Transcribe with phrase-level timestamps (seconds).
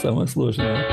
[0.00, 0.86] Самое сложное.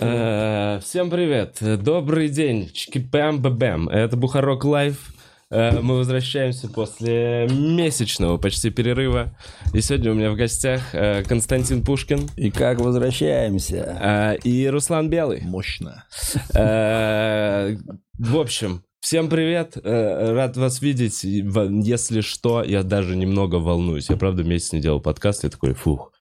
[0.00, 5.12] Э, Всем привет, добрый день, чики-пам бэм Это Бухарок Лайв.
[5.50, 9.36] Э, Мы возвращаемся после месячного почти перерыва.
[9.72, 14.36] И сегодня у меня в гостях э, Константин Пушкин И как возвращаемся?
[14.42, 15.40] и Руслан Белый.
[15.42, 16.04] Мощно.
[16.52, 21.22] В общем, всем привет, э, рад вас видеть.
[21.22, 24.10] Если что, я даже немного волнуюсь.
[24.10, 26.12] Я, правда, месяц не делал подкаст, я такой, фух.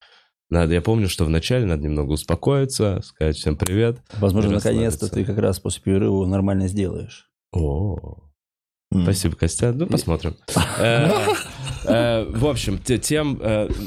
[0.51, 3.97] Надо, я помню, что вначале надо немного успокоиться, сказать всем привет.
[4.19, 7.27] Возможно, наконец-то ты как раз после перерыва нормально сделаешь.
[7.51, 8.19] О,
[8.93, 9.01] М.
[9.01, 9.73] Спасибо, Костя.
[9.73, 10.35] Ну, посмотрим.
[10.77, 11.09] Э,
[11.85, 13.41] э, В общем, те- тем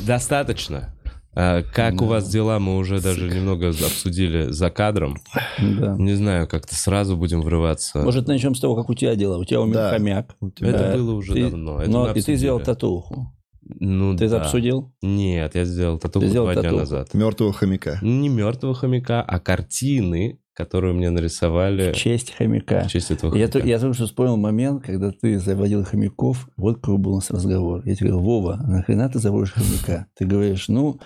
[0.07, 0.93] достаточно.
[1.39, 5.17] Э, Как у вас дела, мы уже даже немного обсудили за кадром.
[5.59, 5.95] Да.
[5.97, 8.01] Не знаю, как-то сразу будем врываться.
[8.03, 9.39] Может, начнем с того, как у тебя дела.
[9.39, 9.91] У тебя умер Да.
[9.91, 10.35] хомяк.
[10.61, 11.81] Это Э, было уже ты- давно.
[11.81, 13.33] это Но и ты сделал татуху.
[13.81, 14.43] Ну, Ты это да.
[14.43, 14.93] обсудил?
[15.03, 16.81] Нет, я сделал татуху Ты сделал два дня татуху.
[16.81, 17.15] назад.
[17.15, 17.99] Мертвого хомяка.
[18.03, 22.83] Не мертвого хомяка, а картины, которые мне нарисовали В честь хомяка.
[22.83, 23.61] в честь этого Я, хомяка.
[23.61, 26.49] то- я только что вспомнил момент, когда ты заводил хомяков.
[26.57, 27.83] Вот какой был у нас разговор.
[27.85, 30.07] Я тебе говорю, Вова, нахрена ты заводишь хомяка?
[30.17, 30.99] Ты говоришь, ну,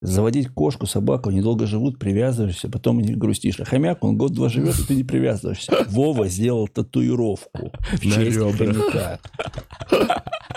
[0.00, 3.58] заводить кошку, собаку, они долго живут, привязываешься, потом не грустишь.
[3.60, 5.86] А хомяк, он год-два живет, и ты не привязываешься.
[5.88, 8.56] Вова сделал татуировку в На честь ребрах.
[8.56, 9.20] хомяка.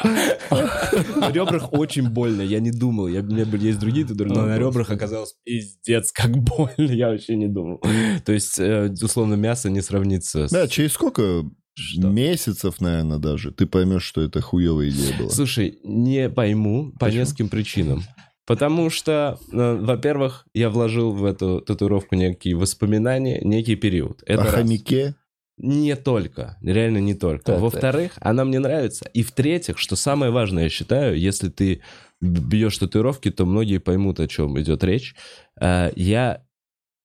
[0.03, 3.07] На ребрах очень больно, я не думал.
[3.07, 7.09] Я, у меня были, есть другие татуировки, но на ребрах оказалось пиздец, как больно, я
[7.09, 7.81] вообще не думал.
[8.25, 10.51] То есть, э, условно, мясо не сравнится с...
[10.51, 12.07] Да, через сколько Что?
[12.09, 15.29] месяцев, наверное, даже, ты поймешь, что это хуевая идея была.
[15.29, 17.21] Слушай, не пойму по Почему?
[17.21, 18.03] нескольким причинам.
[18.51, 24.23] Потому что, э, во-первых, я вложил в эту татуировку некие воспоминания, некий период.
[24.25, 24.53] Это О раз.
[24.55, 25.15] хомяке?
[25.57, 27.57] Не только, реально не только.
[27.57, 29.09] Во-вторых, она мне нравится.
[29.13, 31.81] И в-третьих, что самое важное, я считаю, если ты
[32.19, 35.15] бьешь татуировки, то многие поймут, о чем идет речь.
[35.59, 36.43] Э, Я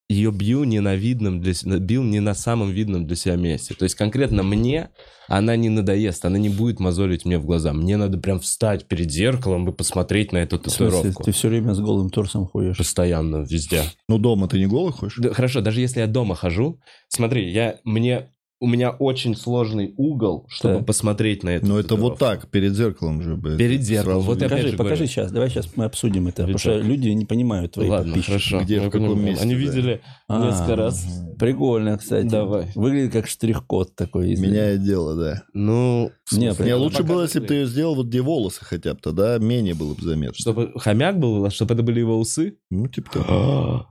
[0.08, 3.74] ее бью не на видном для бил не на самом видном для себя месте.
[3.74, 4.90] То есть конкретно мне
[5.28, 7.72] она не надоест, она не будет мозолить мне в глаза.
[7.72, 11.24] Мне надо прям встать перед зеркалом и посмотреть на эту В смысле, татуировку.
[11.24, 12.78] ты все время с голым торсом ходишь?
[12.78, 13.82] Постоянно, везде.
[14.08, 15.16] Ну, дома ты не голый ходишь?
[15.18, 20.46] Да, хорошо, даже если я дома хожу, смотри, я мне у меня очень сложный угол,
[20.48, 20.86] чтобы Так.
[20.86, 21.66] посмотреть на это.
[21.66, 23.36] Ну, это вот так, перед зеркалом же.
[23.36, 25.06] блядь, Перед зеркалом, вот Покажи, же покажи говорю.
[25.06, 26.60] сейчас, давай сейчас мы обсудим это, потому Ребят.
[26.60, 28.30] что люди не понимают твои Ладно, подписчики.
[28.30, 28.60] хорошо.
[28.62, 29.60] Где, мы в каком месте, Они да.
[29.60, 31.06] видели А, несколько раз.
[31.38, 32.26] Прикольно, кстати.
[32.26, 32.68] Давай.
[32.74, 34.30] Выглядит как штрих-код такой.
[34.32, 35.42] из- Меняет дело, да.
[35.52, 36.76] Ну, Не, Не, Прикольно.
[36.78, 39.94] лучше было, если бы ты ее сделал вот где волосы хотя бы, тогда менее было
[39.94, 40.34] бы заметно.
[40.34, 42.56] чтобы хомяк был, а чтобы это были его усы.
[42.70, 43.86] Ну, типа того.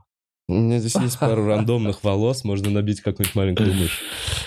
[0.48, 4.00] У меня здесь есть пару рандомных волос, можно набить какую-нибудь маленькую мышь.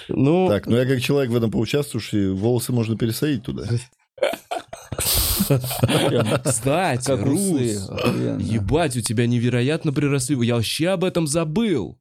[0.08, 3.64] Ну, Так, ну я как человек в этом поучаствовавший, волосы можно пересадить туда.
[6.44, 7.22] Кстати, Как.
[7.26, 7.90] Рус,
[8.40, 10.38] ебать, у тебя невероятно приросли.
[10.46, 12.00] Я вообще об этом забыл.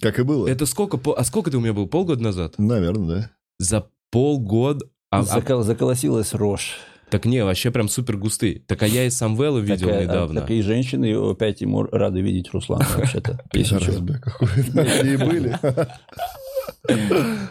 [0.00, 0.46] Как и было.
[0.46, 1.86] Это сколько, по- а сколько ты у меня был?
[1.86, 2.54] Полгода назад?
[2.58, 3.30] Наверное, да.
[3.58, 4.86] За полгода?
[5.10, 6.76] А- а- Закол- заколосилась рожь.
[7.10, 8.60] Так не, вообще прям супер густые.
[8.66, 10.40] Так а я и Самвела видел Такая- а, недавно.
[10.40, 13.40] Так и женщины опять ему рады видеть Руслана вообще-то.
[13.52, 14.02] Если Пидорас, чё.
[14.02, 14.48] бля, какой.
[14.48, 15.58] Такие были.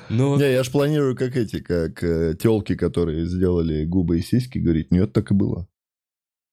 [0.10, 2.00] Ну, Не, я ж планирую как эти, как
[2.40, 5.68] телки, которые сделали губы и сиськи, говорить, нет, так и было.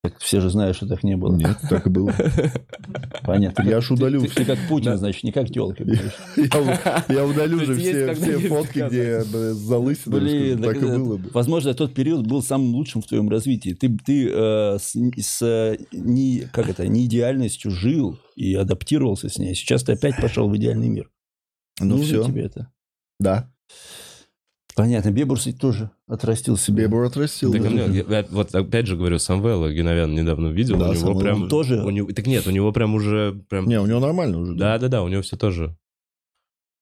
[0.04, 1.36] Так все же знают, что так не было.
[1.36, 2.12] Нет, так и было.
[3.22, 3.62] Понятно.
[3.62, 4.36] Я ж Ты- удалю Ты, все.
[4.40, 5.84] ты как Путин, значит, не как телка.
[5.84, 11.16] Я, я удалю же все, все фотки, где залысиной, Блин, так и так это- было
[11.18, 11.30] бы.
[11.32, 13.74] Возможно, тот период был самым лучшим в твоем развитии.
[13.74, 19.54] Ты, ты э, с, с, не, как это, не идеальностью жил и адаптировался с ней.
[19.54, 21.10] Сейчас ты опять пошел в идеальный мир.
[21.78, 22.72] Ну Нужно все, тебе это?
[23.20, 23.52] да.
[24.82, 25.12] Понятно.
[25.12, 26.82] Бебурс тоже отрастил себе.
[26.86, 27.52] Бебур отрастил.
[27.52, 27.68] Так, да.
[27.68, 31.00] у меня- я- я вот опять же говорю, Самвела Геновян недавно видел, Да, у него
[31.00, 31.48] Самвела прям...
[31.48, 31.80] тоже.
[31.84, 33.40] у него- так нет, у него прям уже...
[33.48, 34.54] Прям, Не, у него нормально уже.
[34.54, 35.76] Да-да-да, у него все тоже.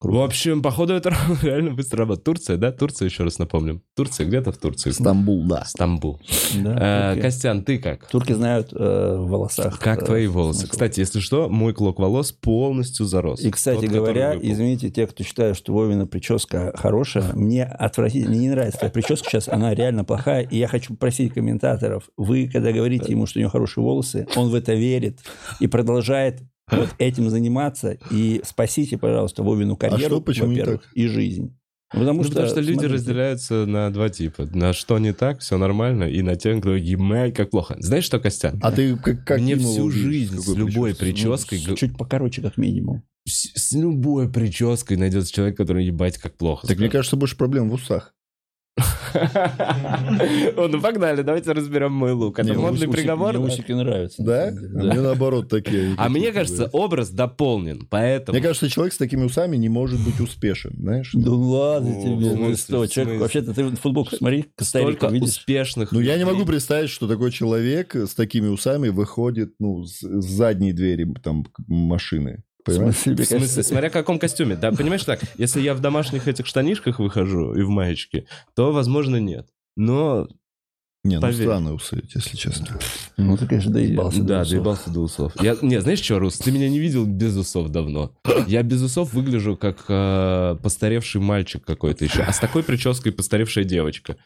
[0.01, 0.17] Круто.
[0.19, 2.25] В общем, походу, это реально быстро работает.
[2.25, 2.73] Турция, да?
[2.73, 3.83] Турция, еще раз напомним.
[3.95, 4.93] Турция, где-то в Турции.
[4.93, 5.65] Стамбул, да.
[5.67, 6.19] Стамбул.
[6.55, 7.21] Да, Э.
[7.21, 8.07] Костян, ты как?
[8.09, 9.79] Турки знают э, в волосах.
[9.79, 10.61] Как э, твои волосы?
[10.61, 10.73] смысл.
[10.73, 13.41] Кстати, если что, мой клок волос полностью зарос.
[13.41, 18.41] И, кстати Тот, говоря, извините, те, кто считает, что Вовина прическа хорошая, мне отвратительно, мне
[18.41, 22.73] не нравится твоя прическа сейчас, она реально плохая, и я хочу попросить комментаторов, вы, когда
[22.73, 25.19] говорите ему, что у него хорошие волосы, он в это верит
[25.61, 26.41] и продолжает
[26.73, 30.91] вот этим заниматься, и спасите, пожалуйста, Вовину карьеру, А что, во-первых, так?
[30.95, 31.57] и жизнь.
[31.93, 34.47] Потому, Ну, что, потому что люди смотрите, разделяются на два типа.
[34.55, 37.75] На что не так, все нормально, и на тех, кто ебать, как плохо.
[37.81, 38.61] Знаешь что, Костян?
[38.63, 40.01] А ты как, как Мне всю видишь?
[40.01, 41.59] жизнь с любой прической?
[41.59, 41.59] прической...
[41.75, 43.03] г- Чуть покороче, как минимум.
[43.27, 46.67] С, с любой прической найдется человек, который ебать как плохо.
[46.69, 46.93] Так мне скажет.
[46.93, 48.15] кажется, больше проблем в усах.
[50.57, 52.39] О, ну погнали, давайте разберем мой лук.
[52.39, 53.35] Это Не, модный приговор?
[53.37, 53.53] Мне да?
[53.53, 54.23] усики нравятся.
[54.23, 54.49] Да?
[54.49, 54.53] А.
[54.53, 55.95] Мне наоборот такие.
[55.97, 58.37] А мне кажется, образ дополнен, поэтому...
[58.39, 61.11] Мне кажется, человек с такими усами не может быть успешен, знаешь?
[61.15, 63.19] Да ладно тебе, ну что, человек, смысле?
[63.19, 65.29] вообще-то ты футболку смотри, Костарика, Столько видишь?
[65.31, 70.01] успешных Ну, я не могу представить, что такой человек с такими усами выходит, ну, с,
[70.01, 71.61] задней двери там к-
[72.63, 72.97] В Понимаешь?
[72.97, 74.57] смысле, В смотря в каком костюме.
[74.57, 79.17] Да, понимаешь так, если я в домашних этих штанишках выхожу и в маечке, то, возможно,
[79.17, 79.47] нет.
[79.77, 80.29] Но,
[81.05, 81.47] Не, ну Поверь.
[81.47, 82.79] странно усы, если честно.
[83.17, 84.23] Ну, ты, конечно, доебался.
[84.23, 84.51] да, до усов.
[84.51, 85.43] доебался до усов.
[85.43, 88.13] Я, не, знаешь что, Рус, ты меня не видел без усов давно.
[88.47, 93.65] Я без усов выгляжу как э, постаревший мальчик какой-то еще, а с такой прической постаревшая
[93.65, 94.17] девочка.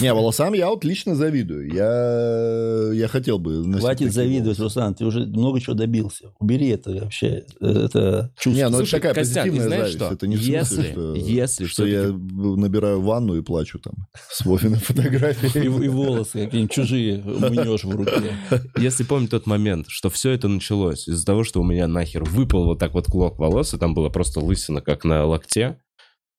[0.00, 1.68] Не, волосам я вот лично завидую.
[1.74, 4.62] Я, я хотел бы Хватит завидовать, волосы.
[4.62, 6.32] Руслан, ты уже много чего добился.
[6.38, 8.50] Убери это вообще, это чувство.
[8.58, 10.04] Не, ну Слушай, это такая Костян, и позитивная знаешь зависть.
[10.04, 10.14] что?
[10.14, 13.94] Это не в Если- смысле, что, если что я набираю ванну и плачу там
[14.30, 15.64] с Вовиной И, фотографией.
[15.66, 18.32] и волосы какие-нибудь чужие мнешь в руке.
[18.78, 22.64] Если помнить тот момент, что все это началось из-за того, что у меня нахер выпал
[22.64, 25.78] вот так вот клок волос, и там была просто лысина, как на локте,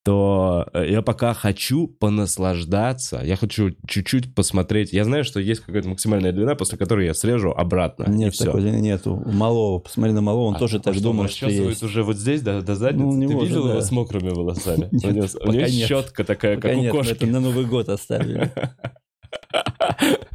[0.03, 4.93] то э, я пока хочу понаслаждаться, я хочу чуть-чуть посмотреть.
[4.93, 8.05] Я знаю, что есть какая-то максимальная длина, после которой я срежу обратно.
[8.07, 9.21] Нет, такой длины нету.
[9.25, 11.83] Малого, посмотри на Малого, он тоже так думал, что есть.
[11.83, 13.05] уже вот здесь, до, до задницы.
[13.17, 13.81] Ну, Ты видел же, его да.
[13.81, 14.89] с мокрыми волосами?
[14.91, 15.87] Нет, у него, у пока него нет.
[15.87, 17.11] щетка такая, Пока как у кошки.
[17.11, 18.51] это на Новый год оставили.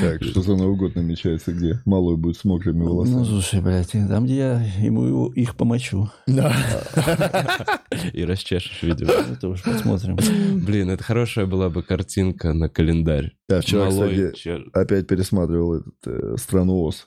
[0.00, 3.24] Так, что за Новый год намечается, где малой будет с мокрыми Ну, волосами.
[3.24, 6.08] слушай, блядь, там, где я ему его- их помочу.
[8.12, 9.10] И расчешешь, видимо.
[9.32, 10.16] Это уж посмотрим.
[10.64, 13.36] Блин, это хорошая была бы картинка на календарь.
[13.48, 17.06] Я вчера, Малой кстати, опять пересматривал этот, э, «Страну Оз».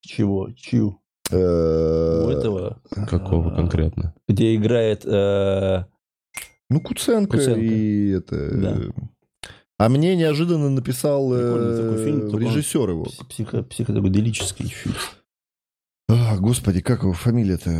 [0.00, 0.50] Чего?
[0.56, 0.98] Чью?
[1.30, 2.80] У Э, этого?
[3.08, 4.14] Какого а, конкретно?
[4.28, 5.04] Где играет...
[5.04, 5.84] э,
[6.70, 7.60] Ну, Куценко, Куценко.
[7.60, 8.56] и это...
[8.56, 8.78] Да.
[9.78, 13.04] А мне неожиданно написал фильм, э, он режиссер его.
[13.04, 14.96] пси- Психо, психоделический фильм.
[16.08, 17.70] А, господи, как его фамилия-то?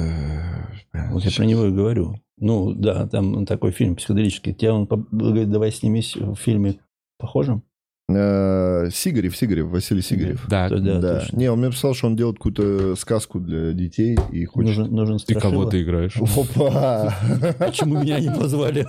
[1.10, 2.20] Вот я про него и говорю.
[2.38, 4.54] Ну, да, там такой фильм психоделический.
[4.54, 6.78] Тебя он говорит, давай снимись в фильме
[7.18, 7.64] похожем.
[8.10, 10.46] Э, Сигарев, Сигарев, Василий Сигарев.
[10.48, 11.24] Да, да, Да.
[11.32, 14.78] Не, он мне писал, что он делает какую-то сказку для детей и хочет...
[14.78, 15.70] Нужен, нужен и кого страшила.
[15.70, 16.16] ты играешь?
[16.16, 17.14] Опа!
[17.58, 18.86] Почему меня не позвали?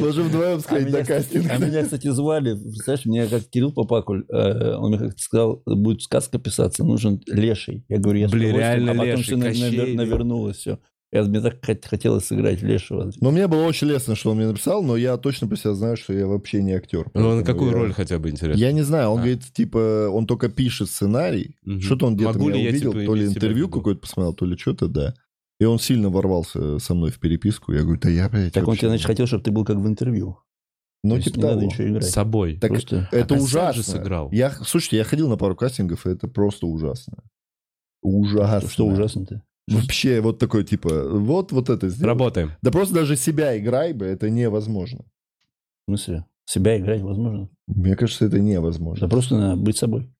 [0.00, 1.50] Можем вдвоем А сходить меня, на кстати, кастинг.
[1.50, 2.54] а меня, кстати, звали.
[2.54, 7.84] Представляешь, мне как Кирилл Попакуль, э, он мне как-то сказал, будет сказка писаться, нужен леший.
[7.90, 10.78] Я говорю, я с Блин, удовольствием, реально а потом все навернулось все.
[11.12, 13.12] Я, мне так хот- хотелось сыграть лешего.
[13.20, 15.96] Но мне было очень лестно, что он мне написал, но я точно про себя знаю,
[15.98, 17.10] что я вообще не актер.
[17.12, 18.58] Ну, на какую я- роль хотя бы интересно?
[18.58, 19.22] Я не знаю, он А.
[19.22, 21.56] говорит, типа, он только пишет сценарий.
[21.64, 21.80] Мгм.
[21.82, 24.46] Что-то он где-то Могу меня ли я, увидел, типа, то ли интервью какое-то посмотрел, то
[24.46, 25.14] ли что-то, да.
[25.60, 27.72] И он сильно ворвался со мной в переписку.
[27.74, 29.64] Я говорю, да я, блядь, Так он вообще тебе, не- значит, хотел, чтобы ты был
[29.66, 30.38] как в интервью.
[31.04, 31.66] Ну, типа не надо того.
[31.66, 32.04] ничего играть.
[32.04, 32.58] С собой.
[32.58, 33.08] Так Просто...
[33.12, 33.82] это Костян ужасно.
[33.82, 34.30] же сыграл.
[34.32, 37.18] Я, слушайте, я ходил на пару кастингов, и это просто ужасно.
[38.02, 38.68] Ужасно.
[38.70, 39.42] Что ужасно-то?
[39.68, 42.08] Вообще, вот такой, типа, вот, вот это сделай.
[42.08, 42.52] Работаем.
[42.62, 45.04] Да просто даже себя играй бы, это невозможно.
[45.86, 46.24] В смысле?
[46.44, 47.48] Себя играть возможно?
[47.68, 49.08] Мне кажется, это Да невозможно.
[49.08, 50.12] просто надо быть собой.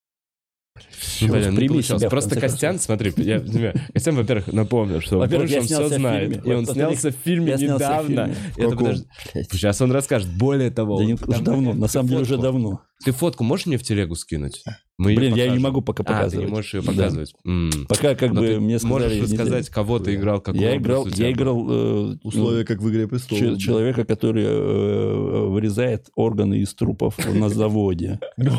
[1.21, 2.01] Ну, блин, не прими получилось.
[2.01, 6.33] себя, Просто Костян, смотри, я, например, Костян, во-первых, напомню, что Во-первых, я он все знает.
[6.33, 6.51] фильме.
[6.51, 8.35] И он снялся в фильме я снялся в недавно.
[8.35, 8.37] фильме.
[8.57, 8.79] Это каком?
[8.79, 9.05] подожди.
[9.53, 10.31] Сейчас он расскажет.
[10.39, 12.81] Более того, Да не, там, уже давно, на самом деле уже давно.
[13.05, 14.65] Ты фотку можешь мне в телегу скинуть?
[15.03, 16.47] Мы Блин, я не могу пока А, ты показывать.
[16.47, 16.93] не можешь ее Да.
[16.93, 17.35] показывать.
[17.45, 17.71] М.
[17.89, 19.03] Пока как Но бы ты мне сказали...
[19.05, 23.09] можешь рассказать, кого ты играл, какой Я играл, я играл э, Условия, как в «Игре
[23.09, 23.43] престолов».
[23.43, 28.21] че- человека, который э, вырезает органы из трупов на заводе.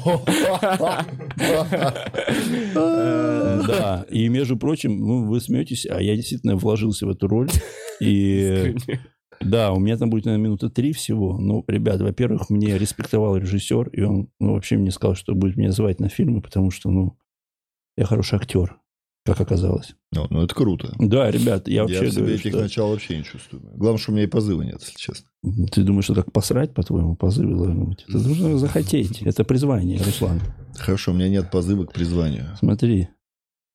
[2.74, 7.50] Да, и между прочим, ну, вы смеетесь, а я действительно вложился в эту роль.
[8.02, 8.76] И
[9.42, 11.38] да, у меня там будет, наверное, минуты три всего.
[11.38, 15.72] Ну, ребят, во-первых, мне респектовал режиссер, и он ну, вообще мне сказал, что будет меня
[15.72, 17.18] звать на фильмы, потому что, ну,
[17.98, 18.78] я хороший актер,
[19.26, 19.96] как оказалось.
[20.12, 20.94] Ну, ну, это круто.
[21.00, 23.64] Да, ребят, я Я, вообще в себе говорю, этих что- начал вообще не чувствую.
[23.76, 25.28] Главное, что у меня и позыва нет, если честно.
[25.72, 28.06] Ты думаешь, что так посрать, по-твоему, позывы должны быть?
[28.08, 29.22] Это нужно захотеть.
[29.22, 30.42] Это призвание, Руслан.
[30.78, 32.56] Хорошо, у меня нет позыва к призванию.
[32.58, 33.10] Смотри,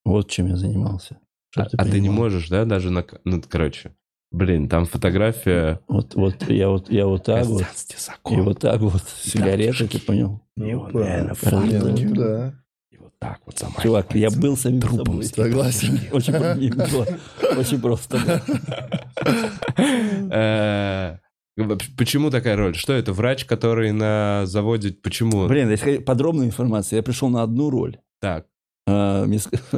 [0.05, 1.19] вот чем я занимался.
[1.55, 3.03] А, а ты не можешь, да, даже на...
[3.23, 3.95] Ну, короче,
[4.31, 5.79] блин, там фотография...
[5.87, 7.63] Вот, вот я вот, я вот так вот,
[8.29, 10.41] и вот так вот, сигареты, ты понял?
[10.55, 10.99] И он Опа.
[10.99, 12.53] реально ну да.
[12.91, 13.83] И вот так вот замахивается.
[13.83, 15.23] Чувак, я был самим Трупом.
[15.23, 15.99] Согласен.
[16.11, 16.33] Очень,
[16.75, 17.07] было.
[17.57, 18.41] очень просто.
[20.31, 21.17] Э,
[21.97, 22.75] Почему такая роль?
[22.75, 23.13] Что это?
[23.13, 24.91] Врач, который на заводе...
[24.91, 25.47] Почему?
[25.47, 27.97] Блин, если хотите подробную информацию, я пришел на одну роль.
[28.21, 28.45] Так.
[28.87, 29.25] А,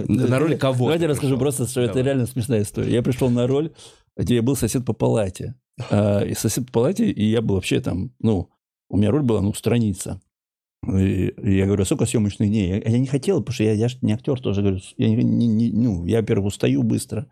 [0.07, 2.93] На роль кого Давайте расскажу просто, что это реально смешная история.
[2.93, 3.71] Я пришел на роль,
[4.17, 5.55] где я был сосед по палате.
[5.89, 8.49] а, и сосед по палате, и я был вообще там, ну,
[8.89, 10.21] у меня роль была, ну, страница.
[10.87, 12.69] И, и я говорю, «А сколько съемочных дней?
[12.69, 15.47] Я, я не хотел, потому что я, я же не актер тоже, говорю, я, не,
[15.47, 17.27] не, ну, я, во-первых, устаю быстро.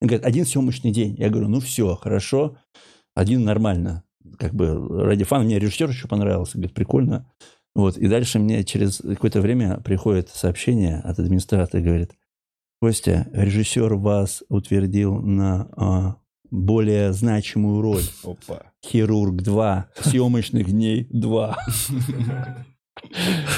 [0.00, 1.14] Он говорит, один съемочный день.
[1.18, 2.56] Я говорю, ну, все, хорошо,
[3.14, 4.04] один нормально.
[4.38, 5.44] Как бы ради фана.
[5.44, 7.30] Мне режиссер еще понравился, говорит, прикольно.
[7.74, 12.12] Вот, и дальше мне через какое-то время приходит сообщение от администратора, говорит,
[12.80, 16.16] Костя, режиссер вас утвердил на а,
[16.54, 18.04] более значимую роль.
[18.22, 18.62] Опа.
[18.84, 21.56] Хирург 2, съемочных дней 2.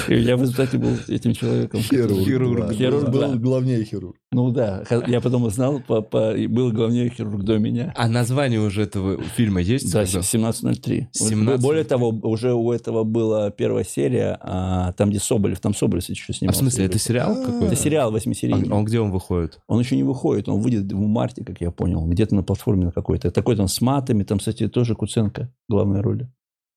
[0.07, 1.81] Я в результате был этим человеком.
[1.81, 2.67] Хирург.
[2.67, 2.73] да.
[2.73, 4.15] Хирург, Был главнее хирург.
[4.31, 7.93] Ну да, я потом узнал, по, по- и был главнее хирург до меня.
[7.95, 9.91] А название уже этого фильма есть?
[9.91, 10.19] Да, Когда?
[10.19, 11.07] 17.03.
[11.17, 11.57] 17:03.
[11.61, 16.25] Более того, уже у этого была первая серия, а, там, где Соболев, там Соболев еще
[16.29, 16.59] А снимался.
[16.59, 17.65] в смысле, это сериал А, какой-то?
[17.67, 18.69] Это сериал А восьмисерийный.
[18.69, 19.59] он где он выходит?
[19.67, 22.91] Он еще не выходит, он выйдет в марте, как я понял, где-то на платформе на
[22.91, 23.31] какой-то.
[23.31, 26.29] Такой там с матами, там, кстати, тоже Куценко, главная роли.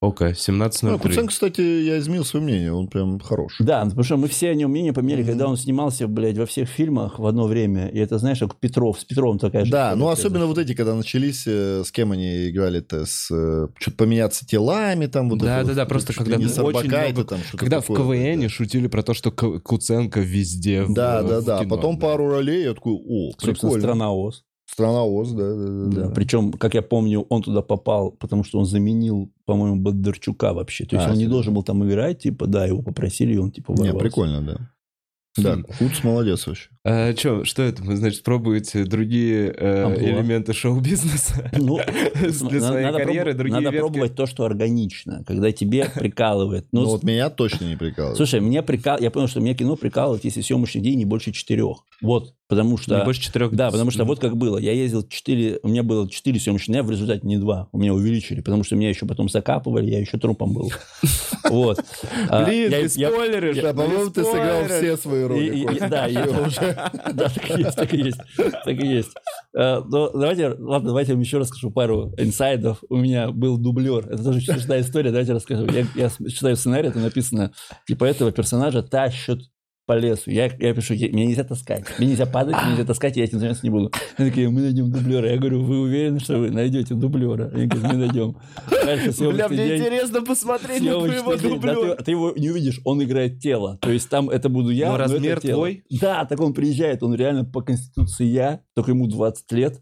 [0.02, 0.98] Окей, Ну, 17.03.
[0.98, 3.56] Куценко, кстати, я изменил свое мнение, он прям хорош.
[3.58, 5.28] Да, потому что мы все о нем мнение поменяли, Мгм.
[5.30, 7.88] когда он снимался, блядь, во всех фильмах в одно время.
[7.88, 10.94] И это, знаешь, как Петров, с Петровым такая же Да, ну особенно вот эти, когда
[10.94, 15.68] начались, э, с кем они играли-то, с что-то поменяться телами, там вот Да, это да,
[15.72, 18.48] вот, да, просто когда не очень много- там что-то Когда в КВН да.
[18.48, 21.58] шутили про то, что Ку- Куценко везде в- Да, да, в да.
[21.58, 22.00] кино, Потом да.
[22.00, 23.80] пару ролей, я такой, о, Собственно, прикольно.
[23.80, 24.44] «Страна Оз».
[24.72, 25.86] Страна Оз, да, да, да.
[25.86, 26.08] Да.
[26.08, 26.14] да.
[26.14, 30.84] Причем, как я помню, он туда попал, потому что он заменил, по-моему, Бондарчука вообще.
[30.84, 31.34] То есть А, он не серьезно?
[31.34, 33.98] должен был там играть, типа, да, его попросили, и он типа Не, ворвался.
[33.98, 34.70] прикольно, да.
[35.38, 35.64] Да, Хм.
[35.78, 36.70] Куц молодец вообще.
[36.82, 37.82] А, чё, что это?
[37.82, 41.50] Вы, значит, пробуете другие э, элементы шоу-бизнеса?
[41.58, 41.78] Ну,
[42.14, 43.80] Для своей надо карьеры проб- другие Надо ветки?
[43.80, 46.66] пробовать то, что органично, когда тебе прикалывает.
[46.72, 48.16] Ну, Ну, вот меня точно не прикалывает.
[48.16, 48.98] Слушай, мне прикал...
[48.98, 51.84] я понял, что мне кино прикалывает, если съемочный день не больше четырех.
[52.00, 52.96] Вот, потому что...
[52.98, 53.52] Не больше четырех.
[53.54, 54.56] Да, потому что вот как было.
[54.56, 57.68] Я ездил 4, у меня было 4 съемочных дня, в результате не 2.
[57.72, 60.72] У меня увеличили, потому что меня еще потом закапывали, я еще трупом был.
[61.50, 61.82] Вот.
[62.28, 63.56] А, Блин, ты спойлеришь.
[63.60, 65.78] Да, по-моему, ты сыграл все свои роли.
[65.88, 66.69] Да, я уже...
[67.14, 68.20] Да, так и есть, так и есть.
[68.36, 69.14] Так и есть.
[69.54, 72.82] Э, но Давайте, ладно, давайте я вам еще расскажу пару инсайдов.
[72.88, 74.06] У меня был дублер.
[74.08, 75.66] Это тоже смешная история, давайте расскажу.
[75.66, 77.52] Я, я читаю сценарий, там написано,
[77.86, 79.40] типа, этого персонажа тащат
[79.86, 80.30] по лесу.
[80.30, 81.84] Я, я пишу, «Я- меня нельзя таскать.
[81.98, 83.90] Мне нельзя падать, мне нельзя таскать, я этим заниматься не буду.
[84.16, 85.28] Они такие, мы найдем дублера.
[85.30, 87.50] Я говорю, вы уверены, что вы найдете дублера?
[87.52, 88.36] Они говорят, мы найдем.
[88.70, 89.78] Дальше Бля, мне день.
[89.80, 91.60] интересно посмотреть на твоего день.
[91.60, 91.94] Да, дублера.
[91.96, 93.78] ты, ты его не увидишь, он играет тело.
[93.80, 95.54] То есть там это буду я, Но но это размер тело.
[95.54, 95.84] твой?
[95.90, 99.80] Да, так он приезжает, он реально по конституции я, только ему 20 лет.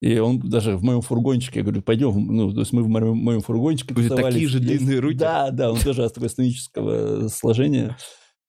[0.00, 3.16] И он даже в моем фургончике, я говорю, пойдем, ну, то есть мы в моем,
[3.18, 5.16] моем фургончике Были такие же длинные руки?
[5.18, 7.96] Да, да, он тоже астроастенического сложения.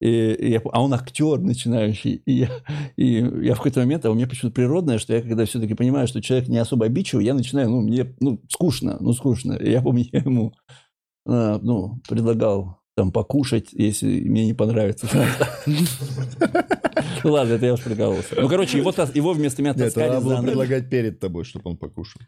[0.01, 2.23] И, и я, а он актер начинающий.
[2.25, 2.49] И я,
[2.97, 6.07] и я в какой-то момент, а у меня почему-то природное, что я когда все-таки понимаю,
[6.07, 9.53] что человек не особо обидчивый, я начинаю, ну, мне, ну, скучно, ну, скучно.
[9.53, 10.53] И я помню, я ему,
[11.27, 15.07] а, ну, предлагал там покушать, если мне не понравится.
[17.23, 18.41] Ладно, это я уж прикалывался.
[18.41, 21.77] Ну, короче, его, его вместо меня Нет, таскали надо было предлагать перед тобой, чтобы он
[21.77, 22.21] покушал.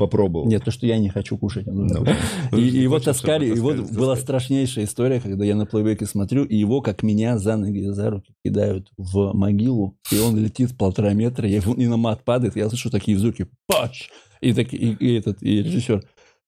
[0.00, 0.46] Попробовал.
[0.48, 1.66] Нет, то, что я не хочу кушать.
[1.66, 2.06] должен.
[2.52, 6.06] Ну, И, его хочешь, чтобы таскали, и вот была страшнейшая история, когда я на плейбеке
[6.06, 10.76] смотрю, и его, как меня, за ноги, за руки кидают в могилу, и он летит
[10.76, 14.10] полтора метра, и, и на мат падает, я слышу такие звуки, паш!
[14.40, 16.02] И, так, и, и этот, и режиссер,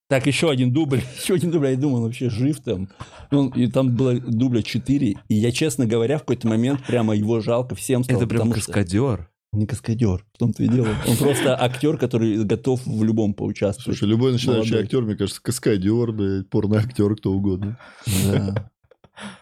[0.09, 2.89] так, еще один дубль, еще один дубль, я думал, он вообще жив там.
[3.31, 7.39] Ну, и там было дубля 4, и я, честно говоря, в какой-то момент прямо его
[7.39, 9.19] жалко всем стало, Это прям что- каскадер.
[9.19, 10.89] Он не каскадер, в том-то и дело.
[11.07, 13.97] Он просто актер, который готов в любом поучаствовать.
[13.97, 14.83] Слушай, любой начинающий Молодой.
[14.85, 17.77] актер, мне кажется, каскадер, блядь, порноактер, кто угодно.
[18.31, 18.69] Да.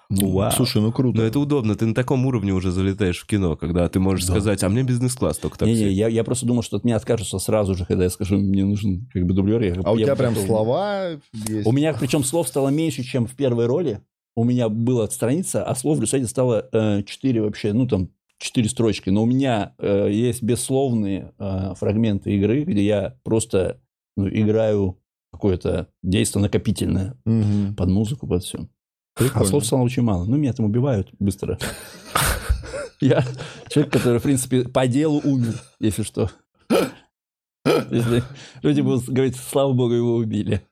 [0.10, 0.52] Ну, вау.
[0.52, 1.18] Слушай, ну круто.
[1.20, 4.34] Но это удобно, ты на таком уровне уже залетаешь в кино, когда ты можешь Да.
[4.34, 5.74] сказать, а мне бизнес-класс только такси.
[5.74, 8.66] Не-не, я, я просто думал, что от меня откажутся сразу же, когда я скажу, мне
[8.66, 9.62] нужен как бы дублер.
[9.62, 10.48] Я, А у я тебя прям готов.
[10.48, 11.12] слова
[11.48, 11.66] есть?
[11.66, 14.02] У меня, причем, слов стало меньше, чем в первой роли.
[14.36, 18.10] У меня была страница, а слов в результате стало э, 4 вообще, ну там
[18.42, 19.10] 4 строчки.
[19.10, 23.80] Но у меня э, есть бессловные э, фрагменты игры, где я просто
[24.18, 24.98] ну, играю
[25.32, 27.76] какое-то действие накопительное Мгм.
[27.76, 28.68] под музыку, под все.
[29.16, 29.48] А Прикольно.
[29.48, 30.26] слов стало очень мало.
[30.26, 31.60] Ну, меня там убивают быстро.
[33.00, 33.24] Я
[33.70, 36.30] человек, который, в принципе, по делу умер, если что.
[37.66, 38.24] Если
[38.64, 40.62] люди будут говорить, слава богу, его убили.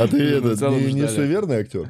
[0.00, 1.88] А ты этот, не, суеверный актер?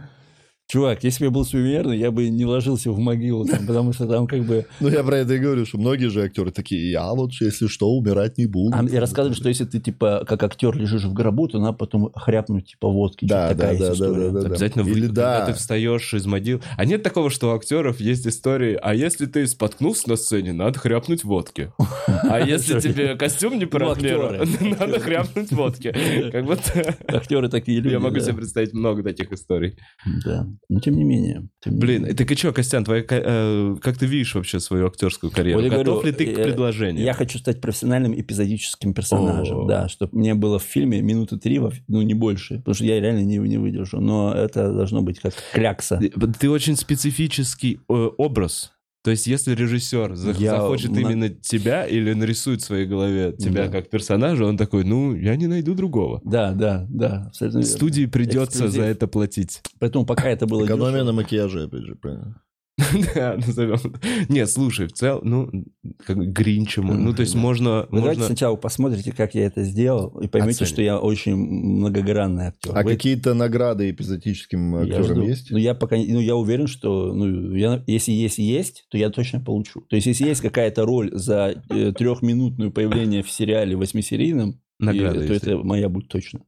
[0.70, 4.06] Чувак, если бы я был суеверный, я бы не ложился в могилу, там, потому что
[4.06, 4.66] там как бы...
[4.80, 7.88] Ну, я про это и говорю, что многие же актеры такие, я вот, если что,
[7.88, 8.76] умирать не буду.
[8.76, 12.12] А, и рассказывали, что если ты, типа, как актер лежишь в гробу, то надо потом
[12.14, 13.24] хряпнуть, типа, водки.
[13.24, 14.46] Да, Что-то да, такая да, есть да, да, да.
[14.46, 15.46] Обязательно Или да.
[15.46, 16.60] ты встаешь из могил.
[16.76, 20.78] А нет такого, что у актеров есть истории, а если ты споткнулся на сцене, надо
[20.78, 21.72] хряпнуть водки.
[22.06, 24.76] А если тебе костюм не по Ну, размеру, актеры.
[24.78, 25.96] надо хряпнуть водки.
[26.30, 26.94] Как будто...
[27.06, 27.94] Актеры такие люди.
[27.94, 29.78] Я могу себе представить много таких историй.
[30.26, 31.48] Да, но тем не менее.
[31.60, 32.14] тем не Блин, менее.
[32.16, 35.60] так и что, Костян, твоя, э, как ты видишь вообще свою актерскую карьеру?
[35.62, 37.04] Вот Готов говорю, ли ты к э, предложению?
[37.04, 39.66] Я хочу стать профессиональным эпизодическим персонажем, О.
[39.66, 43.24] да, чтобы мне было в фильме минуты три, ну, не больше, потому что я реально
[43.24, 45.98] не, не выдержу, но это должно быть как клякса.
[45.98, 48.72] Ты- Ты очень специфический э, образ.
[49.04, 53.32] То есть, если режиссер за- Я захочет на- именно тебя или нарисует в своей голове
[53.38, 53.72] тебя Да.
[53.72, 56.20] как персонажа, он такой, ну, я не найду другого.
[56.24, 57.72] Да, да, да, абсолютно верно.
[57.72, 58.74] Студии придется Эксклюзив.
[58.82, 59.62] за это платить.
[59.78, 62.42] Поэтому пока это было Экономия дешево- на макияже, опять же, правильно.
[63.14, 63.94] Да, назовем.
[64.28, 65.64] Нет, слушай, в целом, ну,
[66.04, 66.86] как Гринчем.
[66.86, 67.86] Ну, то есть можно...
[67.90, 68.26] Вы давайте можно...
[68.26, 72.76] сначала посмотрите, как я это сделал, и поймете, что я очень многогранный актер.
[72.76, 75.50] А какие-то награды эпизодическим актерам есть?
[75.50, 79.40] Ну, я пока, ну, я уверен, что, ну, я, если есть есть, то я точно
[79.40, 79.80] получу.
[79.82, 85.26] То есть, если есть какая-то роль за э, трехминутное появление в сериале восьмисерийном, и- Награда
[85.26, 86.42] то это моя будет точно.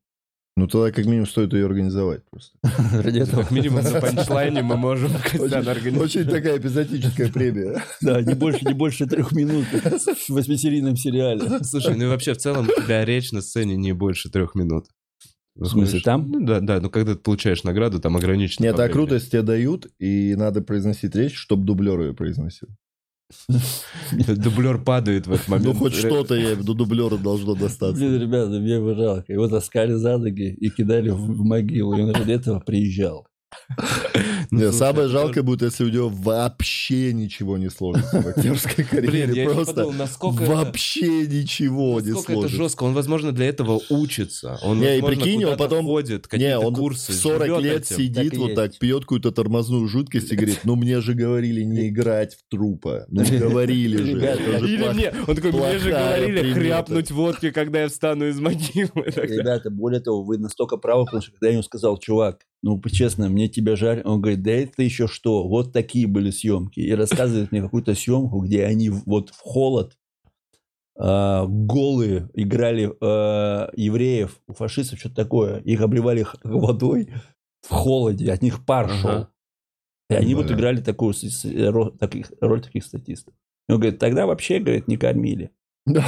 [0.60, 2.52] Ну, тогда как минимум стоит ее организовать просто.
[3.02, 6.16] Ради этого, Как минимум на панчлайне мы можем Костян Очень, организовать.
[6.16, 7.82] очень такая эпизодическая премия.
[8.02, 11.64] да, не больше, не больше трех минут в восьмисерийном сериале.
[11.64, 14.84] Слушай, ну и вообще в целом у тебя речь на сцене не больше трех минут.
[15.54, 16.30] В смысле, там?
[16.30, 18.64] Ну, да, да, ну когда ты получаешь награду, там ограничено.
[18.64, 18.92] Нет, а времени.
[18.92, 22.68] круто, если тебе дают, и надо произносить речь, чтобы дублер ее произносил.
[24.12, 25.66] Дублер падает в этот момент.
[25.66, 27.96] Ну, хоть что-то я до дублера должно достаться.
[27.96, 29.32] Блин, ребята, мне его жалко.
[29.32, 31.96] Его таскали за ноги и кидали в, в могилу.
[31.96, 33.26] И он ради этого приезжал.
[34.50, 39.44] Не, слушай, самое жалкое будет, если у него вообще ничего не сложится в актерской карьере.
[39.44, 40.42] Просто подумал, насколько...
[40.42, 42.62] вообще ничего не Насколько это сложится.
[42.62, 42.84] жестко.
[42.84, 44.58] Он, возможно, для этого учится.
[44.62, 47.82] Он, Не, и прикинь, он потом- ходит, Не, какие-то он курсы, в 40 живет лет
[47.82, 47.96] этим.
[47.96, 48.56] сидит Так вот есть.
[48.56, 53.06] так, пьет какую-то тормозную жидкость и говорит, ну мне же говорили не играть в трупа.
[53.08, 54.10] Ну говорили же.
[54.10, 56.60] Или нет, он такой, мне же говорили примета».
[56.60, 58.90] хряпнуть водки, когда я встану из могилы.
[58.94, 63.28] Ребята, более того, вы настолько правы, потому что когда я ему сказал, чувак, ну, честно,
[63.30, 66.80] мне тебя жаль, он говорит, да это еще что, вот такие были съемки.
[66.80, 69.96] И рассказывает мне какую-то съемку, где они вот в холод
[70.98, 75.58] а, голые играли а, евреев, у фашистов, что-то такое.
[75.60, 77.08] Их обливали водой
[77.62, 78.96] в холоде, от них пар Ага.
[79.00, 79.26] шел.
[80.10, 80.56] И они вот Бля.
[80.56, 83.32] играли такую с- с- ро- таких- роль таких статистов.
[83.68, 85.50] И он говорит, тогда вообще, говорит, не кормили.
[85.86, 86.04] Бля,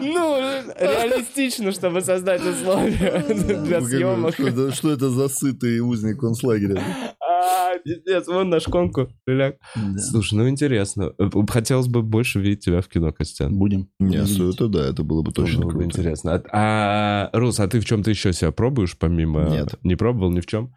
[0.00, 0.36] Ну,
[0.78, 3.24] реалистично, чтобы создать условия
[3.64, 4.34] для Ну, съемок.
[4.74, 6.82] Что это, за сытый узник концлагеря?
[7.20, 9.08] А, пиздец, вон наш конку.
[9.26, 9.56] Ляг.
[9.76, 9.98] Да.
[9.98, 11.12] Слушай, ну интересно.
[11.18, 13.56] Э, Хотелось бы больше видеть тебя в кино, Костян.
[13.56, 13.88] Будем.
[13.98, 15.84] Не, это да, это было бы точно круто.
[15.84, 16.42] интересно.
[16.52, 19.48] А, а, Рус, а ты в чем-то еще себя пробуешь, помимо...
[19.48, 19.74] Нет.
[19.82, 20.74] Не пробовал ни в чем?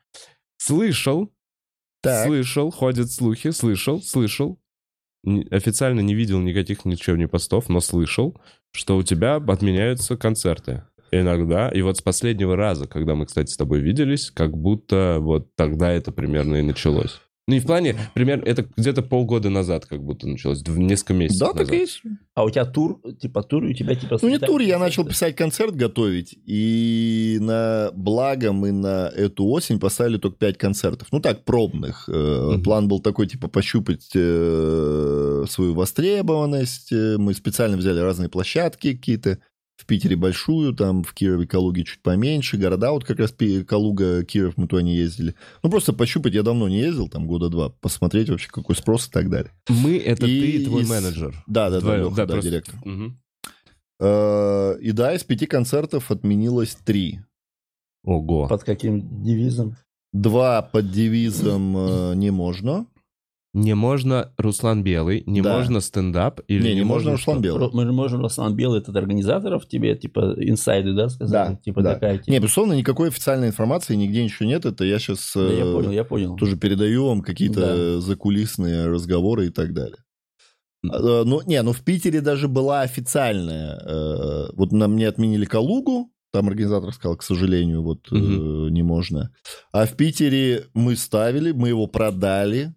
[0.58, 1.34] Слышал,
[2.02, 2.28] Так.
[2.28, 4.60] слышал, ходят слухи, слышал, слышал.
[5.26, 8.38] Официально не видел никаких ничего, ни постов, но слышал,
[8.72, 10.84] что у тебя отменяются концерты.
[11.12, 11.70] Иногда.
[11.70, 15.92] И вот с последнего раза, когда мы, кстати, с тобой виделись, как будто вот тогда
[15.92, 17.22] это примерно и началось.
[17.46, 21.40] Ну и в плане, примерно, это где-то полгода назад как будто началось, в несколько месяцев
[21.42, 21.74] Да, так назад.
[21.74, 22.02] и есть.
[22.36, 24.18] А у тебя тур, типа тур, и у тебя типа...
[24.22, 26.38] Ну, не тур, я начал писать концерт, готовить.
[26.46, 31.10] И на благо мы на эту осень поставили только 5 концертов.
[31.12, 32.08] Ну, так, пробных.
[32.08, 32.64] Мгм.
[32.64, 36.94] План был такой, типа, пощупать э, свою востребованность.
[36.94, 39.40] Э, Мы специально взяли разные площадки какие-то.
[39.76, 42.58] В Питере большую, там в Кирове, Калуге чуть поменьше.
[42.58, 43.34] Города, вот как раз
[43.68, 45.36] Калуга, Киров, мы туда не ездили.
[45.64, 49.12] Ну, просто пощупать, я давно не ездил, там года два, посмотреть вообще, какой спрос и
[49.12, 49.52] так далее.
[49.68, 51.44] Мы— это И ты и твой из- менеджер.
[51.48, 52.76] Да, да, да, Вдвоем, Леха, да, просто- директор.
[54.00, 57.20] Э, И да, из пяти концертов отменилось три.
[58.04, 58.48] Ого.
[58.48, 59.76] Под каким девизом?
[60.12, 62.86] Два под девизом э, «не можно».
[63.54, 65.56] Не можно Руслан Белый, не Да.
[65.58, 67.44] можно стендап или не, не, можно Руслан что?
[67.44, 67.70] Белый.
[67.72, 71.50] Мы же можем Руслан Белый, этот организаторов, тебе типа инсайды, да, сказали?
[71.52, 71.94] Да, Типа да.
[71.94, 72.32] такая, типа.
[72.32, 74.66] Не, безусловно, никакой официальной информации нигде ничего нет.
[74.66, 76.36] Это я сейчас Да, я понял, я понял.
[76.36, 78.02] тоже передаю вам какие-то Да.
[78.02, 79.98] закулисные разговоры и так далее.
[80.90, 83.78] А, э, Ну, не, ну в Питере даже была официальная.
[83.86, 88.74] э, Вот на мне отменили Калугу, там организатор сказал, к сожалению, вот э, Мгм.
[88.74, 89.30] не можно.
[89.72, 92.74] А в Питере мы ставили, мы его продали.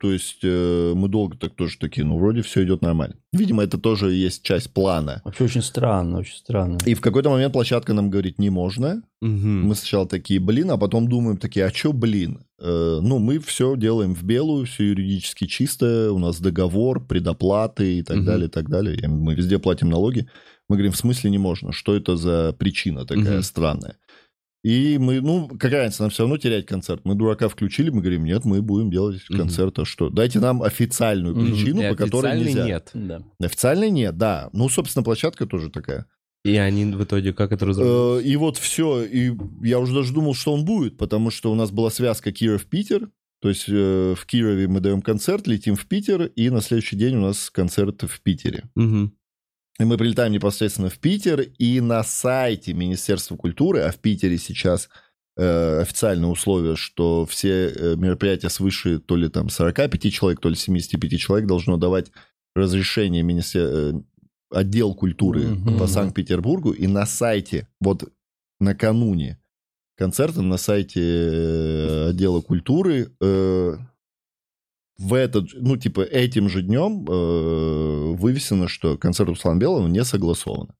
[0.00, 3.16] То есть э, мы долго так тоже такие, ну, вроде все идет нормально.
[3.32, 5.20] Видимо, это тоже есть часть плана.
[5.24, 6.78] Вообще очень странно, очень странно.
[6.86, 9.02] И в какой-то момент площадка нам говорит, не можно.
[9.20, 9.66] Мгм.
[9.66, 12.40] Мы сначала такие, блин, а потом думаем такие, а чё, блин?
[12.58, 18.02] Э, ну, мы все делаем в белую, все юридически чисто, у нас договор, предоплаты и
[18.02, 18.26] так Мгм.
[18.26, 18.96] далее, и так далее.
[18.96, 20.26] И Мы везде платим налоги.
[20.68, 21.72] Мы говорим, в смысле не можно?
[21.72, 23.42] Что это за причина такая Мгм.
[23.42, 23.96] странная?
[24.66, 27.02] И мы, ну, какая разница, нам все равно терять концерт.
[27.04, 29.38] Мы дурака включили, мы говорим, нет, мы будем делать Мгм.
[29.38, 30.10] концерт, а что?
[30.10, 32.66] Дайте нам официальную причину, по которой нельзя.
[32.66, 32.90] нет.
[32.92, 33.22] Да.
[33.38, 34.50] Официальной нет, да.
[34.52, 36.06] Ну, собственно, площадка тоже такая.
[36.44, 37.64] И они в итоге как это?
[37.78, 41.54] Э, И вот все, и я уже даже думал, что он будет, потому что у
[41.54, 43.08] нас была связка Киров-Питер,
[43.40, 47.14] то есть э, в Кирове мы даем концерт, летим в Питер, и на следующий день
[47.18, 48.64] у нас концерт в Питере.
[49.78, 54.88] И мы прилетаем непосредственно в Питер, и на сайте Министерства культуры, а в Питере сейчас
[55.36, 60.56] э, официальное условие, что все э, мероприятия свыше то ли там 45 человек, то ли
[60.56, 62.10] 75 человек должно давать
[62.54, 63.62] разрешение министер...
[63.62, 63.92] э,
[64.50, 65.78] отдел культуры Мгм.
[65.78, 68.04] по Санкт-Петербургу, и на сайте, вот
[68.60, 69.38] накануне
[69.98, 73.76] концерта, на сайте э, отдела культуры э,
[74.98, 80.70] в этот, ну, типа, этим же днем э, вывесено, что концерт Руслана Белого не согласован.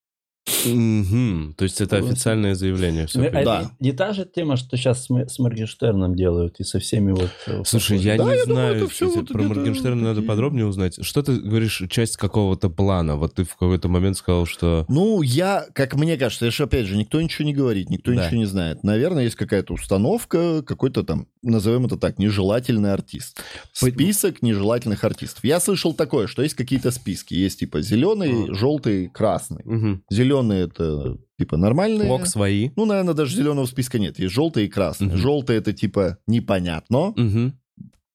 [0.75, 1.55] Мгм.
[1.57, 3.07] То есть это официальное заявление.
[3.07, 3.45] всё Ну, а понятно.
[3.53, 3.61] Да.
[3.63, 7.31] это не та же тема, что сейчас с, Моргенштерном делают и со всеми вот...
[7.47, 10.15] э, Слушай, я Да, не я думаю, знаю, это всё эти- вот про Моргенштерна надо
[10.17, 10.99] такие- подробнее узнать.
[11.05, 13.17] Что ты говоришь, часть какого-то плана?
[13.17, 14.85] Вот ты в какой-то момент сказал, что...
[14.89, 18.25] Ну, я, как мне кажется, я же, опять же, никто ничего не говорит, никто Да.
[18.25, 18.83] ничего не знает.
[18.85, 23.41] Наверное, есть какая-то установка, какой-то там, назовем это так, нежелательный артист.
[23.73, 25.45] Список нежелательных артистов.
[25.45, 27.35] Я слышал такое, что есть какие-то списки.
[27.35, 29.63] Есть типа зеленый, желтый, красный.
[29.65, 30.03] Мгм.
[30.11, 32.09] Зеленый это типа нормальные.
[32.11, 32.71] Лок свои.
[32.77, 34.19] Ну, наверное, даже зеленого списка нет.
[34.19, 35.09] Есть желтый и красный.
[35.09, 35.17] Мгм.
[35.19, 37.13] Желтый это типа непонятно.
[37.17, 37.59] Мгм.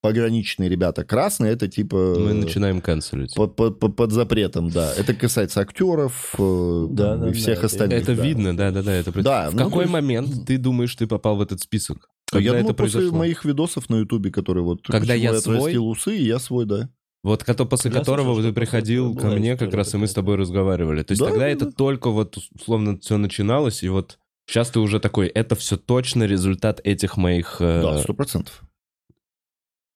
[0.02, 1.04] Пограничные ребята.
[1.04, 2.16] Красный это типа...
[2.18, 3.36] Мы начинаем канцелить.
[3.36, 4.92] Под, под- под- под запретом, да.
[4.98, 8.02] Это касается актеров э, Да, там, да, и да, всех это- остальных.
[8.02, 8.24] Это да.
[8.26, 8.92] видно, да-да-да.
[8.94, 9.12] Это...
[9.22, 12.10] Да, в ну, какой есть- момент ты думаешь, ты попал в этот список?
[12.32, 13.18] А Когда я думаю, это после произошло?
[13.20, 14.88] моих видосов на Ютубе, которые вот...
[14.88, 15.78] Когда я отрастил свой?
[15.78, 16.90] усы, и я свой, да.
[17.24, 20.14] Вот кото- после Я которого слышал, ты приходил ко мне, как раз и мы с
[20.14, 21.04] тобой разговаривали.
[21.04, 21.72] То есть Да, тогда да, это да.
[21.72, 26.82] только вот условно все начиналось, и вот сейчас ты уже такой, это все точно результат
[26.84, 27.58] этих моих...
[27.60, 28.64] э, Да, сто процентов.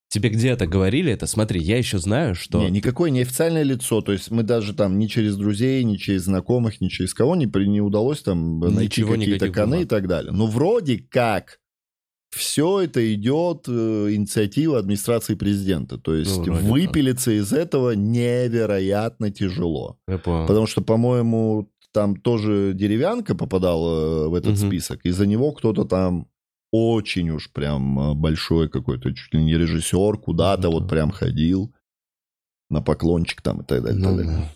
[0.07, 1.25] Тебе где-то говорили это?
[1.25, 2.61] Смотри, я еще знаю, что...
[2.61, 4.01] Не, никакое неофициальное лицо.
[4.01, 7.47] То есть мы даже там ни через друзей, ни через знакомых, ни через кого не,
[7.47, 9.81] при- не удалось там найти Ничего, какие-то коны бумаг.
[9.81, 10.31] и так далее.
[10.31, 11.59] Но вроде как
[12.35, 15.97] все это идет э, инициатива администрации президента.
[15.97, 19.97] То есть Ну, вроде выпилиться из этого невероятно тяжело.
[20.07, 20.45] Я понял.
[20.47, 24.67] Потому что, по-моему, там тоже деревянка попадала э, в этот Мгм.
[24.67, 25.05] список.
[25.05, 26.27] И за него кто-то там
[26.71, 30.77] очень уж прям э, большой какой-то, чуть ли не режиссер, куда-то Ну да.
[30.79, 31.73] вот прям ходил
[32.69, 33.99] на поклончик там и так далее.
[33.99, 34.49] и так Ну, далее.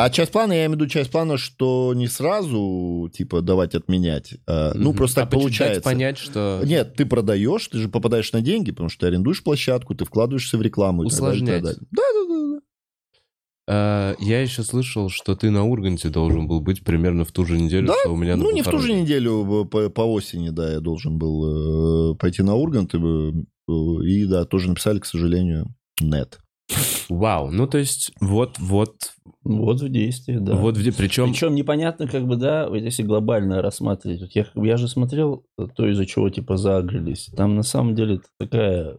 [0.00, 4.34] А часть плана, я имею в виду часть плана, что не сразу, типа, давать отменять.
[4.46, 4.96] а, ну, Мгм.
[4.96, 5.82] просто А так получается.
[5.82, 6.62] понять, что...
[6.64, 10.56] Нет, ты продаешь, ты же попадаешь на деньги, потому что ты арендуешь площадку, ты вкладываешься
[10.56, 11.62] в рекламу Усложнять.
[11.62, 11.80] далее.
[11.90, 12.60] Да, да, да, да.
[13.70, 17.58] А, я еще слышал, что ты на Урганте должен был быть примерно в ту же
[17.58, 20.50] неделю, Да, что у меня на Ну, не в ту же неделю, по, по осени,
[20.50, 23.72] да, я должен был э, пойти на Ургант, и, э,
[24.04, 26.38] и, да, тоже написали, к сожалению, нет.
[27.08, 29.12] Вау, ну то есть вот, вот,
[29.44, 30.54] Вот в действии, да.
[30.54, 31.30] вот где, причем...
[31.32, 34.20] Причем непонятно, как бы, да, вот если глобально рассматривать.
[34.20, 35.44] Вот я, я же смотрел
[35.76, 37.30] то, из-за чего, типа, загрелись.
[37.36, 38.98] Там, на самом деле, такая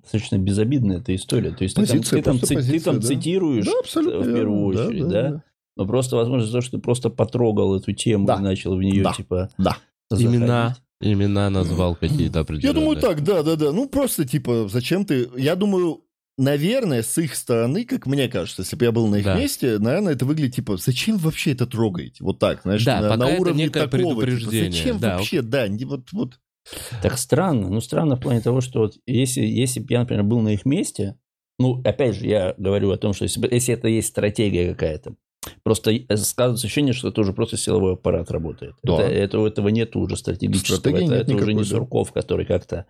[0.00, 1.50] достаточно безобидная эта история.
[1.50, 3.06] То есть ты там, Позиция, ты там, ци- ты позиция, там да.
[3.06, 5.42] цитируешь Да, абсолютно в первую верно, да, очередь, да, да, да.
[5.76, 8.36] Но просто, возможно, то, что ты просто потрогал эту тему Да.
[8.36, 9.12] и начал в нее, Да.
[9.12, 9.76] типа, Да.
[10.10, 10.82] Имена, заходить.
[11.18, 12.80] имена назвал какие-то Я определенные.
[12.80, 13.72] думаю, так, да, да, да.
[13.72, 15.28] Ну, просто, типа, зачем ты...
[15.36, 16.00] Я думаю,
[16.38, 19.38] наверное, с их стороны, как мне кажется, если бы я был на их Да.
[19.38, 22.22] месте, наверное, это выглядит, типа, зачем вообще это трогаете?
[22.24, 24.26] Вот так, знаешь, Да, на, пока на это уровне некое такого.
[24.26, 26.38] типа, зачем да, вообще, да, не вот, вот...
[27.02, 27.68] Так странно.
[27.68, 30.64] Ну, странно в плане того, что вот если, если бы я, например, был на их
[30.64, 31.16] месте,
[31.58, 35.14] ну, опять же, я говорю о том, что если, если это есть стратегия какая-то,
[35.62, 38.74] просто э, складывается ощущение, что это уже просто силовой аппарат работает.
[38.82, 38.94] Да.
[39.00, 40.76] Это, это- этого нет уже стратегического.
[40.76, 41.64] Стратегии это нет это уже не да.
[41.66, 42.86] Сурков, который как-то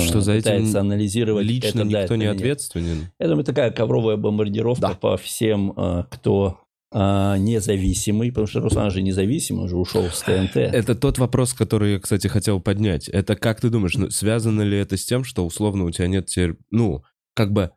[0.00, 1.46] Что за этим анализировать.
[1.46, 2.36] Лично это да, никто это не нет.
[2.36, 3.08] ответственен.
[3.18, 4.94] Я думаю, такая ковровая бомбардировка Да.
[4.94, 6.60] по всем, э, кто
[6.94, 10.56] э, независимый, потому что Руслан же независимый, уже ушел с ТНТ.
[10.56, 13.08] Это тот вопрос, который я, кстати, хотел поднять.
[13.08, 16.26] Это как ты думаешь, ну, связано ли это с тем, что условно у тебя нет
[16.26, 17.02] теперь, ну,
[17.34, 17.70] как бы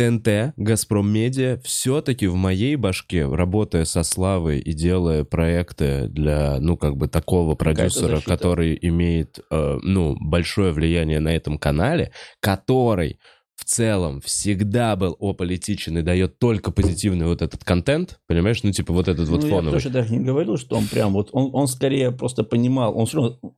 [0.00, 6.78] ТНТ, Газпром Медиа, все-таки в моей башке, работая со Славой и делая проекты для, ну,
[6.78, 13.18] как бы такого продюсера, который имеет, э, ну, большое влияние на этом канале, который
[13.60, 18.62] в целом всегда был ополитичен и дает только позитивный вот этот контент, понимаешь?
[18.62, 19.72] Ну, типа вот этот вот ну, я фоновый.
[19.78, 23.06] тоже так не говорил, что он прям вот, он, он скорее просто понимал, он,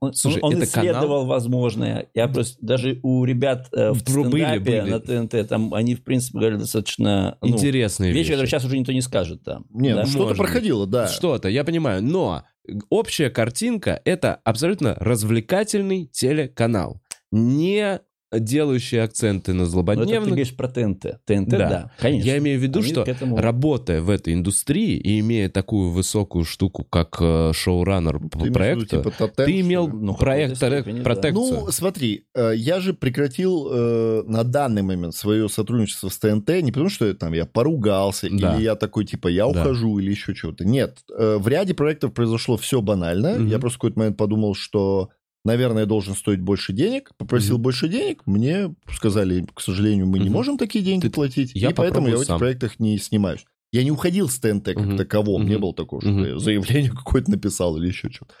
[0.01, 1.25] он, Слушай, он это исследовал канал?
[1.25, 2.07] возможное.
[2.13, 4.89] Я просто, даже у ребят э, в Были, стендапе были.
[4.91, 7.37] на ТНТ, там они, в принципе, говорили достаточно...
[7.41, 8.31] ну, Интересные вещи, вещи.
[8.31, 9.65] которые сейчас уже никто не скажет там.
[9.69, 10.01] Не, да?
[10.03, 11.07] ну что-то проходило, да.
[11.07, 12.43] Что-то, я понимаю, но
[12.89, 18.01] общая картинка— это абсолютно развлекательный телеканал, не
[18.39, 20.27] делающий акценты на Но это ты злободневных.
[20.27, 21.19] говоришь про ТНТ.
[21.25, 21.57] ТНТ, Да.
[21.69, 22.27] да, конечно.
[22.27, 26.45] Я имею в виду, Они что этому- работая в этой индустрии и имея такую высокую
[26.45, 29.87] штуку, как э, шоураннер Ты в виду, проекту, типа, тотем, ты имел?
[29.87, 31.03] Ну, проект, степени, да.
[31.03, 31.61] протекцию.
[31.65, 36.71] Ну, смотри, э, я же прекратил э, на данный момент свое сотрудничество с ТНТ не
[36.71, 38.55] потому, что я, там я поругался, Да.
[38.55, 39.61] или я такой, типа, я Да.
[39.61, 40.65] ухожу, или еще чего-то.
[40.65, 43.35] Нет, э, в ряде проектов произошло все банально.
[43.35, 43.47] Мгм.
[43.47, 45.09] Я просто в какой-то момент подумал, что,
[45.45, 47.11] наверное, должен стоить больше денег.
[47.17, 47.63] Попросил Мгм.
[47.63, 48.21] больше денег.
[48.25, 50.33] Мне сказали, к сожалению, мы не Мгм.
[50.33, 51.51] можем такие деньги Ты- платить.
[51.53, 52.39] я и поэтому я в этих сам.
[52.39, 53.45] проектах не снимаюсь.
[53.71, 54.97] Я не уходил с ТНТ как Мгм.
[54.97, 55.45] таковом.
[55.45, 55.61] Не Мгм.
[55.61, 56.25] было такого, что Мгм.
[56.25, 58.33] я заявление какое-то написал или еще что-то.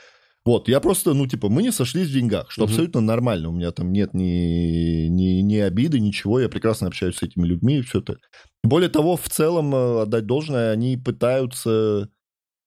[0.45, 2.71] Вот, я просто, ну, типа, мы не сошлись в деньгах, что Мгм.
[2.71, 3.49] абсолютно нормально.
[3.49, 6.39] У меня там нет ни, ни, ни обиды, ничего.
[6.41, 8.17] Я прекрасно общаюсь с этими людьми и все это.
[8.61, 12.09] Более того, в целом, э, отдать должное, они пытаются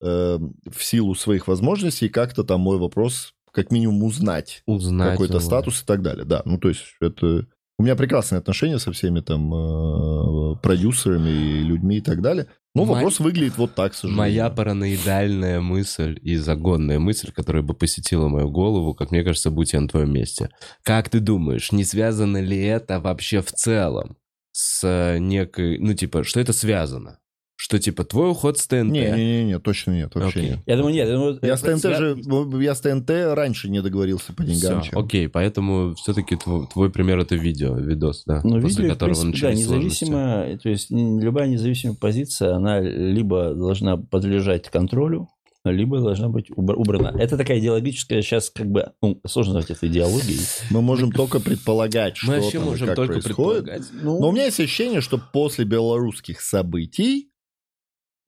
[0.02, 4.62] э, в силу своих возможностей как-то там мой вопрос как минимум узнать.
[4.66, 5.40] Узнать какой-то его.
[5.40, 6.26] статус и так далее.
[6.26, 7.46] Да, ну, то есть это...
[7.78, 12.48] У меня прекрасные отношения со всеми там э, продюсерами и людьми и так далее.
[12.74, 14.18] Но Моя- вопрос выглядит вот так, к сожалению.
[14.18, 19.72] Моя параноидальная мысль и загонная мысль, которая бы посетила мою голову, как мне кажется, будь
[19.72, 20.50] я на твоем месте.
[20.82, 24.18] Как ты думаешь, не связано ли это вообще в целом
[24.52, 25.78] с э, некой...
[25.78, 27.20] Ну, типа, что это связано?
[27.58, 28.92] Что, типа, твой уход с ТНТ...
[28.92, 30.50] Не-не-не, точно нет, вообще Окей.
[30.50, 30.58] нет.
[30.66, 31.08] Я думаю, нет.
[31.08, 34.82] я думаю, Я с ТНТ свя- же, я с ТНТ раньше не договорился по деньгам.
[34.82, 38.94] Всё, чем- окей, поэтому все-таки твой, твой пример это видео, видос, да, Ну, после видео,
[38.94, 40.04] которого принципе, да, сложности.
[40.04, 45.28] независимо, то есть любая независимая позиция, она либо должна подлежать контролю,
[45.64, 47.16] либо должна быть убр- убрана.
[47.18, 50.40] Это такая идеологическая сейчас как бы, ну, сложно назвать это идеологией.
[50.70, 53.64] Мы можем только предполагать, что Мы вообще там можем как только происходит.
[53.64, 53.82] предполагать.
[54.02, 57.30] Ну, Но у меня есть ощущение, что после белорусских событий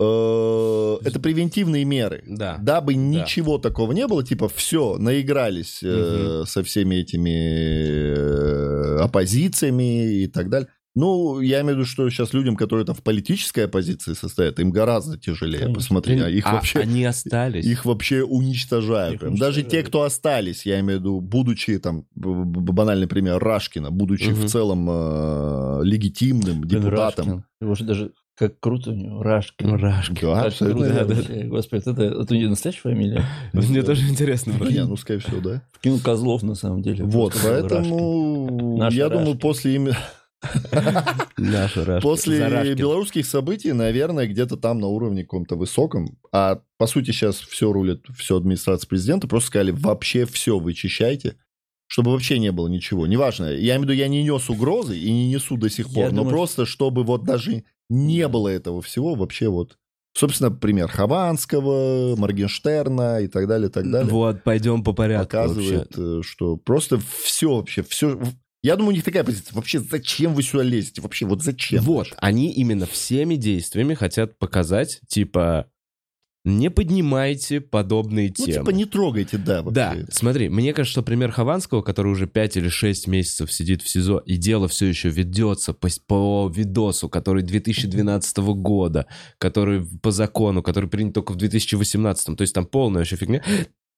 [0.04, 2.22] это превентивные меры.
[2.26, 2.56] Да.
[2.60, 10.26] Дабы ничего такого не было, типа, все, наигрались э, со всеми этими э, оппозициями и
[10.28, 10.68] так далее.
[10.94, 14.70] Ну, я имею в виду, что сейчас людям, которые там в политической оппозиции состоят, им
[14.70, 15.58] гораздо тяжелее.
[15.60, 15.74] Конечно.
[15.74, 16.80] Посмотри, а их А вообще...
[16.80, 17.64] они остались.
[17.64, 19.14] Их вообще уничтожают.
[19.14, 19.36] Их прям.
[19.36, 19.88] Даже те, уничтожают.
[19.88, 24.34] кто остались, я имею в виду, будучи, там, банальный пример, Рашкина, будучи Мгм.
[24.46, 27.26] в целом э, легитимным депутатом.
[27.26, 27.44] Рашкин.
[27.60, 29.74] Его же даже как круто у него, Рашкин.
[29.74, 30.20] Рашки.
[30.22, 31.14] Да, Как абсолютно круто верно.
[31.14, 31.42] вообще.
[31.44, 33.24] Господи, это, это у нее настоящая фамилия?
[33.52, 34.54] Мне тоже интересно.
[34.58, 35.62] Ну, не, ну, скорее всего, да.
[35.80, 37.04] Кинул Козлов, на самом деле.
[37.04, 37.50] Вот, Рашкин.
[37.50, 39.38] поэтому я думаю, Рашкин.
[39.40, 39.96] после
[41.36, 42.02] Наша Рашки.
[42.02, 42.74] После Зарашки.
[42.78, 48.06] белорусских событий, наверное, где-то там на уровне каком-то высоком, а по сути сейчас все рулит,
[48.16, 51.36] все администрация президента, просто сказали, вообще все вычищайте,
[51.88, 53.06] чтобы вообще не было ничего.
[53.08, 55.94] Неважно, я имею в виду, я не нес угрозы и не несу до сих Я
[55.94, 59.78] пор, но думаю, просто чтобы вот даже не было этого всего, вообще вот.
[60.14, 64.10] Собственно, пример Хованского, Моргенштерна и так далее, и так далее.
[64.10, 65.54] Вот, пойдем по порядку вообще.
[65.54, 68.20] показывает, э, что просто все вообще, все...
[68.62, 69.54] Я думаю, у них такая позиция.
[69.54, 71.00] Вообще, зачем вы сюда лезете?
[71.00, 71.80] Вообще, вот зачем?
[71.84, 75.70] Вот, они именно всеми действиями хотят показать, типа,
[76.56, 78.52] не поднимайте подобные Ну, темы.
[78.52, 79.74] типа, не трогайте, да, вообще.
[79.74, 83.88] Да, смотри, мне кажется, что пример Хованского, который уже 5 или 6 месяцев сидит в
[83.88, 89.06] СИЗО, и дело все еще ведется по, по видосу, который 2012 года,
[89.38, 93.42] который по закону, который принят только в 2018, то есть там полная вообще фигня,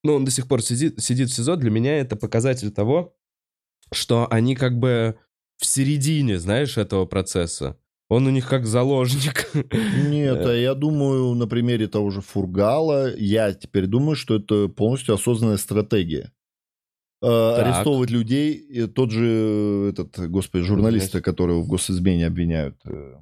[0.03, 3.15] но он до сих пор сидит, сидит в СИЗО, для меня это показатель того,
[3.93, 5.17] что они как бы
[5.59, 7.77] в середине, знаешь, этого процесса.
[8.11, 9.49] Он у них как заложник.
[9.55, 15.15] Нет, а я думаю, на примере того же Фургала, я теперь думаю, что это полностью
[15.15, 16.33] осознанная стратегия.
[17.23, 17.67] Э, Так.
[17.67, 22.77] Арестовывать людей, и тот же, э, этот, господи, журналиста, которого в госизмене обвиняют.
[22.85, 23.15] э,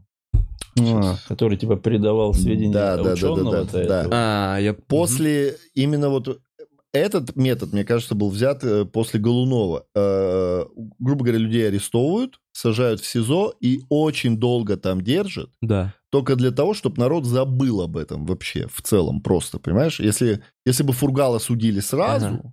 [0.80, 3.50] А, который типа передавал сведения Да, да, да, ученого.
[3.52, 4.08] да, вот да, этого.
[4.12, 4.72] А, я...
[4.72, 6.40] После именно вот
[6.92, 9.84] этот метод, мне кажется, был взят э, после Голунова.
[9.94, 10.64] Э,
[10.98, 15.94] грубо говоря, людей арестовывают, сажают в СИЗО и очень долго там держат, Да.
[16.10, 20.00] только для того, чтобы народ забыл об этом вообще в целом просто, понимаешь?
[20.00, 22.52] Если, если бы Фургала судили сразу, Ага.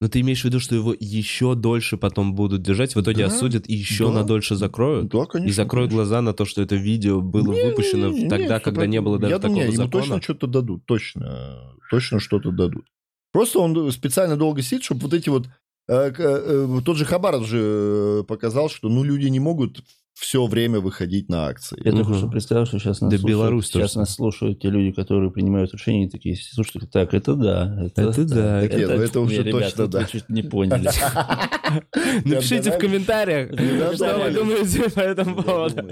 [0.00, 3.34] Но ты имеешь в виду, что его еще дольше потом будут держать, в итоге Да,
[3.34, 4.20] осудят и еще да.
[4.20, 5.08] на дольше закроют?
[5.08, 5.48] да, конечно.
[5.48, 5.96] и закроют конечно.
[6.04, 9.00] глаза на то, что это видео было Не, выпущено не, не, тогда, всё когда не
[9.00, 10.02] было даже Я думаю, такого не, ему закона?
[10.02, 12.84] точно что-то дадут, точно, точно что-то дадут.
[13.32, 15.48] Просто он специально долго сидит, чтобы вот эти вот
[15.88, 19.82] тот же Хабаров же э, показал, что ну люди не могут
[20.18, 21.80] все время выходить на акции.
[21.84, 22.18] Я только Мгм.
[22.18, 25.30] что представил, что сейчас нас, Да слушают, Беларусь тоже сейчас нас слушают те люди, которые
[25.30, 27.78] принимают решения, и такие, слушайте, так, это да.
[27.86, 30.00] Это да, это- нет, ну это уже ребят, точно да.
[30.00, 30.88] вы чуть не поняли.
[32.24, 33.52] Напишите в комментариях,
[33.94, 35.82] что вы думаете по этому поводу.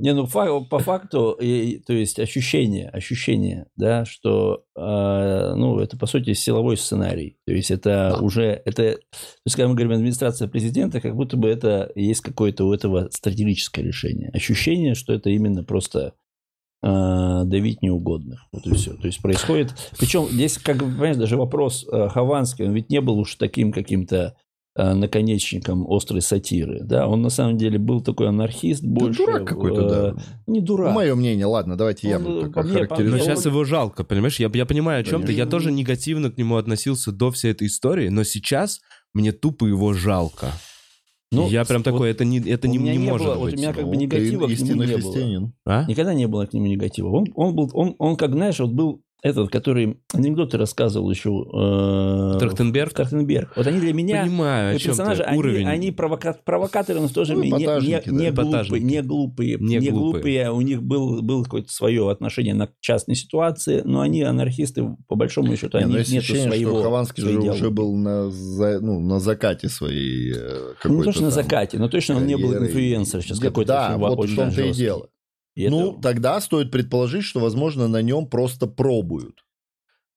[0.00, 6.32] Не, ну по факту, то есть ощущение, ощущение, да, что, э, ну, это по сути
[6.34, 7.38] силовой сценарий.
[7.46, 8.98] То есть это уже, это, то
[9.44, 13.82] есть когда мы говорим администрация президента, как будто бы это есть какое-то у этого стратегическое
[13.82, 14.30] решение.
[14.32, 16.14] Ощущение, что это именно просто
[16.82, 18.46] э, давить неугодных.
[18.52, 18.94] Вот и все.
[18.94, 19.74] То есть происходит...
[19.98, 23.72] Причем здесь, как бы, понимаешь, даже вопрос э, Хованский, он ведь не был уж таким
[23.72, 24.36] каким-то
[24.76, 26.80] э, наконечником острой сатиры.
[26.82, 27.08] Да?
[27.08, 29.18] Он на самом деле был такой анархист Да больше.
[29.24, 30.22] дурак какой-то, э, да.
[30.46, 30.94] Не дурак.
[30.94, 33.10] Мое мнение, ладно, давайте я Он, буду э, охарактеризовать.
[33.10, 34.38] Но сейчас его жалко, понимаешь?
[34.38, 35.32] Я, я понимаю, о чем ты.
[35.32, 35.50] Я Конечно.
[35.50, 38.80] тоже негативно к нему относился до всей этой истории, но сейчас
[39.14, 40.52] мне тупо его жалко.
[41.32, 43.34] Ну, я прям вот такой, это не, это у не, меня не не может было-
[43.34, 43.42] быть.
[43.42, 45.12] вот у меня как Ну, бы ты негатива к нему не было.
[45.12, 45.52] христианин.
[45.64, 45.84] А?
[45.88, 47.08] Никогда не было к нему негатива.
[47.08, 51.30] Он, он был, он, он, как, знаешь, вот был этот, который анекдоты рассказывал еще...
[51.52, 52.92] Э, Трахтенберг?
[52.92, 53.52] Трахтенберг.
[53.56, 54.22] Вот они для меня...
[54.24, 55.28] Понимаю, о чем персонажи, ты.
[55.28, 55.66] они, Уровень.
[55.66, 58.24] они провока- провокаторы, но в то же Ну, время не, эпатажники, не, да.
[58.24, 60.12] не глупые, не глупые, Не не, глупые.
[60.12, 60.50] глупые.
[60.52, 65.56] У них был, было какое-то свое отношение на частной ситуации, но они анархисты, по большому
[65.56, 66.70] счету, Не, они ну, есть нету ощущение, своего...
[66.72, 67.74] что Хованский же своей уже идеологии.
[67.74, 71.42] был на, за- ну, на закате своей э, Ну, какой-то не то, что на там
[71.42, 73.72] закате, но точно он не был инфлюенсер сейчас Нет, какой-то.
[73.72, 75.08] Да, вот в том-то и дело.
[75.56, 79.44] И ну, это- тогда стоит предположить, что, возможно, на нем просто пробуют.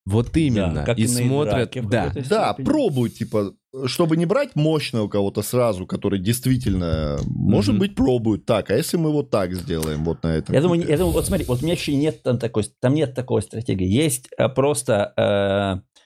[0.06, 0.74] Вот именно.
[0.74, 1.76] Да, как и и смотрят...
[1.90, 2.12] Да.
[2.30, 3.54] Да, пробуют, типа,
[3.86, 7.80] чтобы не брать мощного кого-то сразу, который действительно, может Мгм.
[7.80, 10.56] быть, пробуют так, а если мы вот так сделаем, вот на этом.
[10.56, 13.14] Я думаю, я думаю, вот смотри, вот у меня еще нет там такой, там нет
[13.14, 13.88] такой стратегии.
[13.88, 16.00] Есть а, просто э,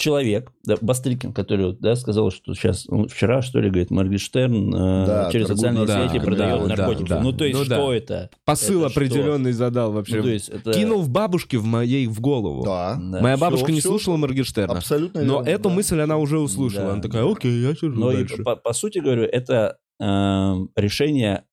[0.00, 5.06] человек, да, Бастрыкин, который да, сказал, что сейчас, ну, вчера, что ли, говорит, Моргенштерн э,
[5.06, 7.08] Да, через социальные наркотиками, сети продает да, наркотики.
[7.08, 7.96] да, ну, то есть, ну что да.
[7.96, 8.30] это?
[8.44, 9.00] Посыл Это что?
[9.00, 10.16] определенный задал вообще.
[10.16, 10.72] Ну, то есть, это...
[10.72, 12.64] Кинул в бабушке в моей в голову.
[12.64, 13.20] Да, Да.
[13.20, 13.90] Моя Всё, бабушка не всё.
[13.90, 14.78] слушала Моргенштерна.
[14.78, 15.74] абсолютно Но верно, эту да.
[15.74, 16.86] мысль она уже услышала.
[16.86, 17.30] Да, она такая, да.
[17.30, 18.42] окей, я сижу Но и дальше.
[18.42, 21.44] по, по сути говорю, это э, решение,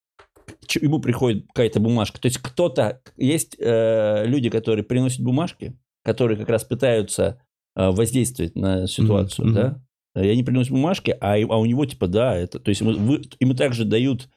[0.80, 2.20] ему приходит какая-то бумажка.
[2.22, 7.42] То есть кто-то, есть э, люди, которые приносят бумажки, которые как раз пытаются
[7.92, 9.82] воздействовать на ситуацию, Мгм, да,
[10.24, 13.22] и они приносят бумажки, а, а у него типа, да, это, то есть ему, вы-
[13.40, 14.28] ему также дают,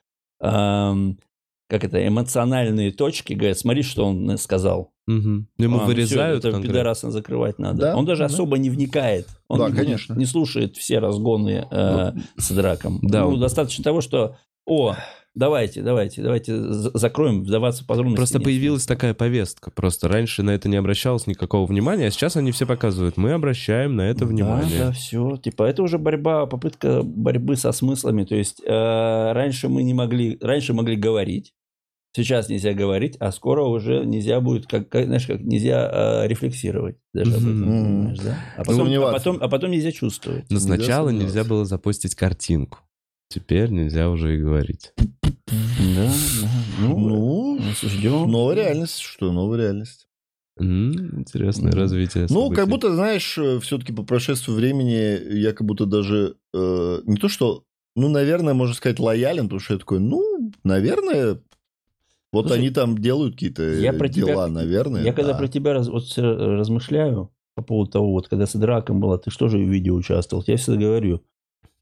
[0.41, 1.19] эм,
[1.69, 4.93] как это, эмоциональные точки, говорят, смотри, что он сказал.
[5.07, 5.49] Мгм.
[5.59, 6.73] Ему А, ну вырезают это конкретно.
[6.73, 7.79] пидораса закрывать надо.
[7.79, 8.27] Да, он даже да.
[8.27, 9.27] особо не вникает.
[9.49, 10.15] Он Да, не, конечно.
[10.15, 12.99] не слушает все разгоны э, с драком.
[13.03, 14.95] Да, Ну, он- достаточно того, что о,
[15.35, 18.17] давайте, давайте, давайте за- закроем, вдаваться в подробности.
[18.17, 19.71] Просто нет появилась такая повестка.
[19.71, 23.17] Просто раньше на это не обращалось никакого внимания, а сейчас они все показывают.
[23.17, 24.79] Мы обращаем на это внимание.
[24.79, 25.37] Да, да, все.
[25.37, 28.25] Типа, это уже борьба, попытка борьбы со смыслами.
[28.25, 31.53] То есть э, раньше мы не могли, раньше могли говорить,
[32.13, 36.97] сейчас нельзя говорить, а скоро уже нельзя будет, как, как, знаешь, как нельзя э, рефлексировать
[37.15, 38.39] даже об этом, понимаешь, да?
[38.57, 40.45] А потом, а, потом, а потом нельзя чувствовать.
[40.51, 41.37] Но Нельзя сначала сомневаться.
[41.37, 42.79] нельзя было запостить картинку.
[43.35, 44.93] Теперь нельзя уже и говорить.
[44.99, 46.11] Да,
[46.43, 46.49] да.
[46.81, 48.29] Ну, Ну, ждем.
[48.29, 50.09] новая реальность, что новая реальность.
[50.59, 51.79] Интересное Мгм.
[51.79, 52.27] развитие.
[52.29, 52.55] Ну, событий.
[52.57, 57.63] как будто, знаешь, все-таки по прошествию времени я как будто даже э, не то что,
[57.95, 61.41] ну, наверное, можно сказать, лоялен, потому что я такой, ну, наверное,
[62.33, 65.05] вот Слушай, они там делают какие-то я э, про тебя- дела, наверное.
[65.05, 65.39] Я когда да.
[65.39, 69.31] про тебя раз- вот всё размышляю по поводу того, вот когда с драком было, ты
[69.31, 71.23] что же в видео участвовал, я всегда говорю,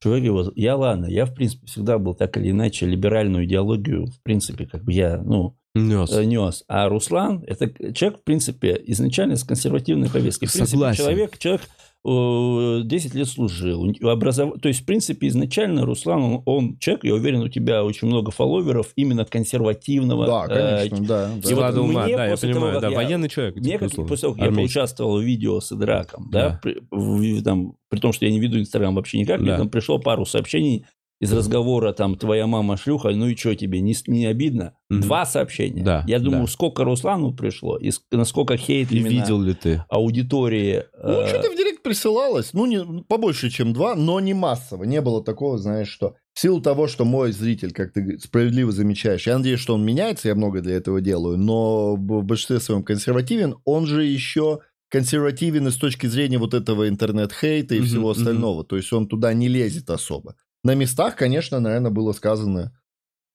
[0.03, 4.23] чуваки, вот я ладно, я в принципе всегда был так или иначе либеральную идеологию, в
[4.23, 6.11] принципе, как бы я, ну, Нес.
[6.13, 6.65] э, нес.
[6.67, 10.47] А Руслан, это человек, в принципе, изначально с консервативной повесткой.
[10.47, 11.05] В принципе, Согласен.
[11.05, 11.63] человек, человек
[12.05, 13.85] 10 лет служил.
[14.03, 18.09] образов- То есть, в принципе, изначально Руслан, он, он человек, я уверен, у тебя очень
[18.09, 20.27] много фолловеров именно консервативного.
[20.27, 21.31] Да, э, конечно, да.
[21.43, 21.51] да.
[21.51, 22.61] и вот ума, мне да, я понимаю.
[22.61, 23.57] того, как да, я- военный человек.
[23.57, 24.09] Мне, как, безусловно.
[24.09, 26.61] после того, как я поучаствовал в видео с Идраком, да, Да.
[26.63, 29.59] при, в- там, при том, что я не веду Инстаграм вообще никак, мне Да.
[29.59, 30.85] там пришло пару сообщений
[31.21, 34.75] из разговора, там, твоя мама шлюха, ну и что тебе, не, не обидно?
[34.89, 35.01] Мгм.
[35.03, 35.83] Два сообщения.
[35.83, 36.53] Да, Я думаю, да.
[36.53, 39.83] сколько Руслану пришло, и ск- насколько хейт И именно видел ли ты?
[39.89, 40.85] аудитории.
[41.03, 42.53] Ну, э, что-то в директ присылалось.
[42.53, 44.85] Ну, не, побольше, чем два, но не массово.
[44.85, 46.15] Не было такого, знаешь, что...
[46.35, 50.29] В силу того, что мой зритель, как ты справедливо замечаешь, я надеюсь, что он меняется,
[50.29, 55.71] я много для этого делаю, но в большинстве своем консервативен, он же еще консервативен и
[55.73, 58.65] с точки зрения вот этого интернет-хейта и Мгм, всего остального.
[58.65, 60.37] То есть он туда не лезет особо.
[60.65, 62.73] На местах, конечно, наверное, было сказано...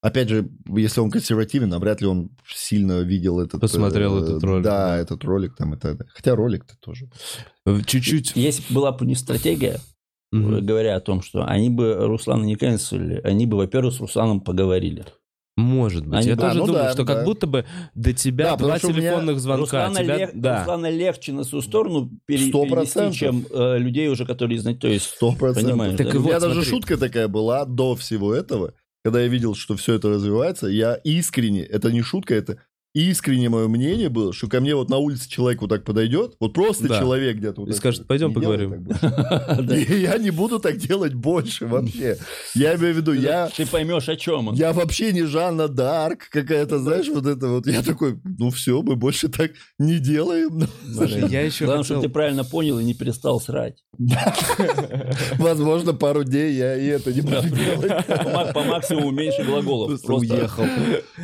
[0.02, 3.62] Опять же, если он консервативен, а вряд ли он сильно видел этот...
[3.62, 4.98] Посмотрел э, этот ролик, Да, да.
[4.98, 6.12] этот ролик там и так далее.
[6.14, 7.10] Хотя ролик-то тоже.
[7.86, 8.34] Чуть-чуть.
[8.36, 9.80] Если бы была бы них стратегия,
[10.34, 15.06] говоря о том, что они бы Руслана не канцелили, они бы, во-первых, с Русланом поговорили.
[15.56, 16.20] Может быть.
[16.20, 17.14] Они- Я А, тоже ну думаю, да, что да.
[17.14, 19.62] как будто бы до тебя Да, два телефонных звонка.
[19.88, 20.60] Руслана, тебя- лег- да.
[20.62, 23.16] Руслана легче на свою сторону пере- Сто перевести, процентов.
[23.16, 24.80] чем э, людей уже, которые знают.
[24.80, 25.72] То есть, Сто процентов.
[25.72, 26.14] Понимаешь, Так да?
[26.14, 26.70] и У меня вот, даже смотри.
[26.72, 28.74] шутка такая была до всего этого,
[29.04, 32.58] когда я видел, что все это развивается, я искренне, это не шутка, это
[32.94, 36.54] искренне мое мнение было, что ко мне вот на улице человек вот так подойдет, вот
[36.54, 37.00] просто Да.
[37.00, 38.86] человек где-то вот И так скажет, «Пойдем «Не делай поговорим».
[38.86, 39.64] так больше».
[39.68, 39.78] да.
[39.78, 42.18] И я не буду так делать больше вообще.
[42.56, 43.50] Я имею в виду, я...
[43.56, 44.56] ты поймешь, о чем он.
[44.56, 47.66] Я вообще не Жанна Дарк какая-то, знаешь, вот это вот.
[47.68, 50.60] Я такой, ну все, мы больше так не делаем.
[50.60, 53.84] Ну, Слушай, я еще Главное, чтобы ты правильно понял и не перестал срать.
[55.38, 58.06] Возможно, пару дней я и это не буду делать.
[58.06, 60.02] По, ма- по максимуму меньше глаголов.
[60.04, 60.64] Просто уехал.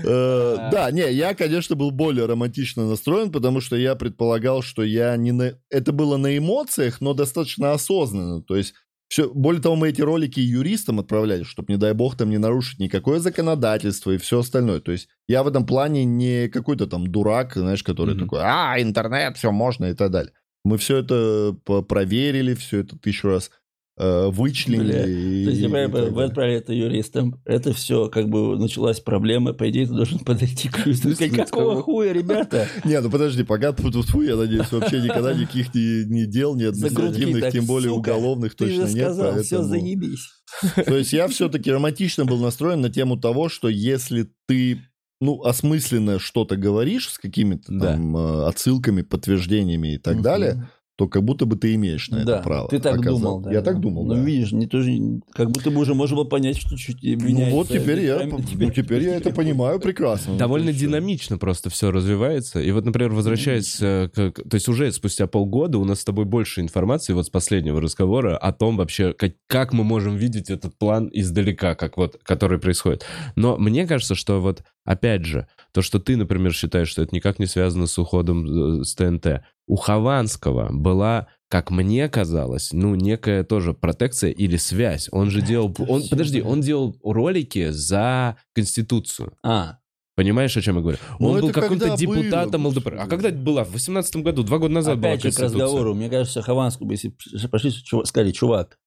[0.03, 5.16] Э, Да, не, я, конечно, был более романтично настроен, потому что я предполагал, что я
[5.18, 5.53] не на...
[5.70, 8.41] Это было на эмоциях, но достаточно осознанно.
[8.41, 8.74] То есть,
[9.10, 9.30] все...
[9.34, 13.20] более того, мы эти ролики юристам отправляли, чтобы, не дай бог, там не нарушить никакое
[13.20, 14.80] законодательство и все остальное.
[14.80, 18.24] То есть, я в этом плане не какой-то там дурак, знаешь, который Мгм.
[18.24, 20.34] такой, а, интернет, все можно и так далее.
[20.64, 21.55] Мы все это
[21.88, 23.51] проверили, все это тысячу раз
[24.00, 24.91] вычленили.
[24.91, 29.00] Бля, и- То есть, я понимаю, вы отправили это юристам, это все, как бы, началась
[29.00, 32.68] проблема, по идее, ты должен подойти к юристу и сказать, какого хуя, ребята?
[32.86, 37.52] Не, ну подожди, пока тьфу я надеюсь, вообще никогда никаких ни, ни дел, ни административных,
[37.52, 38.91] тем более уголовных Ты точно нет.
[38.91, 40.28] сказал, все, заебись.
[40.76, 44.82] То есть я все-таки романтично был настроен на тему того, что если ты
[45.22, 50.70] ну, осмысленно что-то говоришь с какими-то там э, отсылками, подтверждениями и так далее,
[51.00, 52.68] то как будто бы ты имеешь на Да, это право.
[52.68, 53.22] ты так оказалось.
[53.22, 53.52] думал, да.
[53.54, 53.72] Я да.
[53.72, 54.20] так думал, Ну, да.
[54.20, 55.00] видишь, не тоже,
[55.32, 57.56] как будто бы уже можно было понять, что чуть Ну меняется.
[57.56, 60.34] вот теперь я, Прям ну, теперь я это понимаю прекрасно.
[60.34, 62.60] Ну, Довольно динамично просто все развивается.
[62.60, 64.32] И вот, например, возвращаясь э, к...
[64.32, 67.80] к- То есть уже спустя полгода у нас с тобой больше информации вот с последнего
[67.80, 72.60] разговора о том вообще, как, как мы можем видеть этот план издалека, как вот, который
[72.60, 73.06] происходит.
[73.38, 77.37] Но мне кажется, что вот, опять же, то, что ты, например, считаешь, что это никак
[77.37, 79.43] не связано с уходом э, с ТНТ.
[79.67, 85.09] У Хованского была как мне казалось, ну, некая тоже протекция или связь.
[85.11, 85.75] Он же делал...
[85.79, 89.33] Он, подожди, он делал ролики за Конституцию.
[89.43, 89.79] А,
[90.15, 90.97] Понимаешь, о чем я говорю?
[91.17, 92.97] Ну, Он был каким-то депутатом было, ЛДПР.
[92.99, 93.63] А когда это была?
[93.63, 95.95] В 18 году, два года назад была опять же к разговору.
[95.95, 97.15] Мне кажется, Хованскую бы, если
[97.47, 98.77] пошли, чувак- сказали, чувак,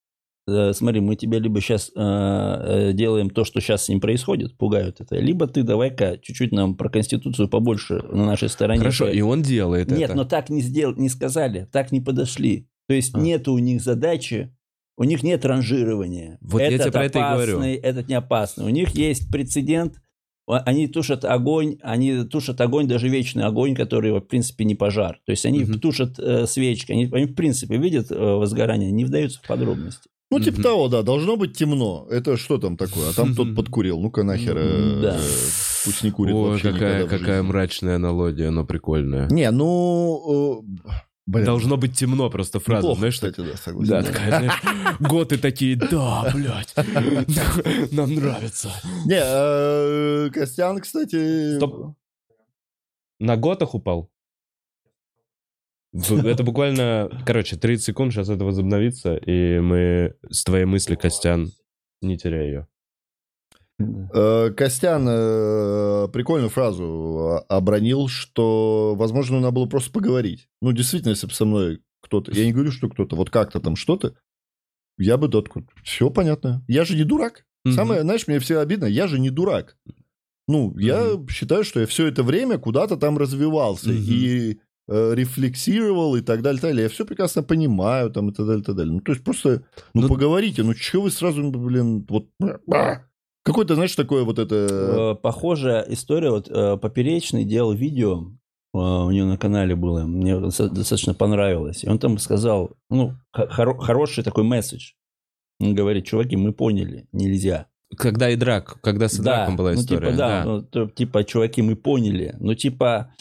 [0.47, 5.47] смотри, мы тебе либо сейчас делаем то, что сейчас с ним происходит, пугают это, либо
[5.47, 8.81] ты давай-ка чуть-чуть нам про Конституцию побольше на нашей стороне.
[8.81, 10.15] Хорошо, и он делает Нет, это.
[10.15, 12.69] но так не сделали, не сказали, так не подошли.
[12.89, 13.21] То есть А.
[13.21, 14.55] нет у них задачи,
[14.99, 16.39] у них нет ранжирования.
[16.41, 17.53] Вот я тебе про это и говорю.
[17.59, 18.65] опасный, Этот не опасный.
[18.67, 19.95] У них есть прецедент.
[20.49, 25.21] Они тушат огонь, они тушат огонь, даже вечный огонь, который, в принципе, не пожар.
[25.25, 25.79] То есть они Мгм.
[25.79, 30.11] тушат э, свечки, они, они, в принципе, видят э, возгорание, не вдаются в подробности.
[30.33, 30.63] Ну, типа Мгм.
[30.63, 32.07] того, да, должно быть темно.
[32.11, 33.11] Это что там такое?
[33.11, 34.01] А там тот подкурил.
[34.01, 34.57] Ну-ка нахер.
[34.57, 35.21] э, Да.
[35.85, 39.29] Пусть не курит Ой, вообще какая, какая мрачная аналогия, но прикольная.
[39.29, 40.65] Не, ну...
[40.87, 40.91] э,
[41.27, 43.91] Блин, Должно быть темно, просто фраза, неплохо, знаешь, кстати, да, согласен.
[43.91, 44.63] Да, такая, знаешь,
[44.99, 46.75] готы такие, да, блядь,
[47.93, 48.71] нам нравится.
[49.07, 51.57] Не, э, Костян, кстати...
[51.59, 51.95] Стоп.
[53.21, 54.11] На готах упал?
[55.93, 61.51] Это буквально, короче, 30 секунд, сейчас это возобновится, и мы с твоей мысли, Костян,
[62.01, 62.67] не теряй ее.
[64.15, 70.49] Э, Костян э, прикольную фразу э, обронил, что, возможно, надо было просто поговорить.
[70.61, 72.33] Ну, действительно, если бы со мной кто-то...
[72.33, 74.15] Я не говорю, что кто-то, вот как-то там что-то,
[74.99, 76.65] я бы такой, все понятно.
[76.69, 77.45] Я же не дурак.
[77.67, 79.77] Самое, знаешь, мне все обидно, я же не дурак.
[80.49, 84.03] Ну, я считаю, что я все это время куда-то там развивался Мгм.
[84.05, 84.61] и
[85.15, 86.83] рефлексировал и так далее, так далее.
[86.85, 88.93] Я все прекрасно понимаю там и так далее, так далее.
[88.95, 89.65] Ну, то есть просто,
[89.95, 92.27] ну, Ну- поговорите, ну, что вы сразу, блин, вот...
[93.45, 94.55] Какой-то, знаешь, такое вот это...
[94.55, 96.31] Э, Похожая история.
[96.31, 98.31] Вот э, Поперечный делал видео,
[98.73, 101.83] э, у него на канале было, мне доста- достаточно понравилось.
[101.83, 104.93] И он там сказал, ну, х- хоро- хороший такой месседж.
[105.61, 107.67] Он говорит, чуваки, мы поняли, нельзя.
[107.97, 110.07] Когда и драк, когда с драком была ну, история.
[110.07, 110.45] типа, да, да.
[110.45, 112.37] ну, то- типа, чуваки, мы поняли.
[112.39, 113.13] Ну, типа,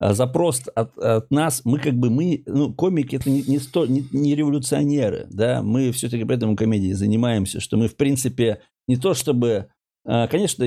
[0.00, 4.04] запрос от, от нас, мы как бы, мы, ну, комики это не, не, сто, не,
[4.12, 9.66] не революционеры, да, мы все-таки поэтому комедией занимаемся, что мы, в принципе, не то чтобы,
[10.06, 10.64] а, конечно,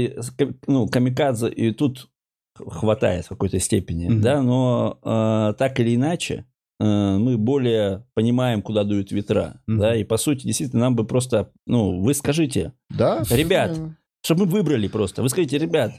[0.67, 2.09] ну, камикадзе и тут
[2.55, 4.21] хватает в какой-то степени, Мгм.
[4.21, 6.45] да, но а, так или иначе,
[6.79, 9.79] а, мы более понимаем, куда дуют ветра, Мгм.
[9.79, 13.23] да, и по сути, действительно, нам бы просто, ну, вы скажите, Да?
[13.31, 13.79] Ребят,
[14.23, 15.23] чтобы мы выбрали просто.
[15.23, 15.91] Вы скажите, ребят,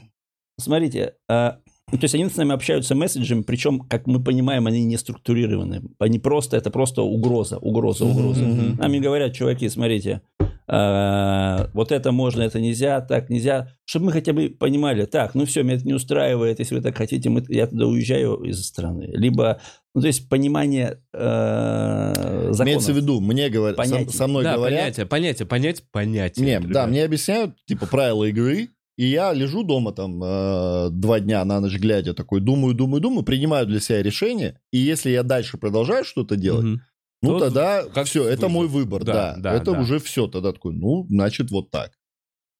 [0.57, 1.59] смотрите, а,
[1.91, 5.83] то есть они с нами общаются месседжами, причем, как мы понимаем, они не структурированы.
[5.99, 8.43] Они просто, это просто угроза, угроза, угроза.
[8.43, 8.77] Мгм.
[8.77, 10.21] Нам и говорят, чуваки, смотрите,
[10.67, 13.71] э, вот это можно, это нельзя, так нельзя.
[13.85, 16.97] Чтобы мы хотя бы понимали, так, ну все, меня это не устраивает, если вы так
[16.97, 19.11] хотите, мы, я тогда уезжаю из страны.
[19.13, 19.61] Либо,
[19.93, 22.13] ну то есть понимание э,
[22.49, 22.61] законов.
[22.61, 24.09] Имеется в виду, мне говорят, со, Понятие.
[24.09, 26.45] со мной да, говорят, понятие, понятие, понять, понятие.
[26.45, 26.71] Не, ребят.
[26.71, 31.59] да, мне объясняют, типа, правила игры, и я лежу дома там э, два дня на
[31.59, 36.05] ночь глядя, такой, думаю, думаю, думаю, принимаю для себя решение, и если я дальше продолжаю
[36.05, 36.81] что-то делать, Мгм.
[37.21, 38.49] ну Вот тогда как все, это выбор.
[38.51, 39.79] мой выбор, Да, да, да, это да.
[39.79, 41.91] уже все, тогда такой, ну, значит, вот так.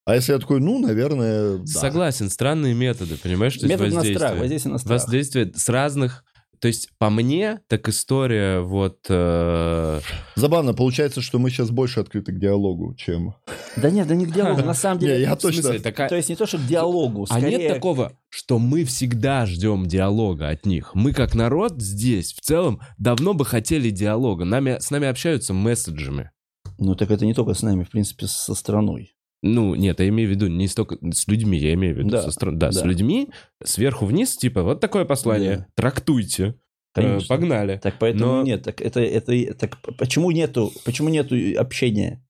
[0.07, 1.65] А если я такой, ну, наверное, да.
[1.65, 4.17] Согласен, странные методы, понимаешь, то есть Метод на воздействие.
[4.19, 5.01] страх, воздействие на страх.
[5.01, 6.23] Воздействие с разных...
[6.65, 8.97] То есть, по мне, так история вот...
[9.07, 9.99] э,
[10.35, 13.35] Забавно, получается, что мы сейчас больше открыты к диалогу, чем...
[13.77, 15.17] Да нет, да не к диалогу, на самом деле.
[15.17, 15.77] Не, я точно...
[15.77, 19.85] такая- То есть не то, что к диалогу, А нет такого, что мы всегда ждем
[19.85, 20.95] диалога от них.
[20.95, 24.43] Мы как народ здесь в целом давно бы хотели диалога.
[24.43, 26.31] Нами, с нами общаются месседжами.
[26.79, 29.13] Ну так это не только с нами, в принципе, со страной.
[29.43, 32.21] Ну, нет, я имею в виду не столько с людьми, я имею в виду Да,
[32.23, 32.87] со стран- да, с да.
[32.87, 33.29] людьми
[33.63, 35.67] сверху вниз, типа, вот такое послание, Да.
[35.75, 36.55] трактуйте,
[36.97, 37.27] Э, Конечно.
[37.27, 37.77] погнали.
[37.83, 42.25] Так поэтому Но- нет, так это, это так почему нету, почему нету общения?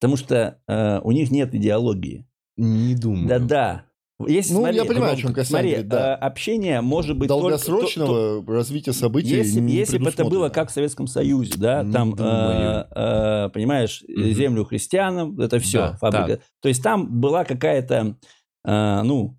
[0.00, 2.26] Потому что э, у них нет идеологии.
[2.56, 3.28] Не думаю.
[3.28, 3.86] Да-да.
[4.26, 6.12] Если, Ну, смотри, я понимаю, о Ром, чем Касьян Смотри, говорит, да.
[6.14, 10.48] э, общение может быть только- Долгосрочного развития то- событий если, не если бы это было
[10.48, 14.30] как в Советском Союзе, да, Не там, э, э, понимаешь, Мгм.
[14.32, 16.40] землю христианам, это все, Да, фабрика.
[16.60, 18.16] То есть там была какая-то,
[18.64, 19.36] э, ну,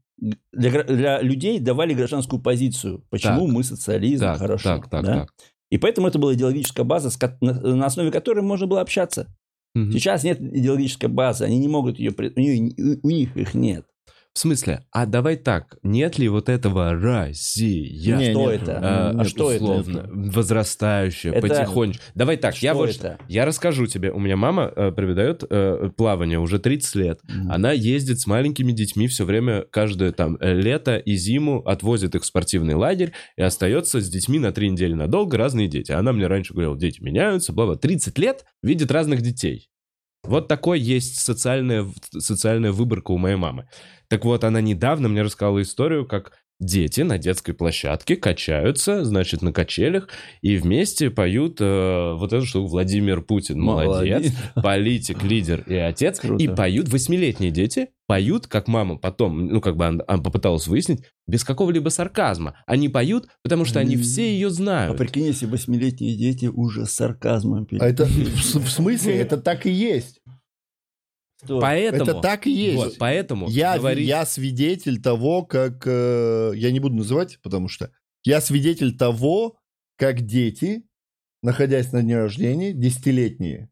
[0.53, 3.03] для, для людей давали гражданскую позицию.
[3.09, 3.53] Почему Так.
[3.55, 4.63] мы социализм, Так, хорошо.
[4.63, 5.13] так, так, да?
[5.21, 5.29] так.
[5.71, 7.09] И поэтому это была идеологическая база,
[7.41, 9.27] на, основе которой можно было общаться.
[9.75, 9.91] Мгм.
[9.91, 13.86] Сейчас нет идеологической базы, они не могут ее, у, нее- у них их нет.
[14.34, 18.17] В смысле, а давай так, нет ли вот этого Россия?
[18.17, 18.79] Не, что нет, это?
[18.81, 19.63] А, а что это?
[19.63, 22.03] условно, возрастающее, Это- потихонечку.
[22.15, 23.19] Давай так, я Что вот это?
[23.27, 24.11] я расскажу тебе.
[24.11, 27.19] У меня мама э, преподает э, плавание уже 30 лет.
[27.23, 27.51] Мгм.
[27.51, 32.23] Она ездит с маленькими детьми все время, каждое там э, лето и зиму отвозит их
[32.23, 35.91] в спортивный лагерь и остается с детьми на три недели надолго разные дети.
[35.91, 37.75] Она мне раньше говорила, дети меняются, бла-бла.
[37.75, 39.69] 30 лет видит разных детей.
[40.25, 41.86] Вот такой есть социальная,
[42.17, 43.67] социальная выборка у моей мамы.
[44.14, 49.51] Так вот, она недавно мне рассказала историю, как дети на детской площадке качаются, значит, на
[49.51, 50.07] качелях,
[50.43, 56.43] и вместе поют э, вот эту штуку «Владимир Путин, молодец», политик, лидер и отец, Круто.
[56.43, 60.99] и поют, восьмилетние дети поют, как мама потом, ну, как бы она, она попыталась выяснить,
[61.26, 62.55] без какого-либо сарказма.
[62.68, 64.95] Они поют, потому что они все ее А знают.
[64.95, 67.82] прикинь, если восьмилетние дети уже с сарказмом пели.
[67.82, 69.16] А это в смысле?
[69.18, 70.22] Это так и есть.
[71.44, 71.60] Что?
[71.60, 72.04] Поэтому...
[72.04, 72.76] Это так и есть.
[72.78, 75.84] Вот, поэтому Я, говорить- я свидетель того, как...
[75.86, 77.91] э, я не буду называть, потому что...
[78.24, 79.58] Я свидетель того,
[79.98, 80.84] как дети,
[81.41, 83.70] находясь на дне рождения, десятилетние,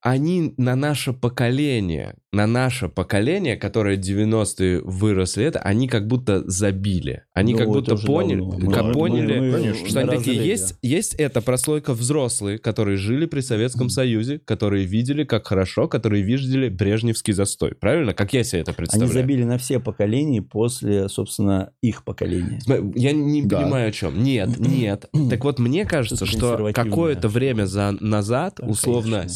[0.00, 7.22] они на наше поколение, на наше поколение, которое 90-е выросли, это, они как будто забили.
[7.32, 8.70] Они Ну, как будто поняли, давно.
[8.70, 9.88] как Мы- поняли, мы- конечно.
[9.88, 13.88] что они такие, есть, есть эта прослойка взрослые, которые жили при Советском.
[13.88, 17.74] Союзе, которые видели, как хорошо, которые видели Брежневский застой.
[17.74, 18.12] Правильно?
[18.14, 19.12] Как я себе это Они представляю?
[19.12, 22.60] забили на все поколения после, собственно, их поколения.
[22.94, 23.62] Я не Да.
[23.62, 24.22] понимаю, о чем.
[24.22, 25.06] Нет, нет.
[25.30, 29.34] Так вот, мне кажется, что какое-то время за, назад, Да, условно, конечно.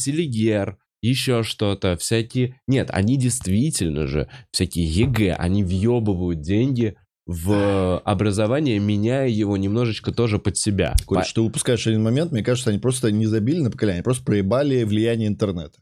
[0.62, 2.60] Селигер, еще что-то, всякие...
[2.66, 6.96] Нет, они действительно же, всякие ЕГЭ, они въебывают деньги
[7.26, 10.94] в образование, меняя его немножечко тоже под себя.
[11.06, 14.04] Коль, что ты упускаешь один момент, мне кажется, они просто не забили на поколение, они
[14.04, 15.78] просто проебали влияние интернета.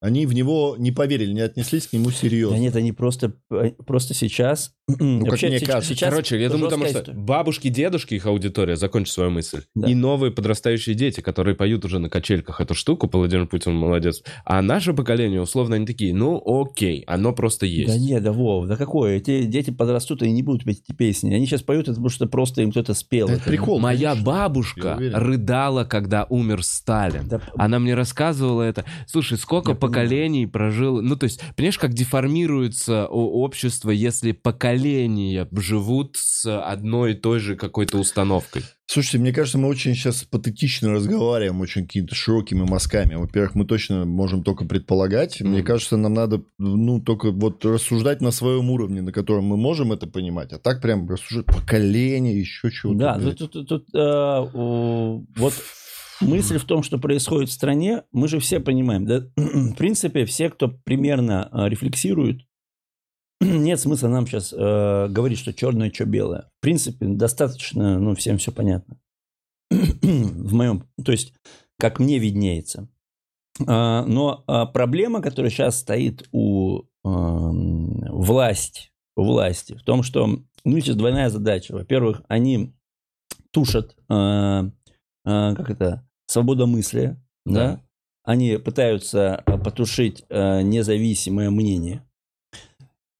[0.00, 2.56] Они в него не поверили, не отнеслись к нему серьезно.
[2.56, 4.72] Да нет, они просто, э, просто сейчас...
[4.98, 5.94] Ну, как мне кажется.
[5.94, 7.16] сейчас Короче, я думаю, потому что история.
[7.18, 9.88] бабушки, дедушки, их аудитория, закончу свою мысль, Да.
[9.88, 14.22] и новые подрастающие дети, которые поют уже на качельках эту штуку, Владимир Путин молодец.
[14.44, 17.88] А наше поколение, условно, они такие, ну окей, оно просто есть.
[17.88, 19.16] Да нет, да Вов, да какое?
[19.16, 21.32] Эти дети подрастут и не будут петь эти песни.
[21.32, 23.28] Они сейчас поют это, потому что просто им кто-то спел.
[23.28, 23.78] Да это прикол.
[23.80, 24.26] Моя конечно.
[24.26, 27.26] бабушка рыдала, когда умер Сталин.
[27.26, 28.84] Да, Она мне рассказывала это.
[29.06, 29.93] Слушай, сколько понимаю.
[29.94, 31.00] Поколений прожило...
[31.00, 37.56] Ну, то есть, понимаешь, как деформируется общество, если поколения живут с одной и той же
[37.56, 38.62] какой-то установкой?
[38.86, 43.14] Слушайте, мне кажется, мы очень сейчас патетично разговариваем, очень какими-то широкими мазками.
[43.14, 45.40] Во-первых, мы точно можем только предполагать.
[45.40, 45.66] Мне Мгм.
[45.66, 50.06] кажется, нам надо, ну, только вот рассуждать на своем уровне, на котором мы можем это
[50.06, 50.52] понимать.
[50.52, 52.98] А так прям рассуждать поколение, еще чего-то.
[52.98, 53.38] Да, блядь.
[53.38, 54.48] тут, тут- тут, э,
[55.36, 55.54] вот
[56.20, 59.06] мысль в том, что происходит в стране, мы же все понимаем.
[59.06, 59.26] Да?
[59.36, 62.42] В принципе, все, кто примерно э, рефлексирует,
[63.40, 66.50] нет смысла нам сейчас говорить, что черное, что белое.
[66.58, 68.98] В принципе, достаточно, ну, всем все понятно.
[69.70, 71.34] В моем, то есть,
[71.78, 72.88] как мне виднеется.
[73.66, 80.28] А, Но а, проблема, которая сейчас стоит у эм, власти, у власти, в том, что
[80.64, 81.72] у них сейчас двойная задача.
[81.72, 82.74] Во-первых, они
[83.50, 84.70] тушат, э, э,
[85.24, 87.52] как это, свободомыслие, да?
[87.76, 87.80] Да.
[88.26, 92.02] Они пытаются э, потушить э, независимое мнение.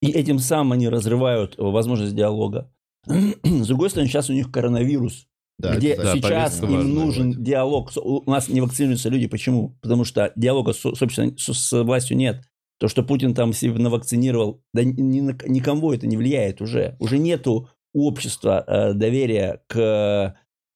[0.00, 2.70] И этим самым они разрывают возможность диалога.
[3.06, 5.26] С другой стороны, сейчас у них коронавирус,
[5.58, 7.46] Да, где это- да, сейчас повестка им нужен Владимир.
[7.46, 7.90] диалог.
[7.96, 9.26] У нас не вакцинируются люди.
[9.26, 9.76] Почему?
[9.82, 12.42] Потому что диалога, с- собственно, с, властью нет.
[12.80, 16.96] То, что Путин там себе навакцинировал, да ни, никому это не влияет уже.
[16.98, 20.34] Уже нету общества э, доверия к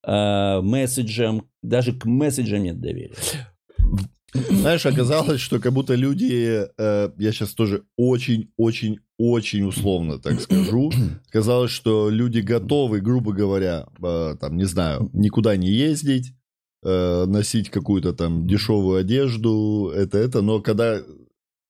[0.08, 3.14] э, месседжам, даже к месседжам нет доверия.
[4.32, 10.92] Знаешь, оказалось, что как будто люди, э, я сейчас тоже очень-очень-очень условно так скажу,
[11.30, 16.34] казалось, что люди готовы, грубо говоря, э, там, не знаю, никуда не ездить,
[16.82, 21.00] э, носить какую-то там дешевую одежду, это-это, но когда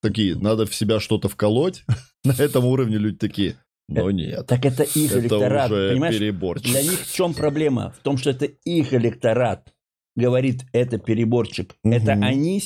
[0.02, 1.84] такие, надо в себя что-то вколоть,
[2.24, 3.56] на этом уровне люди такие,
[3.88, 6.18] но нет, Так это их это электорат, уже понимаешь?
[6.18, 6.70] переборчик.
[6.70, 7.94] Для них в чем проблема?
[7.98, 9.72] В том, что это их электорат
[10.18, 11.74] говорит, это переборчик.
[11.84, 11.94] Мгм.
[11.94, 12.60] Это они,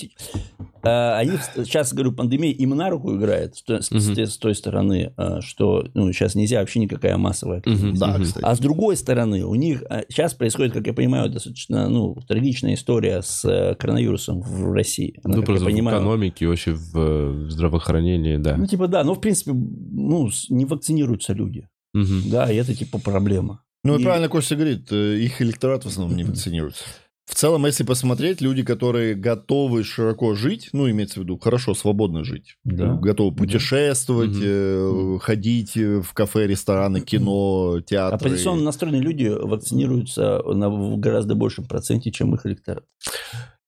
[0.82, 5.12] э, они сейчас, говорю, пандемия им на руку играет с, той- с- с той- стороны,
[5.16, 8.00] э, что ну, сейчас нельзя вообще никакая массовая активность.
[8.00, 8.44] Да, кстати.
[8.44, 12.74] А с другой стороны, у них э, сейчас происходит, как я понимаю, достаточно ну, трагичная
[12.74, 15.20] история с э, коронавирусом в России.
[15.22, 18.56] Она, Ну, просто я в понимаю, экономике, вообще в здравоохранении, да.
[18.56, 21.68] ну, типа, да, но в принципе, ну, не вакцинируются люди.
[21.94, 22.22] Мгм.
[22.30, 23.62] Да, и это типа проблема.
[23.84, 26.84] Ну, и правильно Костя говорит, их электорат в основном не вакцинируется.
[27.26, 32.24] В целом, если посмотреть, люди, которые готовы широко жить, ну, имеется в виду, хорошо, свободно
[32.24, 32.94] жить, Да.
[32.94, 35.16] готовы путешествовать, Мгм.
[35.16, 38.16] э, ходить э, в кафе, рестораны, кино, театры.
[38.16, 42.84] Оппозиционно настроенные люди вакцинируются на в гораздо большем проценте, чем их электорат.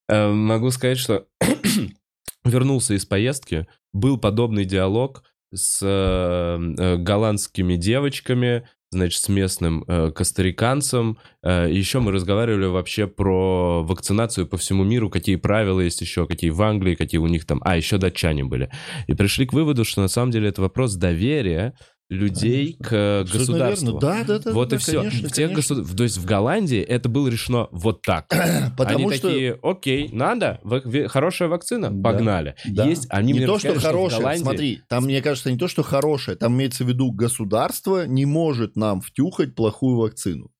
[0.09, 1.26] Э, Могу сказать, что
[2.44, 5.22] вернулся из поездки, был подобный диалог
[5.55, 11.18] с э, э, голландскими девочками, значит, с местным э, костариканцем.
[11.42, 16.51] Э, еще мы разговаривали вообще про вакцинацию по всему миру, какие правила есть еще, какие
[16.51, 17.61] в Англии, какие у них там...
[17.64, 18.70] А, еще датчане были.
[19.07, 21.74] И пришли к выводу, что на самом деле это вопрос доверия
[22.11, 23.86] людей к э, Абсолютно государству.
[23.86, 24.00] верно.
[24.00, 24.52] Да, да, да.
[24.52, 24.98] Вот да, и все.
[24.98, 25.74] конечно, в тех конечно.
[25.76, 28.26] государ- То есть в Голландии это было решено вот так.
[28.76, 30.61] Потому они что такие, окей, надо,
[31.09, 32.02] хорошая вакцина, Да.
[32.11, 32.55] погнали.
[32.66, 32.84] Да.
[32.86, 36.36] Есть, они не то, что хорошее, Голландии- смотри, там, мне кажется, не то, что хорошее,
[36.36, 40.50] там имеется в виду государство не может нам втюхать плохую вакцину.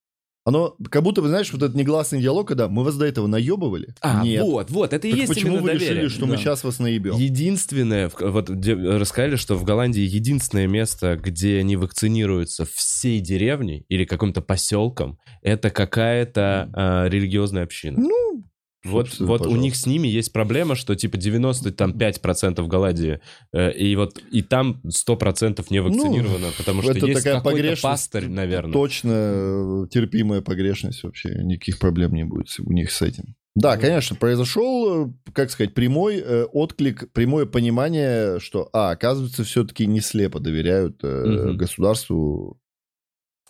[0.47, 3.95] Оно, как будто, вы знаешь, вот этот негласный диалог, когда мы вас до этого наебывали.
[4.03, 4.42] А, Нет.
[4.42, 5.90] вот, вот, это и Так есть почему вы доверие.
[5.95, 6.36] решили, что мы Да.
[6.42, 7.16] сейчас вас наебем?
[7.16, 14.05] Единственное, вот де- рассказали, что в Голландии единственное место, где не вакцинируются всей деревней или
[14.05, 17.99] каким-то поселком, это какая-то а, религиозная община.
[18.01, 18.45] Ну,
[18.85, 23.20] Вот, вот у них с ними есть проблема, что типа 95% в Голландии,
[23.53, 27.57] э, и вот и там 100% не вакцинировано, потому что Ну, это есть такая какой-то
[27.57, 27.82] погрешность.
[27.82, 28.72] пастырь, наверное.
[28.72, 31.30] Точно э, терпимая погрешность вообще.
[31.43, 33.24] Никаких проблем не будет у них с этим.
[33.28, 33.35] Ну.
[33.57, 39.87] Да, конечно, произошел, э, как сказать, прямой э, отклик, прямое понимание, что, а, оказывается, все-таки
[39.87, 41.57] не слепо доверяют Мгм.
[41.57, 42.59] государству.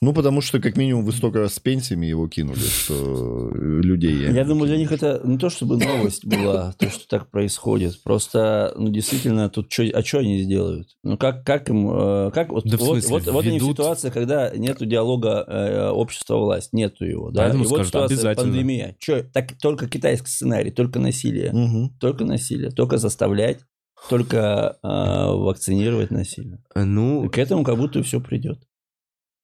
[0.01, 4.30] Ну, потому что, как минимум, вы столько раз с пенсиями его кинули, что э, людей...
[4.32, 8.03] Я думаю, для них это не то, чтобы новость была, то, что так происходит.
[8.03, 10.88] Просто, ну, действительно, тут чё, а что они сделают?
[11.03, 11.88] Ну, как, как им...
[11.90, 16.72] э, Как, вот, Да в вот, вот, вот они ситуации, когда нету диалога э, общества-власть,
[16.72, 17.30] нету его.
[17.30, 17.42] Да?
[17.42, 18.47] Поэтому И вот скажут, ситуация обязательно.
[18.53, 18.97] пандемия.
[18.99, 21.53] Чё, так только китайский сценарий, только насилие.
[21.53, 21.97] Мгм.
[22.01, 23.61] Только насилие, только заставлять.
[24.11, 26.59] только а, вакцинировать насильно.
[26.74, 28.59] Ну, И к этому как будто все придет.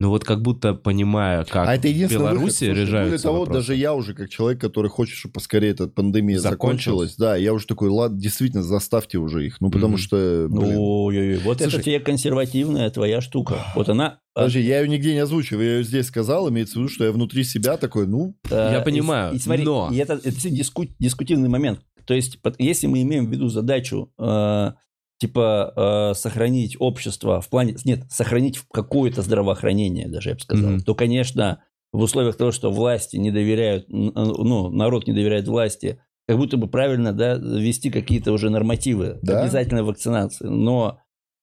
[0.01, 2.11] Ну вот как будто понимая, как А это в выход.
[2.11, 3.59] Беларуси Слушай, более того, вопросы.
[3.61, 6.83] даже я уже, как человек, который хочет, чтобы поскорее эта пандемия Закончилась.
[7.13, 9.61] закончилась, да, я уже такой, ладно, действительно, заставьте уже их.
[9.61, 9.99] Ну, потому Мгм.
[9.99, 10.75] что, блин.
[10.79, 11.75] Ой-ой-ой, вот Слушай.
[11.77, 13.59] это тебе консервативная твоя штука.
[13.75, 14.19] Вот она...
[14.35, 17.05] а, Подожди, я ее нигде не озвучиваю, я ее здесь сказал, имеется в виду, что
[17.05, 20.49] я внутри себя такой, ну, э, Я и- понимаю, и, смотри, но- и это, это
[20.49, 21.81] диску- дискутивный момент.
[22.07, 24.73] То есть, если мы имеем в виду задачу, э,
[25.21, 27.77] типа, э, сохранить общество в плане...
[27.85, 30.81] Нет, сохранить какое-то здравоохранение, даже я бы сказал, Мгм.
[30.81, 31.63] то, конечно,
[31.93, 36.57] в условиях того, что власти не доверяют, н- ну, народ не доверяет власти, как будто
[36.57, 39.43] бы правильно, да, ввести какие-то уже нормативы Да.
[39.43, 40.47] обязательной вакцинации.
[40.47, 41.01] Но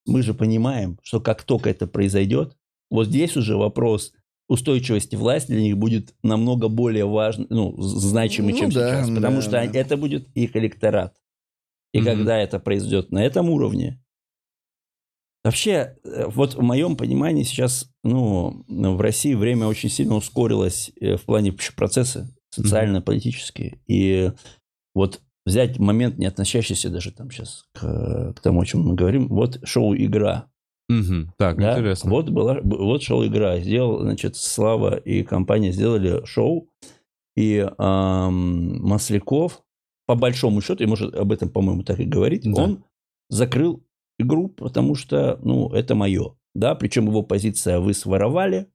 [0.08, 2.56] мы же понимаем, что как только это произойдет,
[2.90, 4.14] вот здесь уже вопрос
[4.50, 9.10] устойчивости власти для них будет намного более важный, ну, значимый, Ну чем да, сейчас.
[9.10, 9.64] Потому да, что да.
[9.66, 11.14] это будет их электорат.
[11.98, 14.02] И когда это произойдет на этом уровне,
[15.44, 21.16] вообще, э, вот в моем понимании сейчас, ну, в России время очень сильно ускорилось э,
[21.16, 23.80] в плане процесса социально-политические.
[23.88, 24.32] И
[24.94, 29.28] вот взять момент, не относящийся даже там сейчас к, к тому, о чем мы говорим,
[29.30, 30.50] вот шоу «Игра».
[30.90, 31.34] Мгм.
[31.38, 31.74] Так, Да?
[31.74, 32.10] интересно.
[32.10, 33.60] Вот была, вот шоу «Игра».
[33.60, 36.70] Сделал, значит, Слава и компания сделали шоу.
[37.36, 39.62] И ам, Масляков,
[40.08, 42.64] по большому счету, и может об этом, по-моему, так и говорить, Да.
[42.64, 42.84] он
[43.30, 43.84] закрыл
[44.18, 46.36] игру, потому что, ну, это мое.
[46.56, 48.68] Да, причем его позиция «вы своровали»,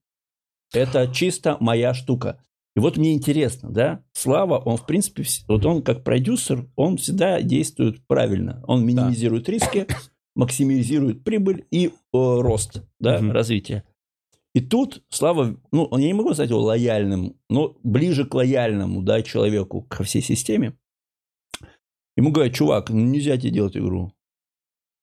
[0.73, 2.41] это чисто моя штука.
[2.77, 7.43] И вот мне интересно, да, Слава, он, в принципе, вот он как продюсер, он всегда
[7.43, 8.63] действует правильно.
[8.67, 9.87] Он минимизирует риски,
[10.37, 13.33] максимизирует прибыль и э, рост, да, Мгм.
[13.33, 13.85] развитие.
[14.55, 19.23] И тут Слава, ну, я не могу назвать его лояльным, но ближе к лояльному, да,
[19.23, 20.75] человеку ко всей системе.
[22.17, 24.13] Ему говорят, чувак, ну, нельзя тебе делать игру.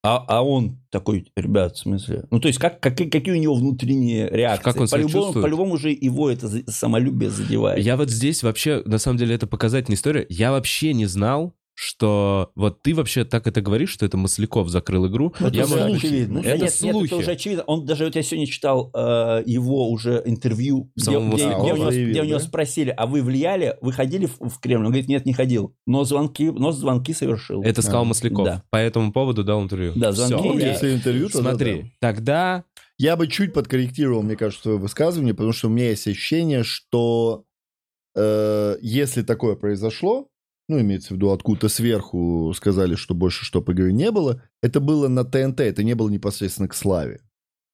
[0.02, 2.26] А, а он такой, ребят, в смысле?
[2.32, 4.64] Ну, то есть, как, как, какие у него внутренние реакции?
[4.64, 7.84] Как он себя по-любому, по-любому же его это самолюбие задевает.
[7.84, 10.26] Я вот здесь вообще, на самом деле, это показательная история.
[10.30, 15.08] Я вообще не знал, что вот ты вообще так это говоришь, что это Масляков закрыл
[15.08, 15.34] игру.
[15.40, 16.40] Ну, это я уже могу- очевидно.
[16.40, 17.06] Это, нет, нет, слухи.
[17.08, 17.64] это уже очевидно.
[17.68, 21.90] Он даже вот я сегодня читал э, его уже интервью, где, где- где у него,
[21.92, 22.44] заявил, где у него да?
[22.44, 24.82] спросили, а вы влияли, вы ходили в, в Кремль?
[24.88, 25.74] Он говорит, нет, не ходил.
[25.88, 27.64] Но звонки, но звонки совершил.
[27.64, 28.44] Это сказал А, Масляков.
[28.46, 28.64] да.
[28.70, 29.94] По этому поводу дал интервью.
[29.96, 30.50] Да, звонки.
[30.50, 30.62] окей.
[30.72, 31.88] если интервью, то да, Смотри, да.
[32.02, 32.64] тогда...
[32.98, 37.46] Я бы чуть подкорректировал, мне кажется, свое высказывание, потому что у меня есть ощущение, что
[38.16, 40.28] э, если такое произошло,
[40.70, 44.80] ну, имеется в виду, откуда-то сверху сказали, что больше что по игре не было, это
[44.80, 47.20] было на ТНТ, это не было непосредственно к Славе.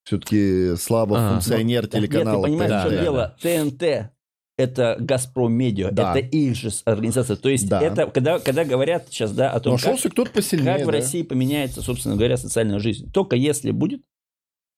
[0.06, 3.36] Все-таки Слава А, функционер Да, Нет, телеканала ты понимаешь, Да, в чем да, дело?
[3.42, 4.12] ТНТ
[4.58, 6.16] это Газпром Медиа, Да.
[6.18, 7.36] это их же организация.
[7.36, 7.82] То есть Да.
[7.82, 10.92] это, когда, когда говорят сейчас, да, о том, как, Нашелся кто-то посильнее, как в да.
[10.94, 13.12] России поменяется, собственно говоря, социальная жизнь.
[13.12, 14.02] Только если будет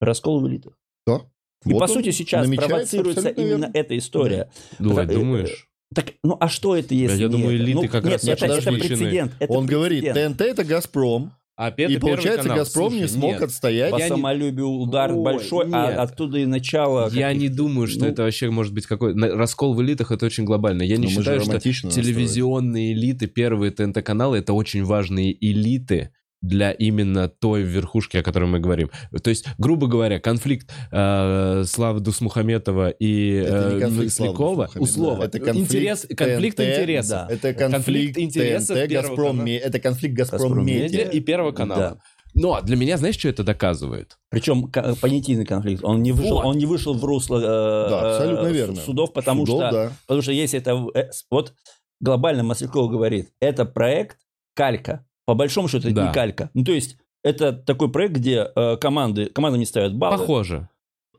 [0.01, 0.74] раскол в элитах.
[1.05, 1.22] Да.
[1.65, 3.72] И Вот по он сути сейчас провоцируется именно верно.
[3.74, 4.49] эта история.
[4.80, 5.66] Ой, Да, э, думаешь?
[5.95, 7.63] Так, ну а что это если я не думаю, это?
[7.63, 9.31] элиты Ну, как нет, раз это, это прецедент.
[9.39, 10.38] это Он говорит, прецедент.
[10.38, 12.57] ТНТ это Газпром, А и получается канал.
[12.57, 13.41] Газпром не Слушай, смог нет.
[13.43, 13.91] отстоять.
[13.91, 15.73] По Я не- самолюбию удар Ой, большой, нет.
[15.75, 17.09] а оттуда и начало.
[17.13, 19.15] Я каких- не думаю, что ну, это вообще может быть какой...
[19.15, 20.83] Раскол в элитах это очень глобально.
[20.83, 26.11] Я не Ну, считаю, что телевизионные элиты, первые ТНТ-каналы, это очень важные элиты
[26.41, 28.89] для именно той верхушки, о которой мы говорим.
[29.23, 36.07] То есть, грубо говоря, конфликт э, Славы Дусмухаметова и э, Дусмухаметова, условно, это конфликт интерес,
[36.15, 37.09] конфликт ТНТ, интересов.
[37.09, 37.27] да.
[37.29, 37.73] Это Конфликт
[38.15, 39.57] конфликт, интересов ТНТ, Газпром, канала.
[39.57, 41.09] Это конфликт Газпром, Газпром Медиа.
[41.09, 41.79] И Первого канала.
[41.81, 41.97] Да.
[42.33, 44.17] Но для меня, знаешь, что это доказывает?
[44.29, 44.71] Причем
[45.01, 45.83] понятийный конфликт.
[45.83, 46.45] Он не вышел, Вот.
[46.45, 48.75] он не вышел в русло э, Да, абсолютно э, верно.
[48.75, 49.91] судов, потому Судов, что да.
[50.05, 51.53] потому что если это э, вот
[51.99, 54.19] глобально Масляков говорит, это проект
[54.53, 55.03] калька.
[55.28, 56.07] По большому счету это Да.
[56.07, 56.49] не калька.
[56.53, 60.17] Ну то есть это такой проект, где э, команды команды не ставят баллы.
[60.19, 60.69] Похоже.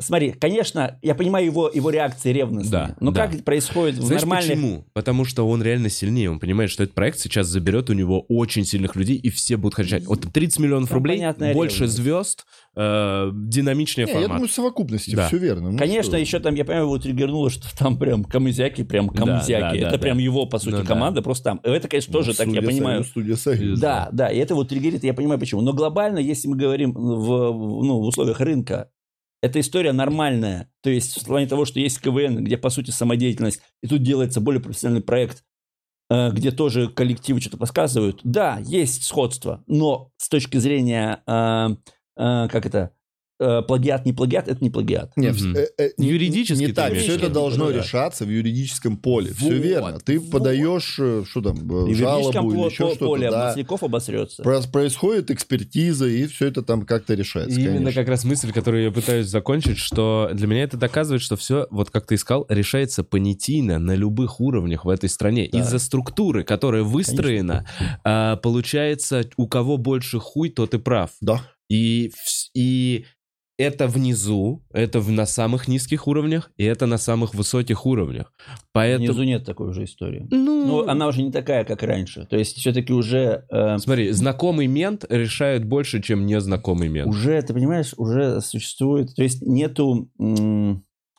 [0.01, 3.27] Смотри, конечно, я понимаю его его реакции ревностные, Да, но да.
[3.27, 4.85] как происходит в Знаешь нормальных почему?
[4.93, 6.31] Потому что он реально сильнее.
[6.31, 9.75] Он понимает, что этот проект сейчас заберет у него очень сильных людей, и все будут
[9.75, 10.07] хотеть.
[10.07, 11.21] Вот 30 миллионов Там рублей,
[11.53, 11.97] больше ревность.
[11.97, 12.47] звезд,
[12.77, 14.37] э, динамичнее Не, я формат.
[14.37, 15.27] думаю, в совокупности Да.
[15.27, 15.73] все верно.
[15.73, 16.17] Ну, Конечно, что?
[16.19, 19.61] еще там, я понимаю, его триггернуло, что там прям камызяки, прям Да, камызяки.
[19.61, 19.99] да, да, это да.
[19.99, 20.87] прям его, по сути, Ну да.
[20.87, 21.61] команда, просто там.
[21.65, 22.99] Это, конечно, тоже Ну, так, я понимаю.
[23.03, 23.81] «Союз», студия «Союз».
[23.81, 25.61] Да, да, и это вот триггерит, я понимаю почему.
[25.61, 28.91] Но глобально, если мы говорим в, в- ну, в условиях рынка,
[29.43, 30.71] эта история нормальная.
[30.83, 34.41] То есть в плане того, что есть КВН, где, по сути, самодеятельность, и тут делается
[34.41, 35.45] более профессиональный проект,
[36.11, 38.21] э, где тоже коллективы что-то подсказывают.
[38.25, 41.69] Да, есть сходство, но с точки зрения, э,
[42.17, 42.93] э, как это,
[43.39, 45.13] плагиат, не плагиат, это не плагиат.
[45.17, 45.57] Нет, Мгм.
[45.57, 46.93] э, э, не- Юридически не ты так.
[46.95, 47.79] Все это должно да.
[47.79, 49.33] решаться в юридическом поле.
[49.33, 49.99] Все Вот, верно.
[50.01, 50.31] Ты вот.
[50.31, 53.07] подаешь, э, что там, э, И жалобу или еще что-то.
[53.07, 53.47] поле да.
[53.49, 54.43] Масляков обосрется.
[54.43, 57.59] Про- Происходит экспертиза, и все это там как-то решается.
[57.59, 58.03] И именно конечно.
[58.03, 61.91] как раз мысль, которую я пытаюсь закончить, что для меня это доказывает, что все, вот
[61.91, 65.49] как ты искал, решается понятийно на любых уровнях в этой стране.
[65.53, 65.61] Да.
[65.61, 67.67] Из-за структуры, которая выстроена,
[68.05, 71.11] а, получается, у кого больше хуй, тот и прав.
[71.21, 71.43] Да.
[71.71, 72.13] И,
[72.55, 73.05] и
[73.59, 78.33] это внизу, это в- на самых низких уровнях, и это на самых высоких уровнях.
[78.73, 79.07] Поэтому...
[79.09, 80.27] Внизу нет такой уже истории.
[80.31, 82.25] Ну, Ну, она уже не такая, как раньше.
[82.27, 83.45] То есть, все-таки уже...
[83.51, 87.09] э, Смотри, знакомый мент решает больше, чем незнакомый мент.
[87.09, 89.15] Уже, ты понимаешь, уже существует...
[89.15, 90.09] То есть, нету...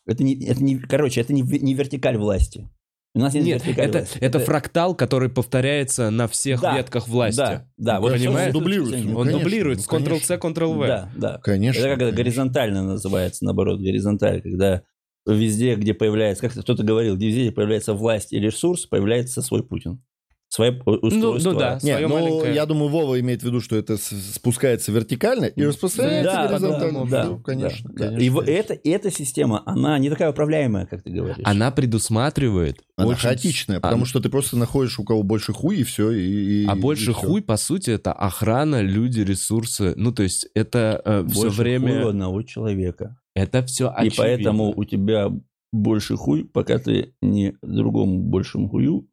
[0.06, 2.68] Это не, это не, короче, это не, не вертикаль власти.
[3.16, 7.38] У нас нет, Нет, это, это фрактал, который повторяется на всех Да, ветках власти.
[7.38, 8.00] Да, да.
[8.00, 8.48] Вот Понимаешь?
[8.48, 8.90] Он дублирует.
[8.90, 9.14] существует.
[9.14, 10.88] Ну, Он конечно, дублирует ну, Ctrl-C, Ctrl-V.
[10.88, 11.40] Да, да.
[11.44, 11.80] Конечно.
[11.80, 12.18] Это как это конечно.
[12.24, 14.84] горизонтально называется, наоборот, горизонталь, когда
[15.26, 20.04] везде, где появляется, как кто-то говорил, где везде появляется власть или ресурс, появляется свой Путин.
[20.52, 21.52] Свое устройство.
[21.52, 21.76] ну да.
[21.84, 25.64] Не, Своё ну, маленькое- я думаю, Вова имеет в виду, что это спускается вертикально и
[25.64, 27.06] распространяется Да, горизонтально.
[27.06, 28.52] да, Ну, да, конечно, да, конечно, И конечно.
[28.52, 31.38] это, эта система, она не такая управляемая, как ты говоришь.
[31.44, 32.80] Она предусматривает...
[32.98, 36.10] Она очень- хаотичная, потому А- что ты просто находишь у кого больше хуй, и все.
[36.12, 37.28] И, и- А и больше всё.
[37.28, 39.94] хуй, по сути, это охрана, люди, ресурсы.
[39.98, 42.08] Ну, то есть это все Больше хуй время...
[42.10, 43.18] одного человека.
[43.36, 45.30] Это все И поэтому у тебя
[45.72, 49.08] больше хуй, пока ты не другому большему хую,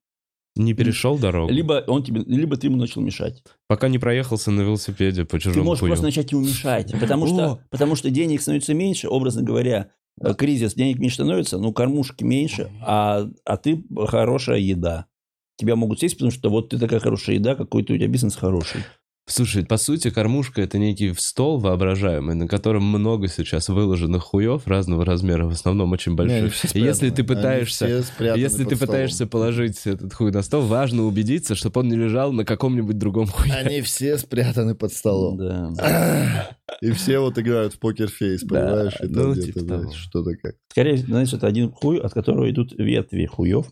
[0.56, 1.52] Не перешел дорогу.
[1.52, 3.42] либо он тебе, либо ты ему начал мешать.
[3.68, 5.90] Пока не проехался на велосипеде по Ты чужому можешь хую.
[5.90, 9.90] просто начать ему мешать, потому что, потому что денег становится меньше, образно говоря,
[10.20, 15.06] э, кризис, денег меньше становится, ну, кормушки меньше, а, а ты хорошая еда.
[15.58, 18.80] Тебя могут съесть, потому что вот ты такая хорошая еда, какой-то у тебя бизнес хороший.
[19.28, 25.04] Слушай, по сути, кормушка это некий стол воображаемый, на котором много сейчас выложенных хуев разного
[25.04, 26.76] размера, в основном очень Не, больших.
[26.76, 28.78] И если ты пытаешься, если ты столом.
[28.78, 33.26] пытаешься положить этот хуй на стол, важно убедиться, чтобы он не лежал на каком-нибудь другом
[33.26, 33.52] хуе.
[33.52, 35.38] Они все спрятаны под столом.
[35.38, 36.56] Да.
[36.80, 38.94] И все вот играют в покерфейс, Да, понимаешь?
[39.00, 39.92] И там ну, где-то, типа блядь, того.
[39.92, 40.54] что-то как.
[40.70, 43.66] Скорее, знаешь, это один хуй, от которого идут ветви хуев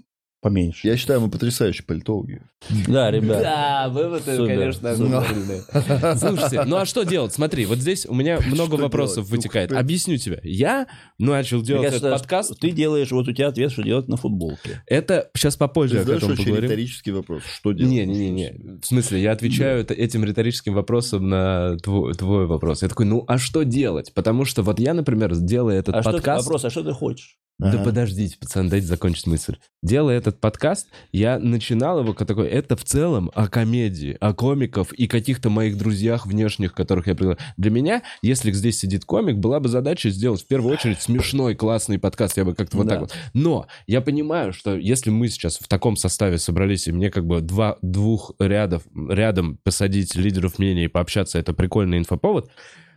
[0.45, 0.87] поменьше.
[0.87, 2.43] Я считаю, мы потрясающие политологи.
[2.87, 3.41] Да, ребят.
[3.43, 6.19] Да, выводы, Супер, конечно, супер.
[6.19, 7.33] Слушайте, ну а что делать?
[7.33, 9.31] Смотри, вот здесь у меня много Что вопросов делать?
[9.31, 9.73] Ну, вытекает.
[9.73, 10.41] Объясню тебе.
[10.43, 10.87] Я
[11.19, 12.61] начал делать кажется, этот подкаст.
[12.61, 14.83] Ты делаешь, вот у тебя ответ, что делать на футболке.
[14.87, 16.65] Это сейчас попозже Ты я к этому поговорим.
[16.65, 17.43] риторический вопрос.
[17.45, 17.91] Что делать?
[17.91, 18.81] Не-не-не.
[18.83, 22.83] В смысле, я отвечаю этим риторическим вопросом на твой, твой вопрос.
[22.83, 24.13] Я такой, ну а что делать?
[24.13, 26.45] Потому что вот я, например, делая этот А что, подкаст...
[26.45, 27.39] вопрос, а что ты хочешь?
[27.59, 27.85] Да Ага.
[27.85, 29.57] подождите, пацан, дайте закончить мысль.
[29.83, 34.93] Делая этот подкаст, я начинал его как такой, это в целом о комедии, о комиков
[34.93, 37.45] и каких-то моих друзьях внешних, которых я пригласил.
[37.57, 41.99] Для меня, если здесь сидит комик, была бы задача сделать в первую очередь смешной, классный
[41.99, 42.37] подкаст.
[42.37, 42.93] Я бы как-то вот Да.
[42.93, 43.15] так вот.
[43.33, 47.41] Но я понимаю, что если мы сейчас в таком составе собрались, и мне как бы
[47.41, 52.51] два, двух рядов, рядом посадить лидеров мнений и пообщаться, это прикольный инфоповод,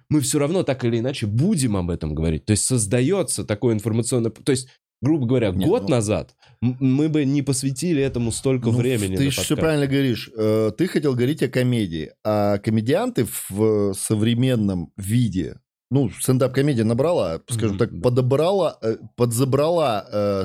[0.09, 2.45] мы все равно так или иначе будем об этом говорить.
[2.45, 4.31] То есть создается такое информационное...
[4.31, 4.69] То есть,
[5.01, 9.15] грубо говоря, Не, год ну- назад мы бы не посвятили этому столько Ну, времени.
[9.15, 10.29] Ты все правильно говоришь.
[10.35, 12.11] Э, Ты хотел говорить о комедии.
[12.25, 15.59] А комедианты в современном виде,
[15.91, 20.43] ну, стендап-комедия набрала, скажем так, подобрала, э, подзабрала э,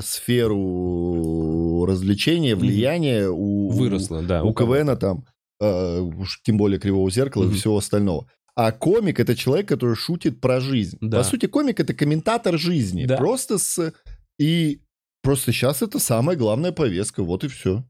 [0.73, 4.43] сферу развлечения, влияния у, Выросло, да.
[4.43, 4.75] у, у кого?
[4.75, 5.25] КВН там,
[5.59, 7.53] э, уж тем более Кривого Зеркала Мгм.
[7.53, 8.27] и всего остального.
[8.55, 10.97] А комик это человек, который шутит про жизнь.
[11.01, 11.17] Да.
[11.17, 13.05] По сути, комик это комментатор жизни.
[13.05, 13.17] Да.
[13.17, 13.93] Просто с...
[14.39, 14.81] И
[15.21, 17.23] просто сейчас это самая главная повестка.
[17.23, 17.83] Вот и все.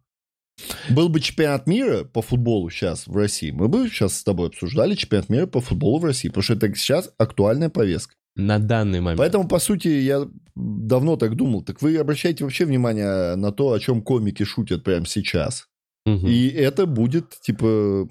[0.89, 4.93] Был бы чемпионат мира по футболу сейчас в России, мы бы сейчас с тобой обсуждали
[4.93, 8.13] чемпионат мира по футболу в России, потому что это сейчас актуальная повестка.
[8.35, 9.19] На данный момент.
[9.19, 11.63] Поэтому, по сути, я давно так думал.
[11.63, 15.67] Так вы обращаете вообще внимание на то, о чем комики шутят прямо сейчас.
[16.05, 16.27] Мгм.
[16.27, 18.07] И это будет, типа...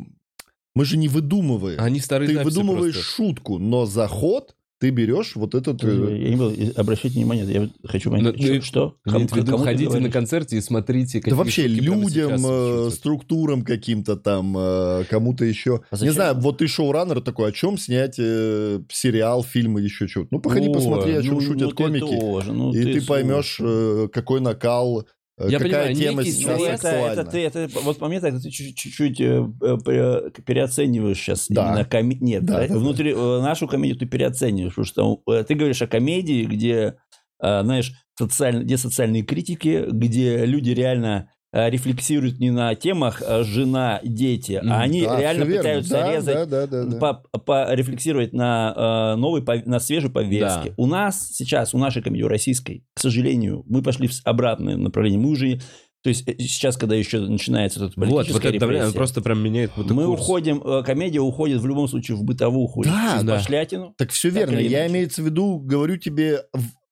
[0.75, 1.79] Мы же не выдумываем.
[1.81, 3.11] Они старые ты выдумываешь просто.
[3.11, 5.85] шутку, но заход ты берешь вот этот...
[5.85, 9.63] э, Я не буду обращать внимание, я хочу понять, ну, что- Кому- виду, кому ты
[9.65, 15.45] ходите на концерте и смотрите, какие Да вообще людям, э, структурам каким-то там, э, кому-то
[15.45, 15.83] еще.
[15.93, 20.09] А Не знаю, вот ты шоураннер такой, о чем снять э, сериал, фильм или еще
[20.09, 20.27] что-то.
[20.33, 22.19] Ну, походи, О, посмотри, о чем ну- шутят ну ты комики.
[22.21, 23.07] тоже, ну и ты, слушай.
[23.07, 25.07] поймешь, э, какой накал,
[25.39, 27.21] Я какая понимаю, тема некий сейчас Ну, срез, это, актуальна.
[27.21, 29.25] это, ты, это, вот момент, когда ты чуть- чуть-чуть э,
[29.63, 31.69] э, пере- переоцениваешь сейчас Да.
[31.71, 32.17] именно коми...
[32.21, 35.81] Нет, Да, это да, внутри э, нашу комедию ты переоцениваешь, потому что э, ты говоришь
[35.83, 36.97] о комедии, где,
[37.43, 38.63] э, знаешь, социаль...
[38.63, 44.81] где социальные критики, где люди реально э, рефлексируют не на темах э, жена, дети, а
[44.81, 46.99] они Да, реально пытаются Да, резать да, да, да, да.
[47.31, 50.69] по- порефлексировать на э, новой, на свежей повестке.
[50.71, 50.75] Да.
[50.77, 55.21] У нас сейчас, у нашей комедии российской, к сожалению, мы пошли в обратное направление.
[55.21, 55.61] Мы уже,
[56.03, 59.21] то есть э, сейчас, когда еще начинается тут Вот, политическая вот это давление, репрессия, просто
[59.21, 60.21] прям меняет вот мы курс.
[60.23, 63.37] уходим, э, комедия уходит в любом случае в бытовуху, Да, в да.
[63.37, 63.95] пошлятину.
[63.99, 64.59] Так все Так верно.
[64.59, 66.41] Я имеется в виду, говорю тебе,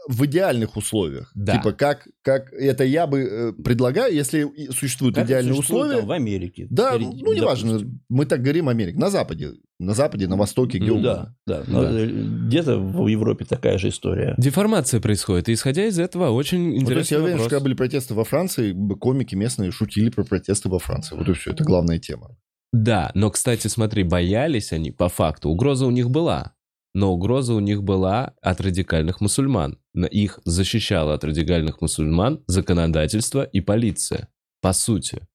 [0.09, 1.31] в, идеальных условиях.
[1.35, 1.57] Да.
[1.59, 5.99] Типа, как, как это я бы э, предлагаю, если существуют Как идеальные существует условия.
[6.01, 6.67] там в Америке.
[6.71, 8.01] Да, Или, ну неважно, допустим.
[8.09, 8.99] мы так говорим Америка.
[8.99, 11.37] На Западе, на Западе, на Востоке, где Ну угодно.
[11.47, 11.65] да, да.
[11.67, 11.91] Но, Да.
[12.01, 14.35] э, Где-то в Европе такая же история.
[14.39, 15.49] Деформация происходит.
[15.49, 17.51] И исходя из этого, очень Ну, то есть я уверен, что вопрос.
[17.51, 21.15] когда были протесты во Франции, комики местные шутили про протесты во Франции.
[21.17, 22.37] Вот и все, это главная тема.
[22.73, 25.49] Да, но, кстати, смотри, боялись они по факту.
[25.51, 26.53] Угроза у них была.
[26.95, 29.78] Но угроза у них была от радикальных мусульман.
[29.95, 34.28] Их защищало от радикальных мусульман законодательство и полиция.
[34.61, 35.26] По сути.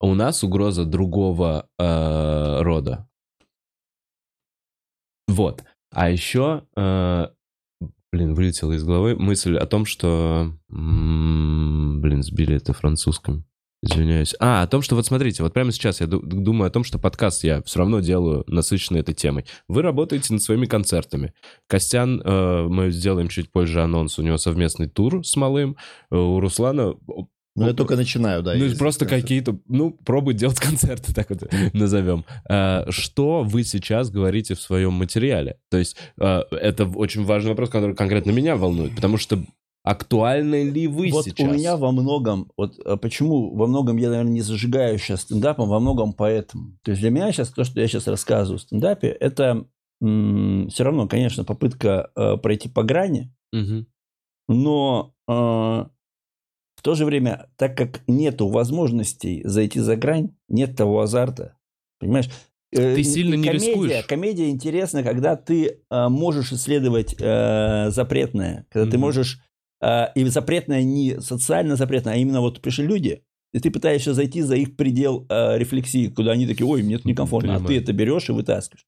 [0.00, 3.08] А У нас угроза другого э, рода.
[5.26, 5.64] Вот.
[5.90, 7.28] А еще, э,
[8.12, 10.52] блин, вылетела из головы мысль о том, что...
[10.70, 13.44] м, блин, сбили это французском.
[13.84, 14.34] Извиняюсь.
[14.40, 16.98] А, о том, что вот смотрите, вот прямо сейчас я ду- думаю о том, что
[16.98, 19.44] подкаст я все равно делаю насыщенный этой темой.
[19.68, 21.34] Вы работаете над своими концертами.
[21.66, 25.76] Костян, э, мы сделаем чуть позже анонс, у него совместный тур с Малым.
[26.10, 26.94] Э, у Руслана
[27.56, 28.54] Но я только начинаю, да.
[28.56, 32.24] ну, просто какие-то, ну, пробует делать концерты, так вот назовем.
[32.48, 35.58] А, Что вы сейчас говорите в своем материале?
[35.70, 39.44] То есть а, это очень важный вопрос, который конкретно меня волнует, потому что
[39.84, 41.48] актуальны ли вы вот сейчас?
[41.48, 45.68] у меня во многом, вот э, почему во многом я, наверное, не зажигаю сейчас стендапом,
[45.68, 46.78] во многом поэтому.
[46.82, 49.66] То есть для меня сейчас то, что я сейчас рассказываю в стендапе, это
[50.00, 53.86] все равно, конечно, попытка э, пройти по грани, Мгм.
[54.48, 61.00] но э, в то же время, так как нету возможностей зайти за грань, нет того
[61.00, 61.56] азарта,
[62.00, 62.28] понимаешь?
[62.72, 64.04] Э, Ты сильно не комедия, рискуешь.
[64.06, 69.06] Комедия интересна, когда ты э, можешь исследовать э, запретное, когда ты Мгм.
[69.06, 69.40] можешь
[69.82, 73.22] и запретное не социально запретное, а именно вот пришли люди,
[73.52, 77.06] и ты пытаешься зайти за их предел э, рефлексии, куда они такие, ой, мне это
[77.06, 77.82] некомфортно, а ты Понимаю.
[77.82, 78.86] это берешь и вытаскиваешь.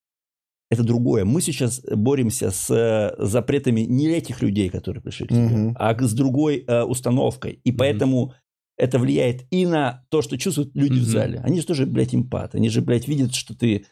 [0.70, 1.24] Это другое.
[1.24, 5.76] Мы сейчас боремся с э, запретами не этих людей, которые пришли к тебе, Мгм.
[5.78, 7.60] а с другой э, установкой.
[7.62, 7.78] И Мгм.
[7.78, 8.34] поэтому
[8.76, 11.10] это влияет и на то, что чувствуют люди в Мгм.
[11.10, 11.40] зале.
[11.44, 12.54] Они же тоже, блядь, импат.
[12.56, 13.86] Они же, блядь, видят, что ты,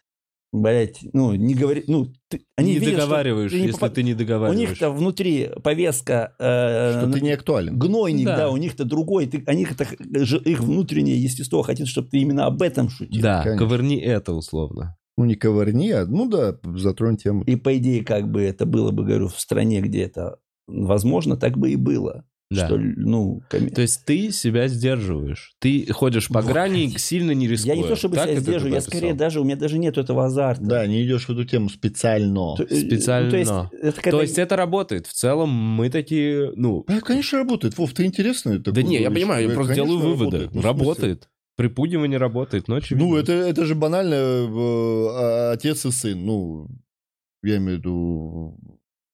[0.55, 1.83] блядь, ну, не говори...
[1.89, 4.59] Ну, ты- они не видят, договариваешь, ты не если попад- ты не У договариваешь.
[4.71, 6.35] них-то внутри повестка...
[6.39, 7.79] э, Что ты не актуален.
[7.79, 8.37] Гнойник, Да.
[8.37, 8.51] да.
[8.51, 9.27] у них-то другой.
[9.27, 9.85] Ты, они это,
[10.25, 13.21] же- их внутреннее естество хотят, чтобы ты именно об этом шутил.
[13.21, 13.67] Да, Конечно.
[13.67, 14.97] ковырни это условно.
[15.17, 17.43] Ну, не ковырни, а, ну да, затронь тему.
[17.45, 21.57] И по идее, как бы это было бы, говорю, в стране, где это возможно, так
[21.59, 22.25] бы и было.
[22.51, 22.67] Да.
[22.67, 25.55] Что, ну, коми- То есть ты себя сдерживаешь.
[25.61, 26.51] Ты ходишь по Вот.
[26.53, 27.75] грани, сильно не рискуя.
[27.75, 28.91] я не то чтобы Так себя сдерживаю, я написал?
[28.99, 30.63] скорее даже, у меня даже нет этого азарта.
[30.63, 32.55] Да, не идешь в эту тему специально.
[32.57, 33.25] То- э, специально.
[33.27, 33.51] ну, то есть,
[33.83, 35.07] это То когда- есть это работает.
[35.07, 36.85] В целом мы такие, ну...
[36.87, 37.77] Да, конечно, работает.
[37.79, 38.75] Вов, ты интересный такой.
[38.75, 40.39] Да не, я понимаю, я просто делаю выводы.
[40.39, 40.69] Ну, в смысле?
[40.69, 41.29] Работает.
[41.57, 43.09] Припугивание работает, но очевидно.
[43.09, 44.47] Ну, это, это же банально э,
[45.11, 46.25] а- отец и сын.
[46.25, 46.69] Ну,
[47.43, 48.59] я имею в виду...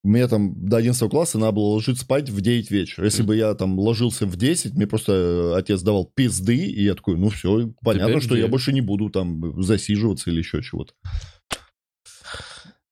[0.03, 3.05] Мне там до 11 класса надо было ложиться спать в 9 вечера.
[3.05, 6.95] Если бы я там ложился в 10, мне просто э, отец давал пизды, и я
[6.95, 8.51] такой, ну все, понятно, Теперь что я где?
[8.51, 10.95] больше не буду там засиживаться или еще чего-то.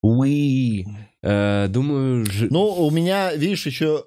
[0.03, 0.87] Уи.
[1.23, 4.05] Э, Думаю, ж- Ну, у меня, видишь, еще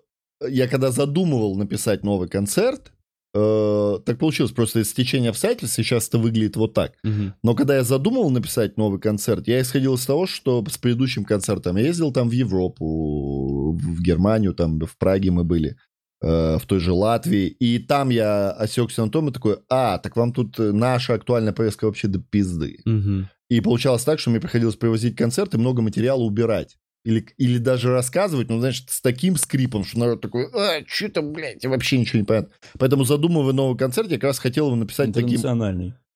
[0.48, 2.94] я когда задумывал написать новый концерт,
[3.34, 6.94] э, так получилось просто из течения обстоятельств, сейчас это выглядит вот так.
[7.04, 7.34] Мгм.
[7.44, 11.78] Но когда я задумывал написать новый концерт, я исходил из того, что с предыдущим концертом
[11.78, 15.78] я ездил там в Европу, в Германию, там в Праге мы были,
[16.22, 20.16] э, в той же Латвии, и там я осекся на том и такой, а, так
[20.16, 22.80] вам тут наша актуальная повестка вообще до пизды.
[22.86, 23.30] Мгм.
[23.50, 26.78] И получалось так, что мне приходилось привозить концерт и много материала убирать.
[27.04, 31.34] Или, или даже рассказывать, ну, знаешь, с таким скрипом, что народ такой, а, что там,
[31.34, 32.54] блядь, вообще ничего не понятно.
[32.78, 35.40] Поэтому, задумывая новый концерт, я как раз хотел его написать таким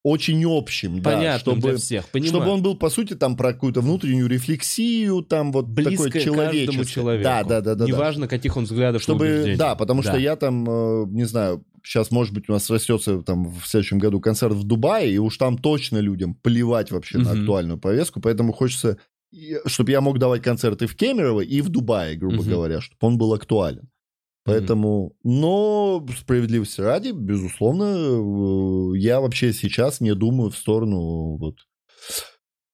[0.04, 2.30] очень общим, да, Понятно чтобы, для всех, понимаю.
[2.36, 6.66] чтобы он был, по сути, там про какую-то внутреннюю рефлексию, там вот такое Близкое человеческое.
[6.68, 7.24] каждому человеку.
[7.24, 7.76] Да, да, да, да.
[7.76, 7.86] да.
[7.88, 9.58] Неважно, каких он взглядов Чтобы, убеждений.
[9.58, 10.12] да, потому Да.
[10.12, 13.98] что я там, э, не знаю, сейчас, может быть, у нас растется там в следующем
[13.98, 17.40] году концерт в Дубае, и уж там точно людям плевать вообще на Мгм.
[17.42, 18.98] актуальную повестку, поэтому хочется,
[19.66, 22.50] чтобы я мог давать концерты в Кемерово и в Дубае, грубо Мгм.
[22.50, 23.90] говоря, чтобы он был актуален.
[24.46, 31.56] Поэтому, но справедливости ради, безусловно, э, я вообще сейчас не думаю в сторону вот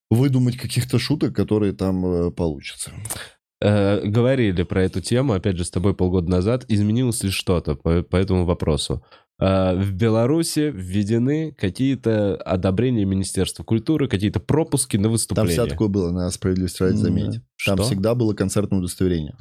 [0.09, 2.91] выдумать каких-то шуток, которые там э, получатся.
[3.61, 6.65] Э, говорили про эту тему, опять же, с тобой полгода назад.
[6.67, 9.03] Изменилось ли что-то по, по этому вопросу?
[9.39, 15.49] Э, в Беларуси введены какие-то одобрения Министерства культуры, какие-то пропуски на Там выступления.
[15.49, 17.41] всегда такое было, на справедливость ради заметить.
[17.65, 17.83] Там Что?
[17.83, 19.35] всегда было концертное удостоверение.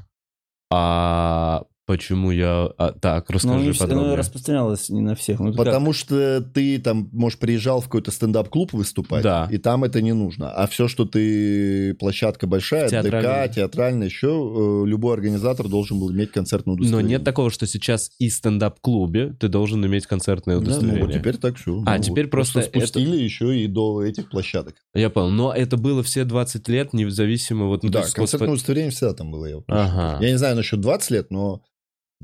[0.73, 2.71] А почему я...
[2.79, 4.15] а, так, Но расскажи не вс- оно подробнее.
[4.17, 5.41] распространялось не на всех.
[5.41, 5.67] Ну, это как?
[5.67, 9.49] Потому что ты там, может, приезжал в какой-то стендап-клуб выступать, Да.
[9.51, 10.51] и там это не нужно.
[10.53, 13.49] А все, что ты площадка большая, Театральная.
[13.49, 17.19] ДК, театральная, еще любой организатор должен был иметь концертное Но удостоверение.
[17.19, 21.05] нет такого, что сейчас и стендап-клубе ты должен иметь концертное Да, ну, удостоверение.
[21.07, 21.83] вот теперь так все.
[21.87, 24.77] А, теперь просто спустили еще и до этих площадок.
[24.95, 25.31] Я понял.
[25.31, 27.67] Но это было все 20 лет, независимо...
[27.67, 29.47] Вот, ну, да, концертное вот- удостоверение всегда там было.
[29.47, 30.19] Я, вот Ага.
[30.25, 31.63] я не знаю насчет 20 лет, но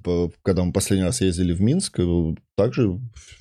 [0.07, 2.99] типа, когда мы последний раз ездили в Минск, э, также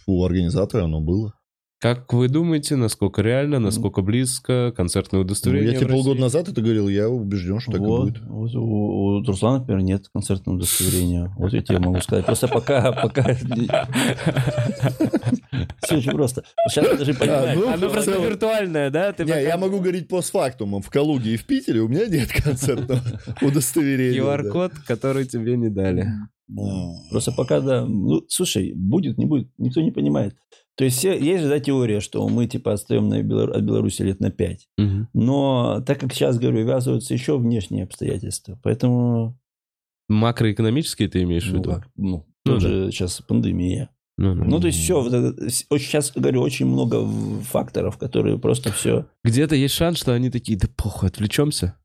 [0.07, 1.33] у организатора оно было.
[1.81, 6.03] Как вы думаете, насколько реально, насколько близко концертное Ну, удостоверение я тебе в России?
[6.03, 8.21] полгода назад это говорил, я убежден, что так и будет.
[8.21, 11.31] вот у, у Руслана, например, нет концертного удостоверения.
[11.37, 12.25] Вот я тебе могу сказать.
[12.25, 12.91] Просто пока...
[12.93, 13.35] пока...
[15.83, 16.43] Все очень просто.
[16.69, 17.59] Сейчас ты даже понимаешь.
[17.59, 18.25] ну, Оно просто всё.
[18.25, 19.11] виртуальное, да?
[19.13, 20.81] Ты Не, пока- я могу говорить постфактумом.
[20.81, 23.01] В Калуге и в Питере у меня нет концертного
[23.41, 24.23] удостоверения.
[24.23, 24.37] да.
[24.37, 26.07] QR-код, который тебе не дали.
[27.09, 27.85] Просто пока, да.
[27.85, 30.35] Ну, слушай, будет, не будет, никто не понимает.
[30.77, 34.01] То есть все- есть же да, теория, что мы типа отстаем на Белор- от Беларуси
[34.01, 34.67] лет на 5.
[34.77, 35.07] Мгм.
[35.13, 38.59] Но так как сейчас, говорю, ввязываются еще внешние обстоятельства.
[38.61, 39.39] Поэтому,
[40.09, 41.69] Макроэкономические ты имеешь в ну, виду?
[41.71, 42.91] как, ну, Ну тут да.
[42.91, 43.89] сейчас пандемия.
[44.17, 44.45] Ну, ну.
[44.45, 45.03] Ну, то есть все,
[45.49, 47.05] сейчас, говорю, очень много
[47.41, 49.07] факторов, которые просто все...
[49.25, 51.77] Где-то есть шанс, что они такие, да похуй, отвлечемся.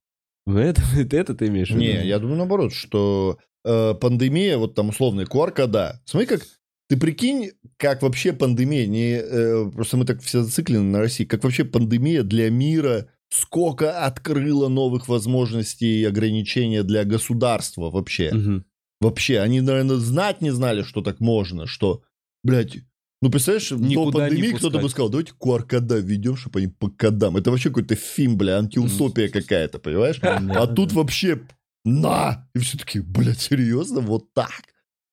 [0.47, 1.81] Ну, Это, это ты имеешь в виду?
[1.81, 6.01] Не, я думаю наоборот, что э, пандемия, вот там условный QR-кода.
[6.05, 6.47] Смотри, как
[6.89, 11.45] ты прикинь, как вообще пандемия, не, э, просто мы так все зациклены на России, как
[11.45, 18.33] вообще пандемия для мира, сколько открыла новых возможностей и ограничений для государства вообще.
[18.33, 18.65] Мгм.
[19.01, 22.03] Вообще, они, наверное, знать не знали, что так можно, что,
[22.43, 22.79] блядь,
[23.23, 27.37] ну, представляешь, Никуда до пандемии кто-то бы сказал, давайте QR-кода введем, чтобы они по кодам.
[27.37, 30.19] Это вообще какой-то фильм, бля, антиутопия какая-то, понимаешь?
[30.23, 31.41] А тут вообще
[31.85, 32.49] на!
[32.55, 34.01] И все таки блядь, серьезно?
[34.01, 34.63] Вот так?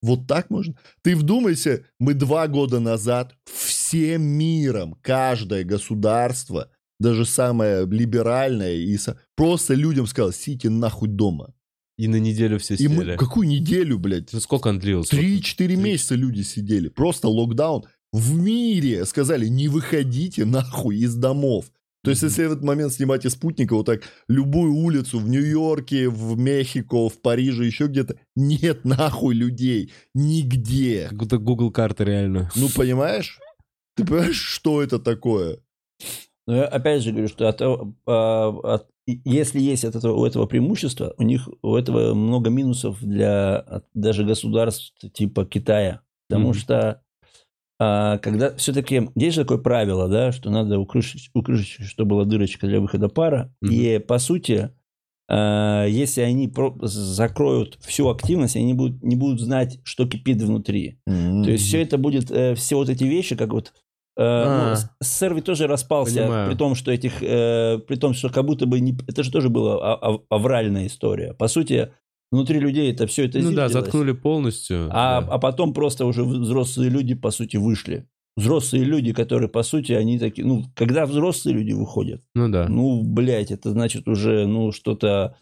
[0.02, 0.76] Вот так можно?
[1.02, 9.20] Ты вдумайся, мы два года назад всем миром, каждое государство, даже самое либеральное, и со-
[9.36, 11.54] просто людям сказал, сидите нахуй дома.
[11.98, 13.18] И на неделю все И мы сидели.
[13.18, 14.32] какую неделю, блядь?
[14.32, 15.10] Ну, сколько он длился?
[15.12, 16.90] Три-четыре месяца люди сидели.
[16.90, 17.86] Просто локдаун.
[18.14, 21.72] В мире сказали, не выходите нахуй из домов.
[22.08, 26.08] То есть, если в этот момент снимать из спутника вот так любую улицу в Нью-Йорке,
[26.08, 29.92] в Мехико, в Париже, еще где-то, нет нахуй людей.
[30.14, 31.08] Нигде.
[31.10, 32.50] Как будто Google карта реально.
[32.56, 33.40] Ну, понимаешь?
[33.98, 35.58] Ты понимаешь, что это такое?
[36.46, 40.26] Но я опять же говорю, что от, того, а, от- если есть от этого, у
[40.26, 46.04] этого преимущества, у них у этого много минусов для от- даже государств типа Китая.
[46.30, 46.54] Потому Мгм.
[46.58, 47.02] что
[47.80, 52.12] а, когда все-таки есть же такое правило, да, что надо у крышечки, у крышечки, чтобы
[52.12, 53.54] была дырочка для выхода пара.
[53.62, 53.72] Мгм.
[53.74, 54.72] И по сути,
[55.30, 61.00] а, если они про- закроют всю активность, они будут, не будут знать, что кипит внутри.
[61.06, 63.74] То есть все это будет, э, все вот эти вещи, как вот
[64.20, 64.70] э, А.
[64.70, 66.50] ну, С- СССР ведь тоже распался, Понимаю.
[66.50, 69.50] при том, что этих, э, при том, что как будто бы не, это же тоже
[69.50, 71.36] была а- а- авральная история.
[71.36, 71.92] По сути,
[72.32, 74.88] внутри людей это все это Ну да, заткнули полностью.
[74.92, 75.28] А, да.
[75.34, 78.08] а потом просто уже взрослые люди, по сути, вышли.
[78.36, 80.46] Взрослые люди, которые, по сути, они такие...
[80.48, 82.68] Ну, когда взрослые люди выходят, Ну да.
[82.70, 85.36] ну, блядь, это значит уже, ну, что-то...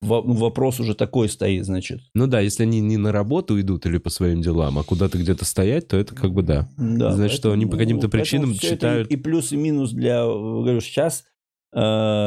[0.00, 2.02] ну, вопрос уже такой стоит, значит.
[2.14, 5.44] Ну да, если они не на работу идут или по своим делам, а куда-то где-то
[5.44, 6.68] стоять, то это как бы да.
[6.78, 10.24] Да, Значит, что они по каким-то поэтому причинам считают- И, плюс, и минус для...
[10.24, 11.24] Говорю, сейчас э,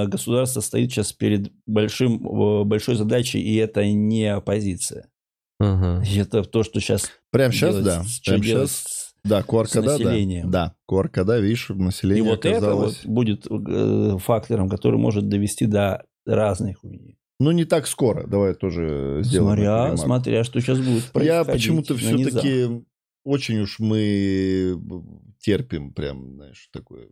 [0.08, 5.10] государство стоит сейчас перед большим, э, большой задачей, и это не оппозиция.
[5.62, 8.04] И это то, что сейчас Прям сейчас, делать, да.
[8.04, 9.98] что Прям делать сейчас, да, QR-кода, да.
[9.98, 10.52] населением.
[10.52, 13.04] Да, QR-кода, видишь, И население вот это оказалось...
[13.04, 17.18] вот будет э, фактором, который может довести до разной хуйни.
[17.42, 18.28] Ну, не так скоро.
[18.28, 19.58] Давай тоже сделаем.
[19.58, 22.42] Смотря, смотря, что сейчас будет Я происходить почему-то на низах.
[22.42, 22.86] все-таки
[23.24, 24.80] очень уж мы
[25.40, 27.08] терпим прям, знаешь, такое,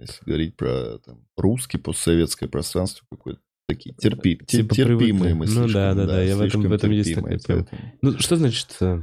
[0.00, 3.40] если говорить про там, русский постсоветское пространство какое-то.
[3.68, 5.32] Такие терпи, те- Типа терпимые привыкли.
[5.32, 7.64] мы Ну слишком, да, да, да, я в этом- в этом есть такая тема.
[7.70, 8.76] поэтому- Ну что значит...
[8.80, 9.02] э,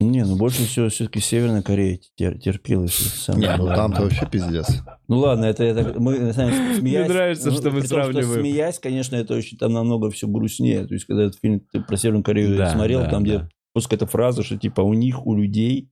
[0.00, 2.86] Не, ну больше всего все-таки Северная Корея тер- терпела.
[2.88, 4.66] самое Не, ну там-то вообще пиздец.
[5.08, 7.06] Ну ладно, это, это мы на самом деле, смеясь.
[7.06, 8.40] Мне нравится, ну, что мы том, сравниваем.
[8.40, 10.86] смеясь, конечно, это очень там намного все грустнее.
[10.86, 13.48] То есть, когда этот фильм ты про Северную Корею Да, смотрел, да, там, где да.
[13.72, 15.88] просто какая-то фраза, что типа у них, у людей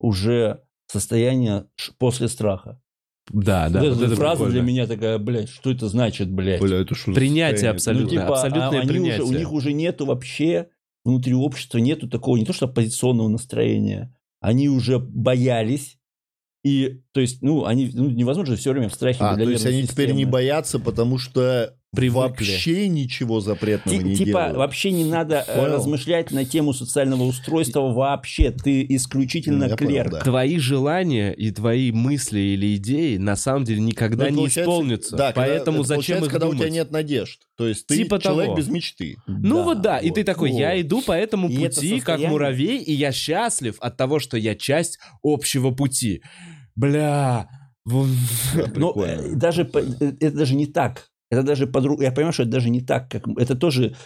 [0.00, 1.66] уже состояние
[1.98, 2.80] после страха.
[3.32, 3.80] Да, да.
[3.80, 4.52] вот вот эта это фраза прикольно.
[4.52, 6.60] для меня такая, блядь, что это значит, блядь?
[6.60, 8.04] Бля, это что Принятие абсолютно.
[8.06, 9.24] ну, типа, абсолютное а- они принятие.
[9.24, 10.68] Уже, у них уже нету вообще
[11.04, 15.98] внутри общества нету такого, не то что оппозиционного настроения, они уже боялись,
[16.64, 19.16] и, то есть, ну, они, ну, невозможно же все время в страхе.
[19.20, 20.32] А, то есть они теперь не системы.
[20.32, 22.18] боятся, потому что Привыкли.
[22.44, 24.56] вообще ничего запретного Ти- не типа, делают.
[24.58, 25.72] вообще не надо э, Понял.
[25.76, 28.50] размышлять на тему социального устройства вообще.
[28.50, 30.10] Ты исключительно Я понял, клерк.
[30.10, 30.20] да.
[30.20, 35.16] Твои желания и твои мысли или идеи на самом деле никогда Ну, не исполнятся.
[35.16, 36.60] да, когда- Поэтому это зачем получается, их когда думать?
[36.60, 37.40] у тебя нет надежд.
[37.56, 38.58] То есть ты Типа человек того.
[38.58, 39.16] без мечты.
[39.26, 40.80] Ну вот да, и ты вот, такой, я вот.
[40.82, 44.36] иду по этому И это пути, как состояние- муравей, и я счастлив от того, что
[44.36, 46.20] я часть общего пути.
[46.76, 47.48] Бля,
[47.84, 48.14] вон-
[48.74, 51.08] Но э, даже э, это даже не так.
[51.30, 53.10] Это даже по Я понимаю, что это даже не так.
[53.10, 53.26] Как...
[53.38, 53.96] Это тоже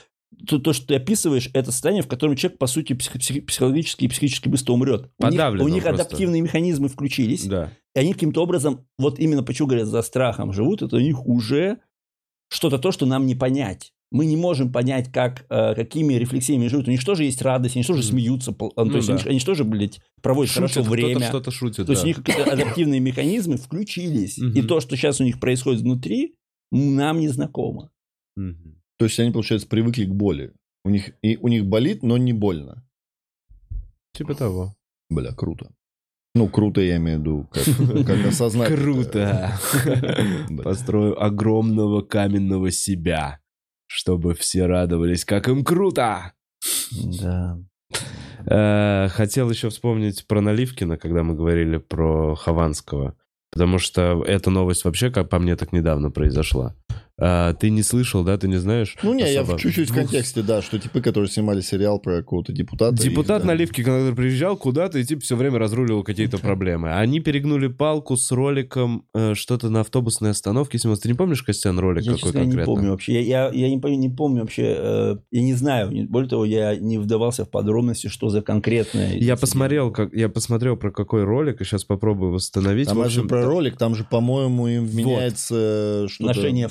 [0.46, 4.04] то, то, что ты описываешь, это состояние, в котором человек, по сути, псих- псих- психологически
[4.04, 5.10] и психически быстро умрет.
[5.18, 6.02] У них, Подавлен у них просто.
[6.04, 7.72] адаптивные механизмы включились, да.
[7.94, 11.78] и они каким-то образом, вот именно почему говорят, за страхом живут, это у них уже
[12.48, 13.92] что-то то, что нам не понять.
[14.12, 16.88] Мы не можем понять, как, э, какими рефлексиями живут.
[16.88, 18.08] У них тоже есть радость, они тоже Мгм.
[18.10, 18.52] смеются.
[18.52, 19.14] пол- ну, Ну то есть да.
[19.14, 21.20] они, они же тоже, блядь, проводят Шутит, хорошо время.
[21.28, 22.06] что-то шутит, То есть да.
[22.06, 24.38] у них какие-то адаптивные механизмы включились.
[24.38, 24.52] Мгм.
[24.58, 26.34] И то, что сейчас у них происходит внутри,
[26.72, 27.90] нам не знакомо.
[28.36, 28.80] Мгм.
[28.98, 30.52] То есть они, получается, привыкли к боли.
[30.84, 32.84] У них, и, у них болит, но не больно.
[34.12, 34.74] Типа того.
[35.08, 35.70] Бля, круто.
[36.34, 37.64] Ну, круто я имею в виду, как,
[38.06, 38.68] как осознать.
[38.74, 39.52] Круто.
[40.62, 43.40] Построю огромного каменного себя,
[43.90, 46.32] чтобы все радовались, как им круто.
[46.92, 47.58] Да.
[48.46, 53.16] Э, Хотел еще вспомнить про Наливкина, когда мы говорили про Хованского.
[53.50, 56.76] Потому что эта новость вообще, как по мне, так недавно произошла.
[57.20, 58.36] А, Ты не слышал, да?
[58.38, 58.96] Ты не знаешь?
[59.02, 59.58] Ну, не, я особо?
[59.58, 62.96] в- чуть-чуть в контексте, да, что типы, которые снимали сериал про какого-то депутата.
[63.02, 63.52] Депутат их, да.
[63.52, 66.92] Наливки, когда приезжал куда-то и типа все время разруливал какие-то проблемы.
[66.94, 70.78] Они перегнули палку с роликом э, что-то на автобусной остановке.
[70.78, 72.74] Симон, ты не помнишь, Костян, ролик Я, какой честно, говоря, не конкретно?
[72.74, 73.12] помню вообще.
[73.22, 74.74] Я, я, я не, помню, не помню вообще.
[74.78, 75.90] э, я не знаю.
[75.90, 79.14] Не- Более того, я не вдавался в подробности, что за конкретное.
[79.16, 82.88] Я посмотрел, как я посмотрел про какой ролик, и сейчас попробую восстановить.
[82.88, 86.28] Там же про ролик, там же, по-моему, им вменяется что-то...
[86.28, 86.68] Ношение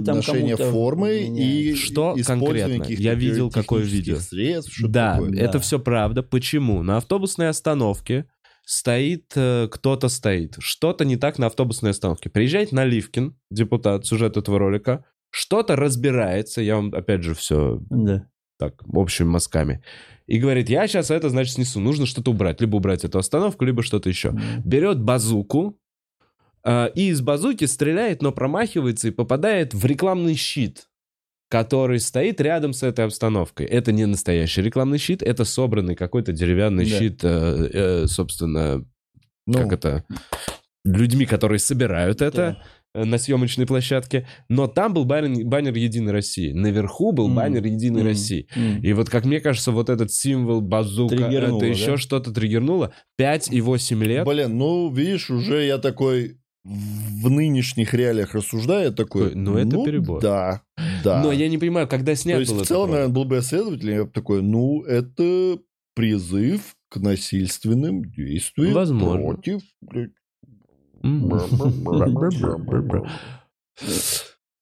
[0.00, 1.74] формы там ношение кому-то формы и.
[1.74, 2.84] Что конкретно?
[2.88, 4.16] Я видел какое видео.
[4.16, 5.34] средств, Да, такое.
[5.38, 5.58] это Да.
[5.60, 6.22] все правда.
[6.22, 6.82] Почему?
[6.82, 8.26] На автобусной остановке
[8.64, 10.56] стоит э, кто-то стоит.
[10.60, 12.30] Что-то не так на автобусной остановке.
[12.30, 18.26] Приезжает Наливкин, депутат, сюжет этого ролика, что-то разбирается, я вам опять же все Да.
[18.58, 19.82] так, общими мазками,
[20.28, 23.82] и говорит, я сейчас это, значит, снесу, нужно что-то убрать, либо убрать эту остановку, либо
[23.82, 24.32] что-то еще.
[24.64, 25.78] Берет базуку,
[26.66, 30.88] и из базуки стреляет, но промахивается и попадает в рекламный щит,
[31.50, 33.66] который стоит рядом с этой обстановкой.
[33.66, 36.98] Это не настоящий рекламный щит, это собранный какой-то деревянный Да.
[36.98, 38.84] щит, э, э, собственно,
[39.46, 40.04] Ну, как это,
[40.84, 42.62] людьми, которые собирают это
[42.94, 44.26] э, на съемочной площадке.
[44.48, 46.52] Но там был баннер, баннер Единой России.
[46.52, 47.34] Наверху был М.
[47.34, 48.06] баннер Единой М.
[48.08, 48.46] России.
[48.54, 48.82] М.
[48.82, 51.96] И вот, как мне кажется, вот этот символ базука, Триггернуло, это еще да?
[51.96, 52.92] что-то триггернуло.
[53.16, 54.26] 5 и 8 лет.
[54.26, 60.20] Блин, ну, видишь, уже я такой в нынешних реалиях рассуждаю, такой, ну, это перебор.
[60.20, 60.62] Да,
[61.02, 61.22] да.
[61.22, 63.42] Но я не понимаю, когда То снят есть, был в целом, наверное, был бы я
[63.42, 65.58] следователем, я бы такой, ну, это
[65.94, 69.22] призыв к насильственным действиям Возможно.
[69.22, 69.62] против...
[71.04, 71.40] Ну,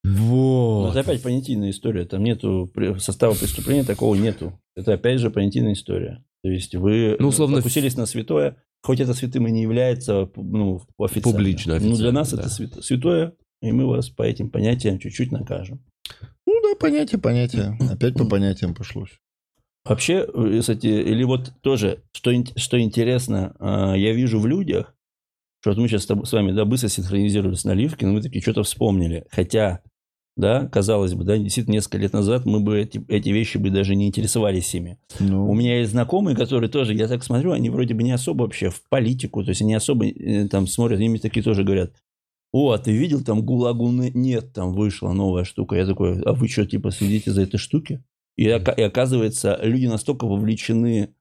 [0.03, 0.89] Вот.
[0.91, 2.05] это опять понятийная история.
[2.05, 4.59] Там нету состава преступления, такого нету.
[4.75, 6.23] Это опять же понятийная история.
[6.43, 10.81] То есть вы Ну, условно, покусились на святое, хоть это святым и не является ну,
[10.97, 11.37] официально.
[11.37, 12.39] Публично, Ну, для официально, нас да.
[12.41, 15.83] это свято- святое, и мы вас по этим понятиям чуть-чуть накажем.
[16.45, 17.77] Ну, да, понятие, понятие.
[17.91, 19.11] Опять по понятиям пошлось.
[19.85, 24.93] Вообще, э, кстати, или вот тоже, что, что интересно, а, я вижу в людях,
[25.61, 28.63] что вот мы сейчас с вами да, быстро синхронизировались на Ливке, но мы такие что-то
[28.63, 29.25] вспомнили.
[29.31, 29.81] Хотя,
[30.35, 33.95] да, казалось бы, да, действительно, несколько лет назад мы бы эти, эти вещи бы даже
[33.95, 34.97] не интересовались ими.
[35.19, 38.43] Ну, У меня есть знакомые, которые тоже, я так смотрю, они вроде бы не особо
[38.43, 41.93] вообще в политику, то есть они особо э, там смотрят, мне такие тоже говорят,
[42.53, 45.75] о, а ты видел, там ГУЛАГу не- нет, там вышла новая штука.
[45.75, 48.03] Я такой, а вы что, типа, следите за этой штуки?
[48.35, 51.13] И, и оказывается, люди настолько вовлечены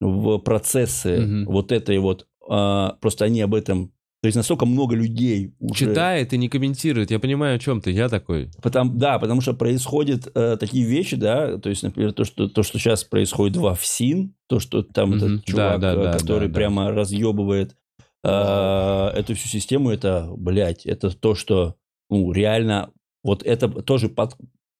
[0.00, 1.46] в процессы Мгм.
[1.46, 3.92] вот этой вот, а, просто они об этом,
[4.26, 5.86] то есть настолько много людей уже...
[5.86, 7.12] Читает и не комментирует.
[7.12, 7.92] Я понимаю, о чем ты.
[7.92, 8.50] Я такой.
[8.60, 12.64] Потому, да, потому что происходят э, такие вещи, да, то есть, например, то, что, то,
[12.64, 15.16] что сейчас происходит во ФСИН, то, что там Мгм.
[15.16, 16.54] этот чувак, Да, да, э, да, который да, да.
[16.54, 17.76] прямо разъебывает
[18.24, 21.76] э, эту всю систему, это, блядь, это то, что,
[22.10, 22.90] ну, реально,
[23.22, 24.34] вот это тоже под,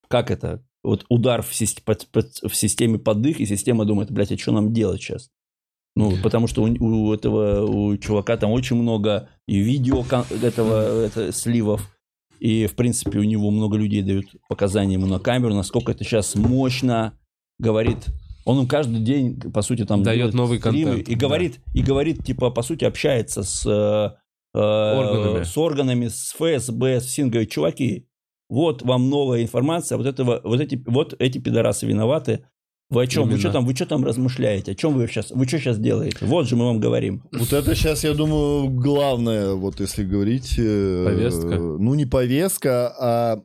[0.09, 4.11] как это, вот удар в, сис- под- под- в системе под дых, и система думает,
[4.11, 5.31] блядь, а что нам делать сейчас?
[5.97, 10.05] Ну, потому что у, у этого у чувака там очень много и видео
[10.43, 11.91] этого это, сливов,
[12.39, 16.35] и, в принципе, у него много людей дают показания ему на камеру, насколько это сейчас
[16.35, 17.19] мощно
[17.59, 18.09] говорит.
[18.45, 22.51] Он им каждый день, по сути, там Дает новый контент, и говорит, и говорит, типа,
[22.51, 24.11] по сути, общается с э,
[24.55, 25.43] э, Органами.
[25.45, 28.07] с органами, с ФСБ, с говорит, чуваки,
[28.49, 32.45] вот вам новая информация, вот этого, вот эти, вот эти пидорасы виноваты.
[32.89, 33.29] Вы о чем?
[33.29, 34.73] Вы что там, вы что там размышляете?
[34.73, 35.31] О чем вы сейчас?
[35.33, 36.19] Вы что сейчас делаете?
[36.21, 37.23] Вот же мы вам говорим.
[37.33, 40.55] Вот это сейчас, я думаю, главное, вот если говорить...
[40.57, 41.59] э, Повестка?
[41.59, 43.43] Ну, не повестка, а...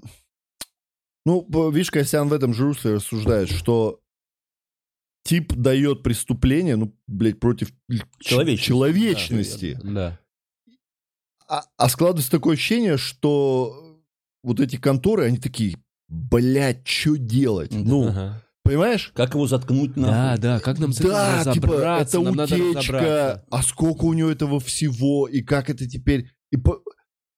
[1.26, 4.00] Ну, видишь, Костян в этом же русле рассуждает, что
[5.24, 7.72] тип дает преступление, ну, блядь, против
[8.20, 8.68] Человечности.
[8.68, 9.80] человечности.
[9.84, 10.20] Да.
[11.48, 14.00] А, а складывается такое ощущение, что
[14.44, 15.78] вот эти конторы, они такие,
[16.08, 17.72] блядь, что делать?
[17.72, 17.78] Да.
[17.84, 18.44] Ну, Ага.
[18.72, 19.12] Понимаешь?
[19.16, 20.42] Как его заткнуть Да, нахуй?
[20.42, 22.18] да, как нам с этим Да, типа, разобраться?
[22.20, 26.28] это Нам утечка, а сколько у него этого всего, и как это теперь...
[26.52, 26.80] И по-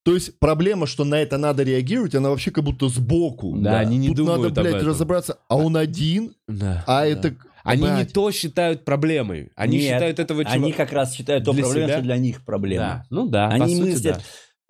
[0.05, 3.55] То есть проблема, что на это надо реагировать, она вообще как будто сбоку.
[3.57, 4.89] Да, они не Тут думают надо, об блядь, этом.
[4.89, 6.83] разобраться, а он один, Да.
[6.87, 7.05] а Да.
[7.05, 7.35] это...
[7.65, 9.51] Они не блядь, то считают проблемой.
[9.55, 10.61] Они Нет, считают этого чувака...
[10.61, 12.83] Они как раз считают то проблему, что для них проблема.
[12.85, 14.21] Да, ну да, Они по сути, мыслят, да.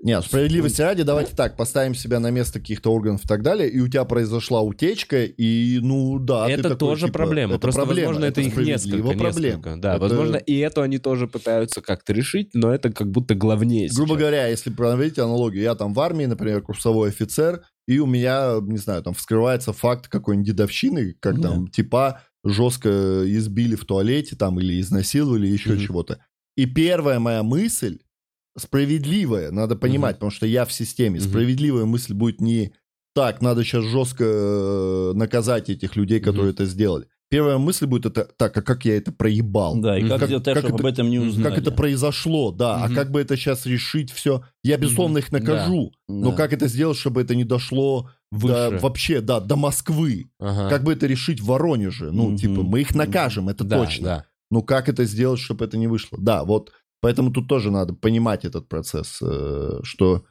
[0.03, 3.80] Нет, справедливости ради, давайте так, поставим себя на место каких-то органов и так далее, и
[3.80, 7.53] у тебя произошла утечка, и, ну, да, это такой, тоже типа, проблема.
[7.53, 9.17] это Просто, проблема, возможно, это, их справедливо несколько.
[9.17, 9.55] проблем.
[9.57, 9.75] несколько.
[9.77, 13.88] Да, Это- возможно, и эту они тоже пытаются как-то решить, но это как будто главнее
[13.89, 14.19] Грубо сейчас.
[14.19, 18.77] говоря, если проводить аналогию, я там в армии, например, курсовой офицер, и у меня, не
[18.77, 21.49] знаю, там вскрывается факт какой-нибудь дедовщины, как Да.
[21.49, 25.80] там типа жестко избили в туалете там или изнасиловали, еще Мгм.
[25.80, 26.19] чего-то.
[26.55, 27.99] И первая моя мысль,
[28.57, 31.30] справедливая, надо понимать, потому что я в системе, Мгм.
[31.30, 32.73] справедливая мысль будет не
[33.15, 36.53] так, надо сейчас жестко э, наказать этих людей, которые Мгм.
[36.53, 37.05] это сделали.
[37.30, 39.75] Первая мысль будет это, так, а как я это проебал?
[39.80, 41.49] Да, и как, Как- сделать так, как чтобы это- об этом не узнали?
[41.49, 42.77] Как это произошло, да.
[42.77, 42.91] Мгм.
[42.91, 44.43] А как бы это сейчас решить все?
[44.63, 45.91] Я, безусловно, их накажу.
[46.07, 46.38] Но Да.
[46.38, 48.38] как это сделать, чтобы это не дошло до,
[48.69, 48.80] Выше.
[48.84, 50.30] вообще, да, до Москвы?
[50.39, 50.69] Ага.
[50.69, 52.11] Как бы это решить в Воронеже?
[52.11, 52.38] Ну, Мгм.
[52.38, 54.05] типа, мы их накажем, это Да, точно.
[54.05, 54.25] да.
[54.51, 56.17] Но как это сделать, чтобы это не вышло?
[56.21, 56.71] Да, вот.
[57.03, 60.23] Поэтому тут тоже надо понимать этот процесс, э, что...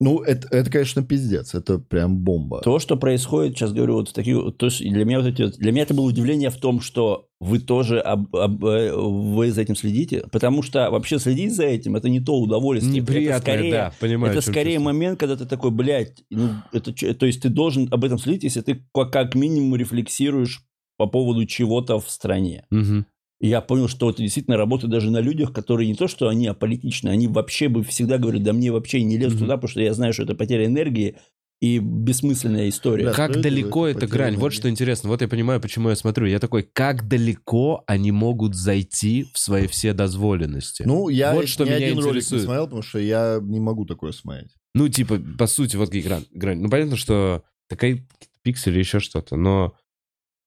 [0.00, 1.54] Ну, это, это, конечно, пиздец.
[1.54, 2.60] Это прям бомба.
[2.62, 5.70] То, что происходит, сейчас говорю, вот такие, вот, то есть для меня вот эти, для
[5.70, 9.76] меня это было удивление в том, что вы тоже об- об- э, вы за этим
[9.76, 13.92] следите, потому что вообще следить за этим это не то удовольствие, это Неприятно, скорее, да,
[14.00, 14.32] понимаю.
[14.32, 14.94] это скорее чувствую.
[14.94, 18.62] момент, когда ты такой, блядь, ну это, то есть ты должен об этом следить, если
[18.62, 20.64] ты как, как минимум рефлексируешь
[20.96, 22.66] по поводу чего-то в стране.
[22.70, 23.06] Мгм.
[23.40, 26.46] И я понял, что это действительно работает даже на людях, которые не то, что они
[26.48, 29.40] аполитичны, они вообще бы всегда говорят, да мне вообще не лезь Мгм.
[29.40, 31.16] туда, потому что я знаю, что это потеря энергии
[31.60, 33.06] и бессмысленная история.
[33.06, 34.36] Да, Как далеко это эта грань?
[34.36, 35.08] Вот что интересно.
[35.08, 36.26] Вот я понимаю, почему я смотрю.
[36.26, 40.82] Я такой, как далеко они могут зайти в свои все дозволенности?
[40.84, 42.42] Ну, я Вот что ни меня один ролик не интересует.
[42.44, 44.52] смотрел, потому что я не могу такое смотреть.
[44.74, 46.24] Ну, типа, по сути, вот грань.
[46.32, 46.60] грань.
[46.60, 48.06] Ну, понятно, что такая
[48.42, 49.74] пиксели, еще что-то, но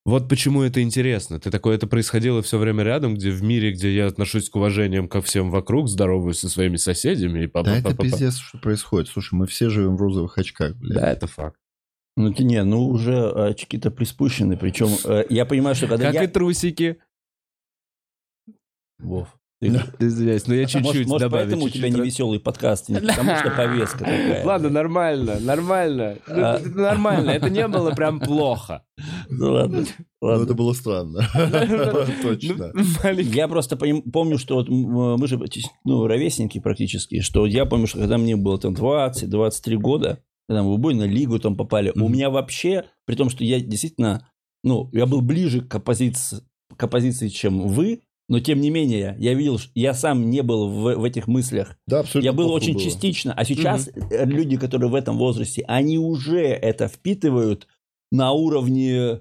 [0.03, 1.39] вот почему это интересно.
[1.39, 5.07] Ты такой, это происходило все время рядом, где в мире, где я отношусь к уважением
[5.07, 9.09] ко всем вокруг, здороваюсь со своими соседями и па Да это пиздец, что происходит.
[9.09, 10.95] Слушай, мы все живем в розовых очках, блядь.
[10.95, 11.57] Да, это факт.
[12.17, 16.23] Ну, ты не, ну уже очки-то приспущены, причем э, я понимаю, что когда Как я...
[16.23, 16.97] и трусики.
[18.99, 19.29] Вов,
[19.61, 21.45] Извиняюсь, но я Может, чуть-чуть может, добавлю.
[21.45, 24.43] поэтому у тебя чуть-чуть не веселый подкаст, не потому что повестка такая.
[24.45, 26.17] Ладно, нормально, нормально.
[26.27, 28.83] Ну, А- это Нормально, это не было прям плохо.
[29.29, 29.85] Ну ладно,
[30.21, 30.43] Ну, ладно.
[30.45, 31.27] это было странно.
[32.23, 32.71] Точно.
[32.73, 33.19] Ну.
[33.19, 35.39] Я просто помню, что вот м, мы же
[35.85, 40.19] ну, ровесники практически, что я помню, что когда мне было там 20-23 года,
[40.49, 44.27] когда мы в убойную лигу там попали, у меня вообще, при том, что я действительно,
[44.63, 46.39] ну, я был ближе к оппозиции,
[46.75, 48.01] к оппозиции, чем вы,
[48.31, 51.77] но тем не менее, я видел, я сам не был в, в этих мыслях.
[51.85, 52.25] Да, абсолютно.
[52.25, 52.81] Я был очень было.
[52.81, 53.33] частично.
[53.33, 57.67] А сейчас э, люди, которые в этом возрасте, они уже это впитывают
[58.09, 59.19] на уровне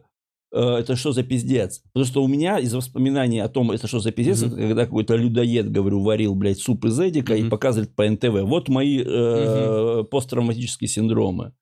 [0.53, 1.83] э, это что за пиздец?
[1.93, 5.17] Потому что у меня из воспоминаний о том, это что за пиздец, это когда какой-то
[5.17, 7.51] людоед, говорю, варил, блядь, суп из эдика и Мгм.
[7.51, 8.43] показывает по НТВ.
[8.45, 11.53] Вот мои э, посттравматические синдромы.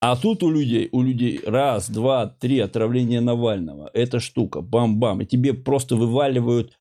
[0.00, 3.90] А тут у людей, у людей раз, два, три отравления Навального.
[3.92, 5.22] Эта штука, бам-бам.
[5.22, 6.78] И тебе просто вываливают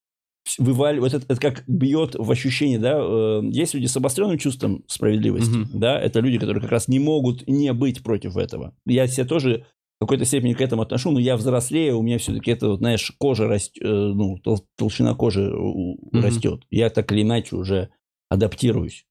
[0.57, 5.55] вываливают, это, это как бьет в ощущение, да, э, есть люди с обостренным чувством справедливости,
[5.55, 5.79] Мгм.
[5.79, 8.75] да, это люди, которые как раз не могут не быть против этого.
[8.85, 9.65] Я себя тоже
[9.99, 13.11] в какой-то степени к этому отношу, но я взрослею, у меня все-таки это, вот, знаешь,
[13.19, 16.21] кожа растет, ну, тол- толщина кожи Мгм.
[16.21, 16.63] растет.
[16.71, 17.89] Я так или иначе уже
[18.29, 19.05] адаптируюсь.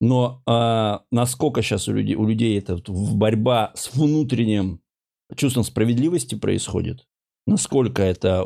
[0.00, 4.80] Но а, насколько сейчас у людей, у людей это вот борьба с внутренним
[5.34, 7.06] чувством справедливости происходит,
[7.46, 8.44] насколько это...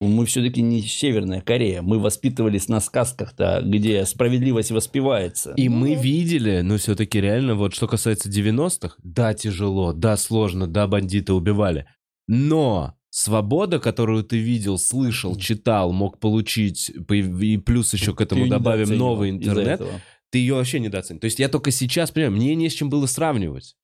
[0.00, 1.82] Мы все-таки не Северная Корея.
[1.82, 5.52] Мы воспитывались на сказках-то, где справедливость воспевается.
[5.56, 10.86] И мы видели, но все-таки реально, вот что касается 90-х, да, тяжело, да, сложно, да,
[10.86, 11.86] бандиты убивали.
[12.28, 18.46] Но свобода, которую ты видел, слышал, читал, мог получить, по- и плюс еще к этому
[18.48, 19.80] добавим новый интернет,
[20.30, 21.20] ты ее вообще недооценил.
[21.20, 23.74] То есть я только сейчас понимаю, мне не с чем было сравнивать.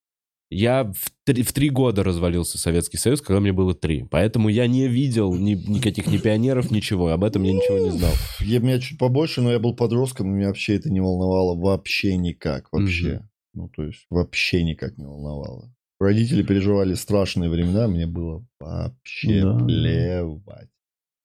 [0.49, 4.05] Я в три, в три года развалился Советский Союз, когда мне было три.
[4.11, 7.09] Поэтому я не видел ни, никаких ни пионеров, ничего.
[7.09, 8.13] Об этом я ничего не знал.
[8.41, 12.17] Я, меня чуть побольше, но я был подростком, и меня вообще это не волновало вообще
[12.17, 12.69] никак.
[12.71, 13.23] Вообще.
[13.55, 15.73] Ну, то есть, вообще никак не волновало.
[15.99, 19.59] Родители переживали страшные времена, мне было вообще Да.
[19.59, 20.69] плевать.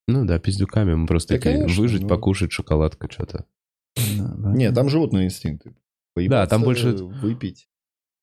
[0.07, 2.07] Ну да, пиздюками мы просто Да, такие, конечно, выжить, ну.
[2.07, 3.45] покушать, шоколадка, что-то.
[4.17, 4.51] Да, да.
[4.53, 5.75] Нет, там животные инстинкты.
[6.15, 7.67] Да, там больше- Выпить.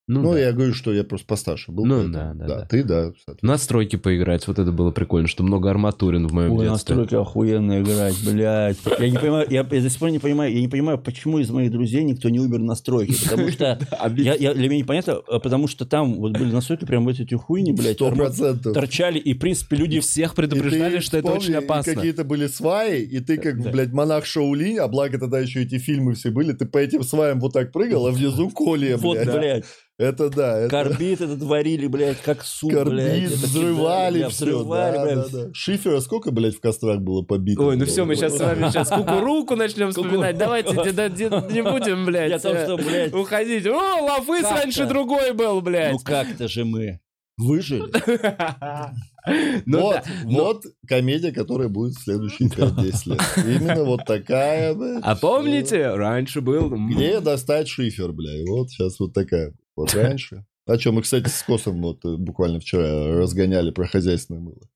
[0.08, 0.38] Ну, Ну, да.
[0.40, 1.84] я говорю, что я просто постарше был.
[1.84, 2.66] Ну, да, да, да.
[2.66, 3.12] Ты, да.
[3.24, 3.52] соответственно.
[3.52, 6.94] На стройке поиграть, вот это было прикольно, что много арматурин в моем Ой, детстве.
[6.94, 8.78] стройке охуенно играть, блядь.
[8.98, 11.50] Я не понимаю, я, я до сих пор не понимаю, я не понимаю, почему из
[11.50, 13.14] моих друзей никто не умер на стройке.
[13.28, 13.78] Потому что
[14.16, 17.20] я, я- для меня непонятно, а потому что там вот были на стройке прям вот
[17.20, 18.72] эти хуйни, блядь, Сто процентов.
[18.72, 21.94] торчали, и, в принципе, люди всех предупреждали, что это очень опасно.
[21.94, 26.14] Какие-то были сваи, и ты как, блядь, монах Шаолинь, а благо тогда еще эти фильмы
[26.14, 29.64] все были, ты по этим сваям вот так прыгал, а внизу коле, Вот, блядь.
[29.98, 30.58] Блядь, Это да.
[30.58, 30.70] Это...
[30.70, 32.84] карбид этот варили, блядь, как суп, блядь.
[32.84, 34.44] Карбид, это взрывали бля, все.
[34.44, 35.32] взрывали, да, блядь.
[35.32, 35.50] да, да.
[35.52, 37.62] Шифера сколько, блядь, в кострах было побито?
[37.62, 37.90] Ой, ну блядь?
[37.90, 40.38] все, мы сейчас с вами сейчас кукуруку начнем вспоминать.
[40.38, 43.66] Давайте не, будем, блядь, Я том, что, блядь, уходить.
[43.66, 45.92] О, Лафыс раньше другой был, блядь.
[45.92, 47.00] ну как-то же мы
[47.36, 47.84] выжили.
[49.66, 50.02] Ну вот, да.
[50.24, 53.20] но- вот комедия, которая будет в следующие 5-10 лет.
[53.36, 55.02] Именно вот такая, блядь.
[55.02, 56.70] А помните, раньше был...
[56.88, 58.34] Где достать шифер, бля?
[58.40, 59.52] И вот сейчас вот такая.
[59.78, 60.44] Вот раньше.
[60.66, 64.68] А что, мы, кстати, с Косом вот э, буквально вчера разгоняли про хозяйственное мыло.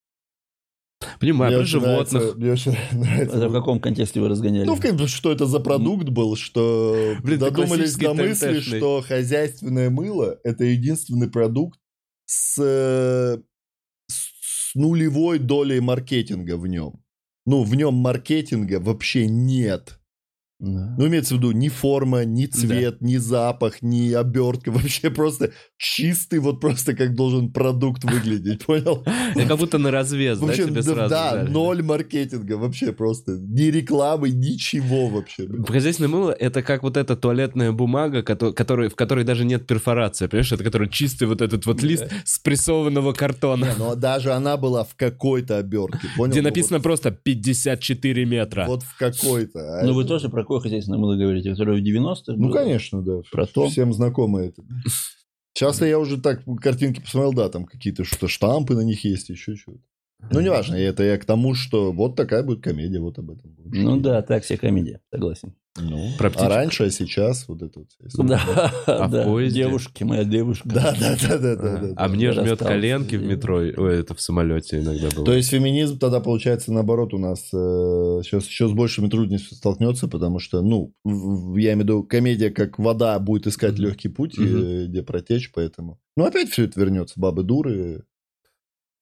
[1.21, 2.13] Понимаю, про животных.
[2.13, 3.37] нравится- мне очень нравится.
[3.37, 4.65] Это в каком контексте вы разгоняли?
[4.65, 10.39] Ну, в что это за продукт был, что Блин, додумались до мысли, что хозяйственное мыло–
[10.45, 11.79] это единственный продукт
[12.27, 13.39] с, э,
[14.09, 17.03] с нулевой долей маркетинга в нем.
[17.45, 19.99] Ну, в нем маркетинга вообще нет.
[20.63, 20.95] Да.
[20.97, 24.71] Ну, имеется в виду ни форма, ни цвет, ни запах, ни обертка.
[24.73, 29.05] Вообще просто чистый, вот просто как должен продукт выглядеть, понял?
[29.35, 33.33] Я как будто на развес, да, Вообще, тебе да, сразу да, ноль маркетинга вообще просто.
[33.33, 35.49] Ни рекламы, ничего вообще.
[35.67, 40.29] Хозяйственное мыло— это как вот эта туалетная бумага, кото- которой, в которой даже нет перфорации,
[40.29, 40.53] понимаешь?
[40.53, 44.95] Это который чистый вот этот вот лист спрессованного картона, Не, но даже она была в
[44.95, 46.31] какой-то обертке, понял?
[46.31, 48.67] где Ну, написано просто 54 метра.
[48.69, 49.81] Вот, в какой-то.
[49.81, 52.53] а Ну, вы тоже про какое хозяйственное мыло говорите, которое в 90-х Ну, было?
[52.53, 53.21] конечно, да.
[53.31, 53.69] Про то.
[53.69, 54.63] Всем знакомо это.
[55.55, 59.57] Сейчас я уже так картинки посмотрел, да, там какие-то что штампы на них есть, еще
[59.57, 59.81] что-то.
[60.31, 63.55] Ну, неважно, это я к тому, что вот такая будет комедия, вот об этом.
[63.65, 65.55] Ну да, так себе комедия, согласен.
[65.81, 67.89] Ну, Про а раньше, а сейчас вот это вот.
[68.29, 69.25] Да, А в да.
[69.25, 69.63] поезде?
[69.63, 70.69] Девушки, моя девушка.
[70.69, 71.95] Да, да, да, да, да, да.
[71.97, 75.25] А мне жмет коленки в метро, ой, это в самолете иногда было.
[75.25, 80.09] То есть феминизм тогда, получается, наоборот, у нас э, сейчас еще с большими трудностями столкнется,
[80.09, 84.09] потому что, ну, в- в- я имею в виду, комедия как вода будет искать легкий
[84.11, 85.99] путь, э, где протечь, поэтому...
[86.19, 88.05] Ну, опять все это вернется, бабы дуры.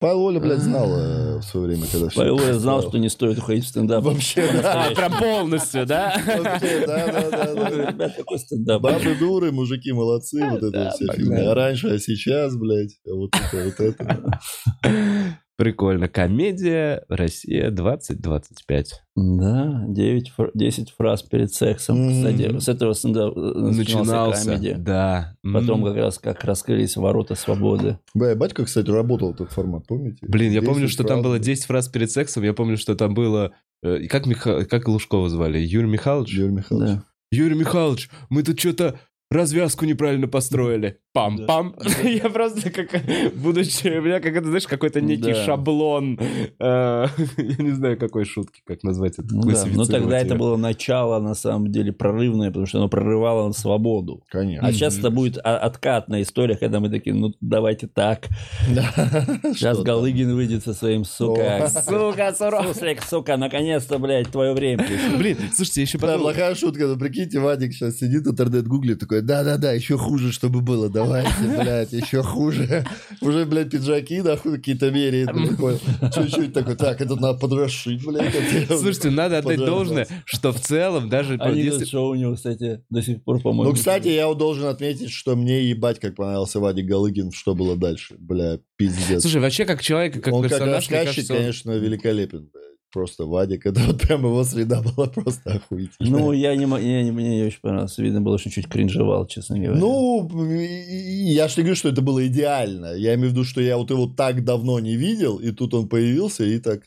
[0.01, 2.19] Павел Воля, блядь, знал э, в свое время, когда все...
[2.19, 4.03] Павел, я знал, что не стоит уходить в стендап.
[4.03, 4.87] Вообще, да.
[4.87, 6.15] А, прям полностью, да?
[6.27, 7.91] Вообще, да, да, да, да.
[7.91, 8.81] Ребят, какой стендап?
[8.81, 11.17] Бабы дуры, мужики молодцы, вот это погнали.
[11.19, 11.51] фигня.
[11.51, 14.41] А раньше, а сейчас, блядь, а вот это, вот это.
[15.61, 16.09] Прикольно.
[16.09, 19.03] Комедия Россия 2025.
[19.17, 21.99] Да, 9, фр- 10 фраз перед сексом.
[21.99, 22.15] Мгм.
[22.15, 24.45] Кстати, с этого стендап э, начинался Начинался.
[24.47, 24.77] комедия.
[24.79, 25.37] Да.
[25.43, 25.85] Потом М.
[25.87, 27.99] как раз как раскрылись ворота свободы.
[28.15, 30.19] Бля, батька, кстати, работал этот формат, помните?
[30.27, 31.45] Блин, я помню, 10 что там фраз, было блядь.
[31.47, 32.43] 10 фраз перед сексом.
[32.43, 33.53] Я помню, что там было...
[33.83, 34.65] э, Как, Миха...
[34.65, 35.59] как Лужкова звали?
[35.59, 36.33] Юрий Михайлович?
[36.33, 36.91] Юрий Михайлович.
[36.91, 37.05] Да.
[37.33, 38.99] Юрий Михайлович, мы тут что-то
[39.37, 40.99] развязку неправильно построили.
[41.17, 41.75] Пам-пам.
[42.05, 42.89] Я просто как,
[43.35, 45.45] будучи, у меня как это, знаешь, какой-то некий Да.
[45.45, 46.19] шаблон.
[46.21, 46.57] э,
[47.37, 49.29] Я не знаю, какой шутки, как назвать это.
[49.35, 49.65] Ну, да.
[49.73, 54.23] Но тогда это было начало, на самом деле, прорывное, потому что оно прорывало на свободу.
[54.31, 54.67] Конечно.
[54.67, 58.29] А сейчас это будет откатная история, когда мы такие, ну давайте так.
[58.75, 58.83] Да.
[59.53, 59.83] Сейчас Что-то.
[59.83, 61.69] Галыгин выйдет со своим, сука.
[61.69, 62.35] Сука.
[62.63, 64.87] Суслик, сука, наконец-то, блядь, твое время.
[65.19, 66.23] Блин, слушайте, еще Да, подумал...
[66.33, 70.61] плохая шутка, но прикиньте, Вадик сейчас сидит, интернет гуглит, такой, такой, да-да-да, еще хуже, чтобы
[70.61, 72.85] было, давайте, блядь, еще хуже.
[73.21, 75.79] Уже, блядь, пиджаки, нахуй, какие-то понял?
[76.15, 78.35] Чуть-чуть такой, так, это надо подрошить, блядь.
[78.69, 83.03] Слушайте, надо отдать должное, что в целом даже Они если- что у него, кстати, до
[83.03, 83.71] сих пор, по-моему...
[83.71, 88.17] Ну, кстати, я должен отметить, что мне ебать, как понравился Вадик Галыгин, что было дальше.
[88.19, 89.23] Бля, пиздец.
[89.23, 92.49] Слушай, вообще как человек, как он как персонаж, мне рассказчик, кажется, конечно, великолепен.
[92.53, 92.70] блядь.
[92.93, 96.11] Просто Вадик, это вот прям его среда была просто охуительная.
[96.11, 98.03] Ну, я не, я не, мне очень понравился.
[98.03, 99.81] Видно было, что чуть кринжевал, честно говоря.
[99.81, 102.95] Ну, я же не говорю, что это было идеально.
[102.95, 105.89] Я имею в виду, что я вот его так давно не видел, и тут он
[105.89, 106.83] появился, и так...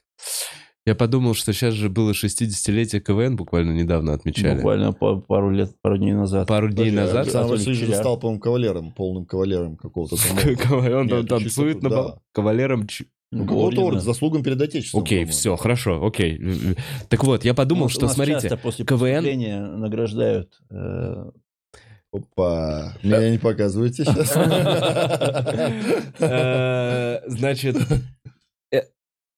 [0.86, 4.56] Я подумал, что сейчас же было 60-летие КВН, буквально недавно отмечали.
[4.56, 6.46] Буквально па- пару лет, пару дней назад.
[6.46, 7.24] Пару дней Подожди, назад.
[7.24, 10.18] Александр Васильевич стал, по-моему, кавалером, полным кавалером какого-то.
[10.98, 12.86] Он там танцует на кавалером.
[13.34, 15.02] Ч- Ну, заслугам перед Отечеством.
[15.04, 16.40] Окей, все, хорошо, окей.
[17.10, 20.60] Так вот, я подумал, Ну, что, смотрите, часто после КВН награждают.
[20.70, 21.32] э,
[22.12, 24.34] Опа, меня не показывайте сейчас.
[26.20, 27.76] э, значит,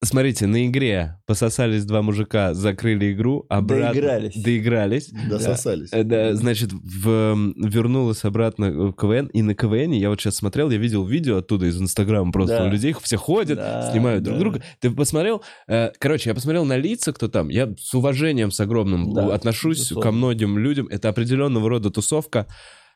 [0.06, 3.94] смотрите, на игре пососались два мужика, закрыли игру, обратно...
[3.94, 4.36] Доигрались.
[4.36, 5.10] Доигрались.
[5.30, 5.90] Дососались.
[5.92, 10.70] Э, да, значит, в, вернулась обратно в КВН, и на КВН, я вот сейчас смотрел,
[10.70, 12.66] я видел видео оттуда из Инстаграма, просто Да.
[12.66, 14.40] у людей все ходят, Да, снимают друг да.
[14.40, 14.64] друга.
[14.80, 15.42] Ты посмотрел?
[15.68, 17.50] Э, короче, я посмотрел на лица, кто там.
[17.50, 20.04] Я с уважением, с огромным Да, отношусь безусловно.
[20.04, 20.88] ко многим людям.
[20.88, 22.48] Это определенного рода тусовка.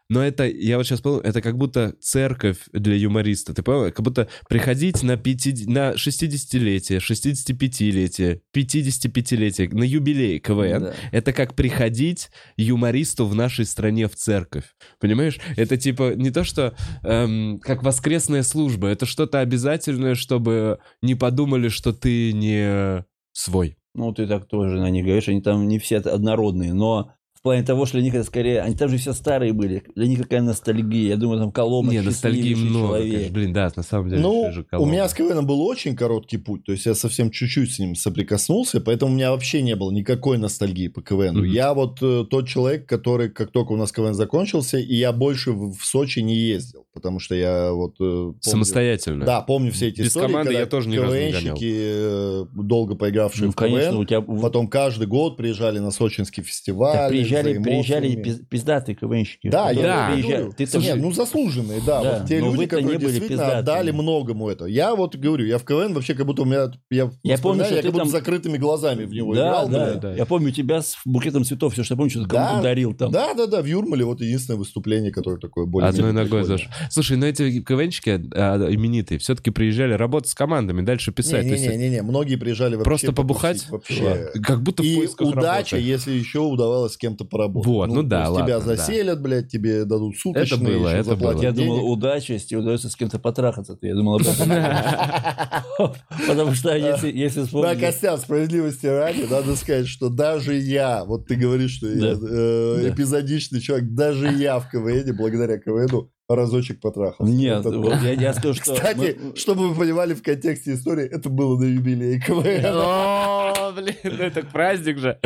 [0.09, 3.53] Но это, я вот сейчас понял, это как будто церковь для юмориста.
[3.53, 3.91] Ты понял?
[3.91, 10.81] Как будто приходить на, 50, на 60-летие, 65-летие, 55-летие, на юбилей КВН.
[10.81, 10.93] да.
[11.11, 14.65] Это как приходить юмористу в нашей стране в церковь.
[14.99, 15.39] Понимаешь?
[15.55, 16.73] Это типа не то, что
[17.03, 18.87] эм, как воскресная служба.
[18.87, 23.77] Это что-то обязательное, чтобы не подумали, что ты не свой.
[23.93, 27.63] Ну, ты так тоже на них говоришь, они там не все однородные, но в плане
[27.63, 28.61] того, что для них это скорее...
[28.61, 29.83] Они там же все старые были.
[29.95, 31.07] Для них какая ностальгия.
[31.07, 32.87] Я думаю, там Коломбо не, ностальгии много.
[32.87, 33.13] человек.
[33.13, 33.33] конечно.
[33.33, 34.21] Блин, да, на самом деле.
[34.21, 37.79] Ну, у меня с КВН был очень короткий путь, то есть я совсем чуть-чуть с
[37.79, 41.37] ним соприкоснулся, поэтому у меня вообще не было никакой ностальгии по КВН.
[41.37, 41.43] Мгм.
[41.45, 45.53] Я вот э, тот человек, который, как только у нас КВН закончился, и я больше
[45.53, 47.95] в, в Сочи не ездил, потому что я вот...
[48.01, 49.25] э, помню- Самостоятельно.
[49.25, 52.45] Да, помню все эти Без истории, команды когда я тоже ни разу не КВНщики, э,
[52.53, 54.21] долго поигравшие Ну, в КВН, конечно, у тебя...
[54.21, 56.97] потом каждый год приезжали на сочинский фестиваль.
[57.29, 59.49] Приезжали, приезжали пиз- пиздатые КВНщики.
[59.49, 60.35] Да, которые я приезжали.
[60.37, 60.53] говорю.
[60.57, 62.01] Ты Нет, ну заслуженные, да.
[62.03, 63.59] Да, вот те но люди, вы-то не которые были действительно пиздатыми.
[63.59, 64.65] отдали многому это.
[64.65, 66.71] Я вот говорю, я в КВН вообще как будто у меня...
[66.89, 69.69] Я, Я помню, что я как будто там- с закрытыми глазами в него да, играл.
[69.69, 70.13] да, да.
[70.15, 72.47] Я помню тебя с букетом цветов, все, что я помню, что ты Да.
[72.47, 73.11] кому-то дарил там.
[73.11, 76.69] Да, да, да, в Юрмале вот единственное выступление, которое такое более Одной ногой зашел.
[76.89, 81.45] Слушай, ну эти КВНчики а, именитые все-таки приезжали работать с командами, дальше писать.
[81.45, 83.69] Не-не-не, многие приезжали вообще Просто побухать?
[83.69, 84.29] Вообще.
[84.43, 85.89] Как будто в И поисках удача, работы.
[85.91, 87.67] если еще удавалось с кем-то поработать.
[87.67, 88.75] Вот, ну да, то есть Тебя ладно, да.
[88.77, 91.31] заселят, блядь, тебе дадут суточные, было, еще это было.
[91.41, 91.55] Я денег.
[91.69, 94.49] думал, удача, если удается с кем-то потрахаться, я думал об этом.
[96.27, 97.79] Потому что если, если Да, вспомнить...
[97.79, 102.19] Костян, справедливости ради, надо сказать, что даже я, вот ты говоришь, что я Да.
[102.27, 102.89] э, Да.
[102.89, 107.31] эпизодичный человек, даже я в КВН, благодаря КВНу, разочек потрахался.
[107.33, 108.73] Нет, Это вот я, я скажу, что...
[108.75, 112.65] Кстати, мы- чтобы вы понимали в контексте истории, это было на юбилее КВН.
[112.65, 115.19] О, блин, ну это праздник же.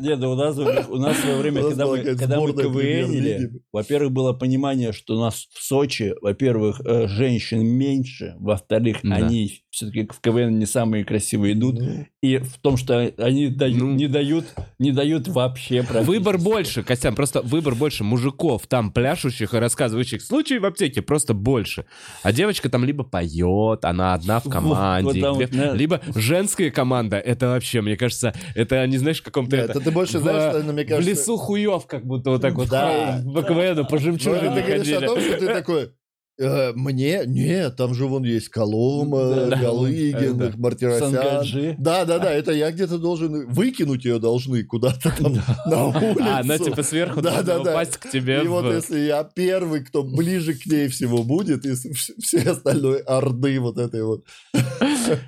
[0.00, 3.50] Нет, да у нас, у нас в свое время, когда была мы, когда мы КВНили,
[3.72, 9.16] во-первых, было понимание, что у нас в Сочи, во-первых, э, женщин меньше, во-вторых, Да.
[9.16, 13.78] они все-таки в КВН не самые красивые идут, Ну, и в том, что они дают-
[13.78, 13.92] Ну.
[13.94, 14.46] не, дают,
[14.78, 15.82] не дают вообще.
[15.82, 21.34] Выбор больше, Костян, просто выбор больше мужиков там пляшущих и рассказывающих случаи в аптеке просто
[21.34, 21.84] больше.
[22.22, 25.72] А девочка там либо поет, она одна в команде, вот там вот, да.
[25.74, 27.16] либо женская команда.
[27.18, 30.52] Это вообще, мне кажется, это не знаешь в каком-то это, это ты больше в- знаешь,
[30.52, 31.10] наверное, мне в кажется...
[31.10, 33.22] лесу хуев, как будто вот так вот Да.
[33.34, 35.90] по КВНу, по Ну, жемчужине ты говоришь о том, что ты такой...
[36.38, 37.22] «Э, Мне?
[37.26, 39.56] Нет, там же вон есть Колома, Да.
[39.56, 40.52] Галыгин, Да.
[40.56, 41.12] Мартиросян.
[41.12, 41.74] Сангаджи.
[41.78, 43.48] Да, да, да, это я где-то должен...
[43.48, 45.34] Выкинуть ее должны куда-то там
[45.66, 46.20] на улицу.
[46.22, 47.70] А, она типа сверху Да, должна да, да.
[47.72, 48.42] упасть к тебе.
[48.44, 52.98] И в- вот если я первый, кто ближе к ней всего будет, и все остальной
[53.00, 54.24] орды вот этой вот.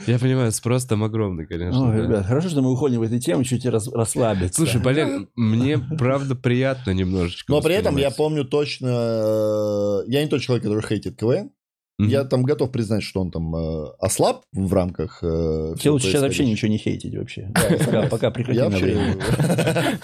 [0.07, 1.91] Я понимаю, спрос там огромный, конечно.
[1.91, 2.03] Ой, да.
[2.05, 4.57] ребят, хорошо, что мы уходим в эту тему, чуть рас- расслабиться.
[4.67, 7.51] Слушай, Олег, мне правда приятно немножечко.
[7.53, 8.89] Но при этом я помню точно...
[8.91, 11.51] э, Я не тот человек, который хейтит КВН.
[12.01, 12.11] Мгм.
[12.11, 15.19] Я там готов признать, что он там э, ослаб в рамках...
[15.23, 17.53] э, Тебе лучше сейчас вообще ничего не хейтить вообще.
[17.85, 19.99] Пока, пока прекрати Я на вообще- время.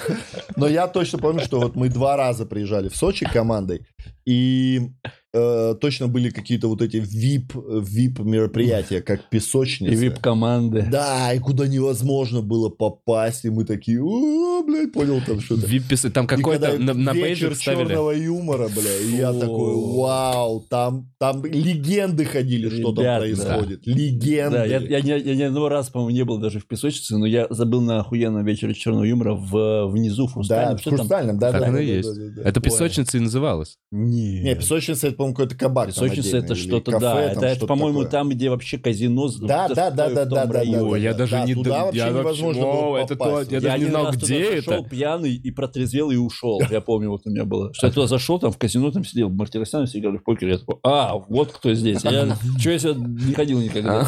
[0.57, 3.87] Но я точно помню, что вот мы два раза приезжали в Сочи командой,
[4.27, 4.91] и
[5.35, 7.53] э, точно были какие-то вот эти VIP,
[7.83, 9.93] VIP мероприятия, как песочница.
[9.93, 10.87] И вип-команды.
[10.91, 15.67] Да, и куда невозможно было попасть, и мы такие, о, блядь, понял там что-то.
[15.67, 17.89] Вип-писы, там какой-то на, на вечер ставили.
[17.89, 23.87] черного юмора, бля, и я такой, вау, там, там легенды ходили, что там происходит.
[23.87, 24.57] Легенды.
[24.59, 27.27] Да, я, я, не- я ни одного раза, по-моему, не был даже в песочнице, но
[27.27, 30.77] я забыл на охуенном вечере черного юмора в, внизу, в Да, Хрустальном.
[30.77, 30.99] в Что там?
[30.99, 31.59] Хрустальном, да, да.
[31.61, 32.49] да, да, да, да, да.
[32.49, 33.79] Это песочница и называлась.
[33.91, 34.43] Не.
[34.43, 35.89] Не, песочница, это, по-моему, какой-то кабак.
[35.89, 37.13] отдельный, это что-то, кафе, да.
[37.15, 38.11] там Это, это, что-то по-моему, такое.
[38.11, 39.29] там, где вообще казино.
[39.41, 41.55] Да, да, да, да, да, да, да, я даже да, не...
[41.55, 44.71] туда вообще я невозможно было это то- я даже не знал, где это.
[44.71, 46.61] зашел пьяный и протрезвел и ушел.
[46.71, 47.73] Я помню, вот у меня было.
[47.75, 50.49] Что я туда зашел, там в казино там сидел Мартиросян, все играли в покер.
[50.49, 52.03] Я такой, а, вот кто здесь.
[52.05, 54.07] Я, что я сюда не ходил никогда.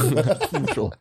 [0.70, 0.92] Ушел.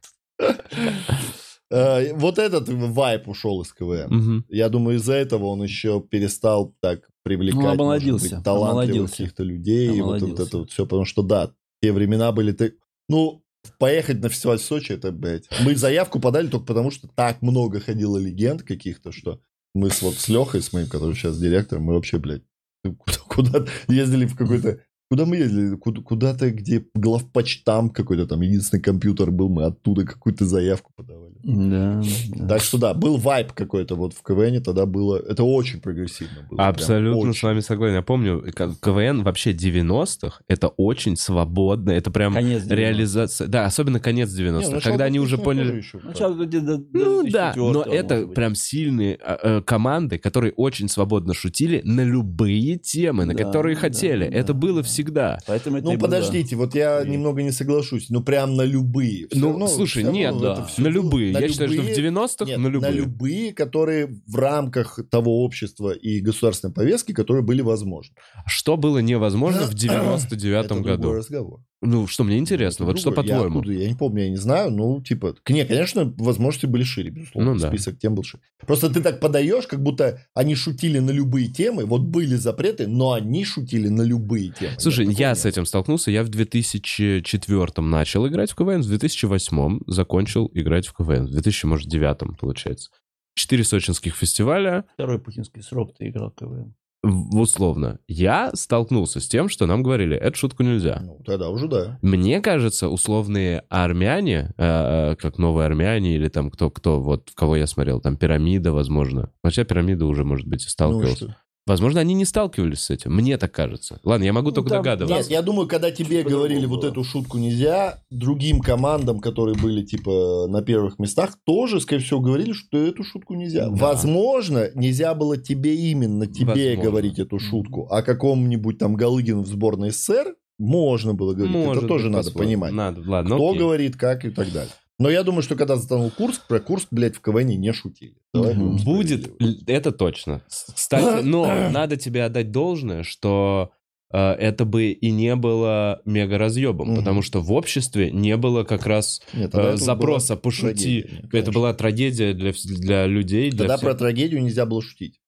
[1.71, 4.07] Э, Вот этот вайп ушел из КВН.
[4.13, 4.45] Мгм.
[4.49, 9.87] Я думаю, из-за этого он еще перестал так привлекать, Ну, омолодился, быть, талантливых каких-то людей.
[9.97, 11.51] И вот, вот это вот все, потому что, да,
[11.81, 12.51] те времена были...
[12.51, 12.75] ты-
[13.09, 13.43] Ну,
[13.79, 15.47] поехать на фестиваль в Сочи, это, блядь...
[15.63, 19.39] Мы заявку подали только потому, что так много ходило легенд каких-то, что
[19.73, 22.43] мы с, вот с Лехой, с моим, который сейчас директор, мы вообще, блядь,
[22.83, 24.79] куда, куда ездили в какой-то...
[25.11, 25.75] Куда мы ездили?
[25.75, 31.34] Куда- Куда-то, где главпочтам какой-то там, единственный компьютер был, мы оттуда какую-то заявку подавали.
[31.47, 32.01] Да,
[32.35, 32.47] да.
[32.47, 35.17] Так что да, был вайп какой-то вот в КВН, тогда было...
[35.17, 36.67] Это очень прогрессивно было.
[36.67, 37.95] Абсолютно с вами согласен.
[37.95, 38.43] Я помню,
[38.81, 42.75] КВН вообще 90-х, это очень свободно, это прям Конец 90-х.
[42.75, 43.47] реализация.
[43.47, 45.77] Да, особенно конец 90-х, Не, начало когда они уже 2000-х поняли...
[45.77, 48.33] еще, Начало до Ну да, 2004-го, но это быть.
[48.33, 53.75] прям сильные а, э, команды, которые очень свободно шутили на любые темы, на Да, которые
[53.75, 54.27] да, хотели.
[54.27, 54.83] да, это было да.
[54.83, 55.39] всегда.
[55.45, 55.99] Поэтому это Ну, было.
[55.99, 58.07] подождите, вот я И- немного не соглашусь.
[58.09, 59.27] Ну, прям на любые.
[59.27, 60.67] Всё Ну, равно- слушай, нет, это да.
[60.77, 60.89] на было.
[60.91, 61.34] любые.
[61.35, 62.91] На Я считаю, что в любые- 90-х Нет, на любые.
[62.91, 68.15] на любые, которые в рамках того общества и государственной повестки, которые были возможны.
[68.45, 71.13] Что было невозможно в Это 99-м другой году?
[71.13, 71.59] разговор.
[71.81, 73.09] Ну, что мне интересно, Это вот что.
[73.09, 73.59] Я по-твоему?
[73.59, 73.71] откуда?
[73.73, 74.71] Я, не помню, я не знаю.
[74.71, 77.53] Ну, типа, не, конечно, возможности были шире, безусловно.
[77.53, 77.67] Ну да.
[77.69, 78.41] Список тем был шире.
[78.65, 81.85] Просто ты так подаешь, как будто они шутили на любые темы.
[81.85, 84.73] Вот были запреты, но они шутили на любые темы.
[84.79, 86.11] Слушай, Нет, я с этим столкнулся.
[86.11, 91.27] Я в 2004 начал играть в КВН, в 2008 закончил играть в КВН.
[91.27, 92.89] В 2009, получается.
[93.35, 96.73] Четыре сочинских фестиваля, Второй путинский срок ты играл в КВН.
[97.05, 97.99] Условно.
[98.07, 101.01] Я столкнулся с тем, что нам говорили, эту шутку нельзя.
[101.03, 101.99] Ну, тогда уже да.
[102.01, 107.35] Мне кажется, условные армяне, э, э, как новые армяне или там кто, кто, вот в
[107.35, 109.29] кого я смотрел, там пирамида, возможно.
[109.43, 111.15] Хотя пирамида уже, может быть, и Ну, сталкивался.
[111.15, 111.35] что?
[111.65, 113.15] Возможно, они не сталкивались с этим.
[113.15, 113.99] Мне так кажется.
[114.03, 115.15] Ладно, я могу Ну, только там- догадываться.
[115.17, 116.89] Нет, я думаю, когда тебе По-другому говорили вот было.
[116.91, 122.53] эту шутку нельзя, другим командам, которые были типа на первых местах, тоже, скорее всего, говорили,
[122.53, 123.69] что эту шутку нельзя.
[123.69, 123.75] Да.
[123.75, 126.83] Возможно, нельзя было тебе именно тебе Возможно.
[126.83, 131.53] говорить эту шутку, а какому-нибудь там Галыгину в сборной СССР можно было говорить.
[131.55, 132.71] Может Это тоже надо понимать.
[132.73, 133.59] Надо, ладно, Кто окей.
[133.59, 134.71] говорит, как и так далее.
[134.97, 138.15] Но я думаю, что когда затонул Курск, про Курск, блядь, в КВН не шутили.
[138.33, 139.33] Давай Будет,
[139.67, 140.41] это точно.
[140.47, 143.71] Кстати, но надо тебе отдать должное, что
[144.13, 148.85] э, это бы и не было мега разъебом, потому что в обществе не было как
[148.85, 151.01] раз Нет, э, запроса пошути.
[151.01, 153.49] трагедия, Это была трагедия для, для людей.
[153.51, 153.89] Для Тогда всех.
[153.89, 155.19] про трагедию нельзя было шутить.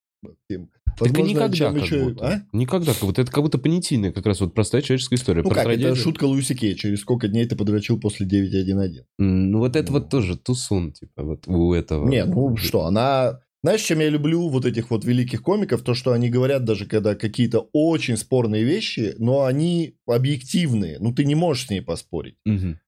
[0.49, 0.69] Тем.
[0.97, 2.27] Так и Возможно, никогда как еще- будто.
[2.27, 2.41] А?
[2.53, 2.91] Никогда.
[2.99, 5.41] Будто, это как будто понятийная как раз вот простая человеческая история.
[5.43, 5.91] Ну про как, трагедию.
[5.93, 6.75] это шутка Луиси Кей.
[6.75, 9.03] Через сколько дней ты подрочил после 9.1.1?
[9.19, 12.07] М, Ну вот это вот тоже тусун, типа, вот у этого.
[12.09, 13.39] Не, ну что, она...
[13.63, 15.81] Знаешь, чем я люблю вот этих вот великих комиков?
[15.81, 20.97] То, что они говорят даже, когда какие-то очень спорные вещи, но они объективные.
[20.99, 22.35] Ну, ты не можешь с ней поспорить.
[22.45, 22.79] Мгм.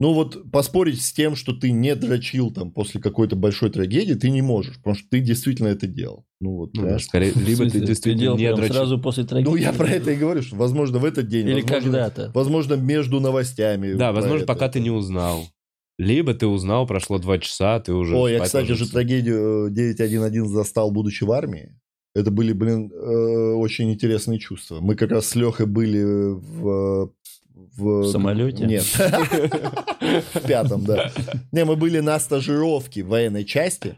[0.00, 4.30] Ну, вот поспорить с тем, что ты не дрочил там после какой-то большой трагедии, ты
[4.30, 6.24] не можешь, потому что ты действительно это делал.
[6.40, 8.74] Ну, вот, Ну, да, скорее, либо ты действительно делал не дрочил.
[8.74, 9.50] сразу после трагедии.
[9.50, 12.30] Ну, я про это и говорю, что, возможно, в этот день, Или возможно, когда-то.
[12.32, 13.94] возможно, между новостями.
[13.94, 14.46] Да, возможно, это.
[14.46, 15.48] пока ты не узнал.
[15.98, 18.14] Либо ты узнал, прошло два часа, ты уже...
[18.14, 21.76] Ой, я, кстати, же трагедию э, 9.1.1 застал, будучи в армии.
[22.14, 24.78] Это были, блин, э, очень интересные чувства.
[24.80, 27.12] Мы как раз с Лехой были в...
[27.78, 28.64] В, В самолете?
[28.66, 28.82] Нет.
[30.34, 31.10] В пятом, да.
[31.52, 33.96] Не, мы были на стажировке в военной части.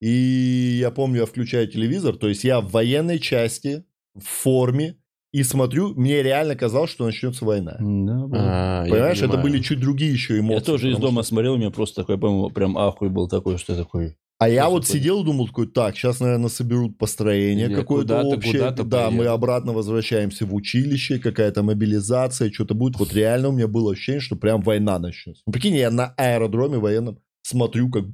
[0.00, 3.84] И я помню, я включаю телевизор, то есть я в военной части,
[4.14, 4.96] в форме,
[5.32, 7.76] и смотрю, мне реально казалось, что начнется война.
[7.78, 8.28] Да.
[8.32, 10.54] А, Понимаешь, это были чуть другие еще эмоции.
[10.58, 13.58] Я тоже из дома что- смотрел, у меня просто такой, по-моему, прям ахуй был такой,
[13.58, 14.16] что такой...
[14.40, 14.98] А я вот такое?
[14.98, 18.52] сидел и думал, такой, так, сейчас, наверное, соберут построение Или какое-то общее.
[18.54, 19.34] куда-то да, мы поедут.
[19.34, 22.98] обратно возвращаемся в училище, какая-то мобилизация, что-то будет.
[22.98, 25.42] Вот реально у меня было ощущение, что прям война начнется.
[25.46, 28.04] Ну, прикинь, я на аэродроме военном смотрю, как...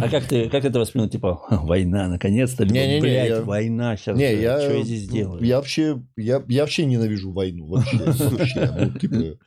[0.00, 1.08] А как ты, как это воспринял?
[1.08, 2.62] Типа, война, наконец-то.
[2.62, 4.16] либо, Не-не-не, Блядь, я- война сейчас.
[4.16, 5.42] Не, я, Что я здесь делаю?
[5.44, 8.70] я вообще, я, я вообще ненавижу войну, вообще, вообще.
[8.78, 9.38] Ну, типа,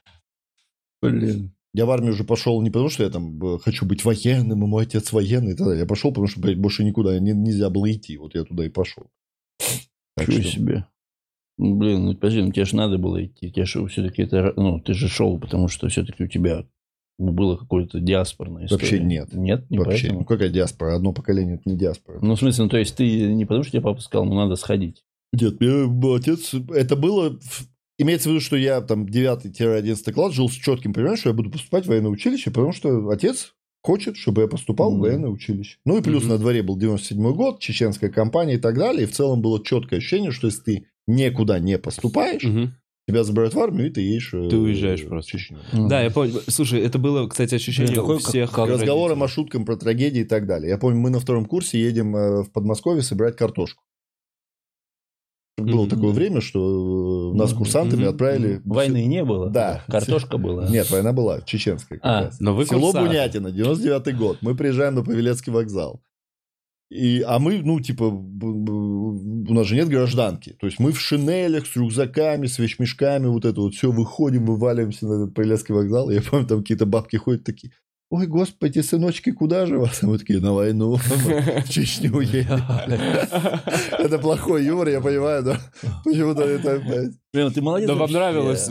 [1.01, 1.54] Блин.
[1.75, 4.67] Я в армию уже пошел не потому, что я там э, хочу быть военным, и
[4.67, 5.81] мой отец военный и так далее.
[5.81, 8.17] Я пошел, потому что, блядь, больше никуда не- нельзя было идти.
[8.17, 9.05] Вот я туда и пошел.
[10.15, 10.85] Так Чего что- себе.
[11.57, 13.51] Ну, Блин, ну подожди, ну тебе же надо было идти.
[13.51, 16.65] Тебе же все-таки это, ну, ты же шел, потому что все-таки у тебя
[17.17, 18.81] было какое-то диаспорное история.
[18.81, 19.33] Вообще нет.
[19.33, 20.19] Нет, не Вообще, поэтому?
[20.19, 20.95] ну какая диаспора?
[20.95, 22.19] Одно поколение это не диаспора.
[22.21, 24.55] Ну, в смысле, ну, то есть ты не потому, что тебе папа сказал, ну, надо
[24.55, 25.03] сходить.
[25.31, 26.53] Нет, мне отец...
[26.53, 27.39] Это было...
[27.97, 31.35] в- Имеется в виду, что я там 9-11 класс жил с четким пониманием, что я
[31.35, 33.53] буду поступать в военное училище, потому что отец
[33.83, 35.01] хочет, чтобы я поступал в Мгм.
[35.01, 35.77] военное училище.
[35.85, 36.31] Ну и плюс Мгм.
[36.33, 39.03] на дворе был 97 год, чеченская кампания и так далее.
[39.03, 42.73] И в целом было четкое ощущение, что если ты никуда не поступаешь, Мгм.
[43.07, 45.33] тебя забирают в армию, и ты едешь э, Ты уезжаешь в просто.
[45.37, 45.59] Чечню.
[45.71, 46.33] Да, я помню.
[46.47, 48.51] Слушай, это было, кстати, ощущение Блин, у какой- как- всех.
[48.51, 50.69] как Разговором о шуткам про трагедии и так далее.
[50.71, 53.83] Я помню, мы на втором курсе едем э, в Подмосковье собирать картошку.
[55.57, 58.61] Было такое время, что э, нас курсантами отправили...
[58.65, 59.49] Войны не было?
[59.49, 59.83] Да.
[59.87, 60.67] Картошка была?
[60.67, 62.39] Нет, война была, чеченская как А, раз.
[62.41, 63.07] Но вы Село курсант.
[63.07, 64.39] Бунятина, 99-й год.
[64.41, 66.01] Мы приезжаем на Павелецкий вокзал.
[66.89, 70.55] И, а мы, ну, типа, у нас же нет гражданки.
[70.59, 75.07] То есть мы в шинелях, с рюкзаками, с вещмешками, вот это вот все, выходим, вываливаемся
[75.07, 76.09] на этот Павелецкий вокзал.
[76.11, 77.71] Я помню, там какие-то бабки ходят такие,
[78.09, 80.01] ой, господи, сыночки, куда же вас?
[80.01, 82.21] Мы такие, на войну, в Чечню.
[82.21, 85.55] Это плохой юмор, я понимаю, но
[86.03, 87.11] почему-то это...
[87.35, 88.69] Блин, ты молодец Да вам нравилось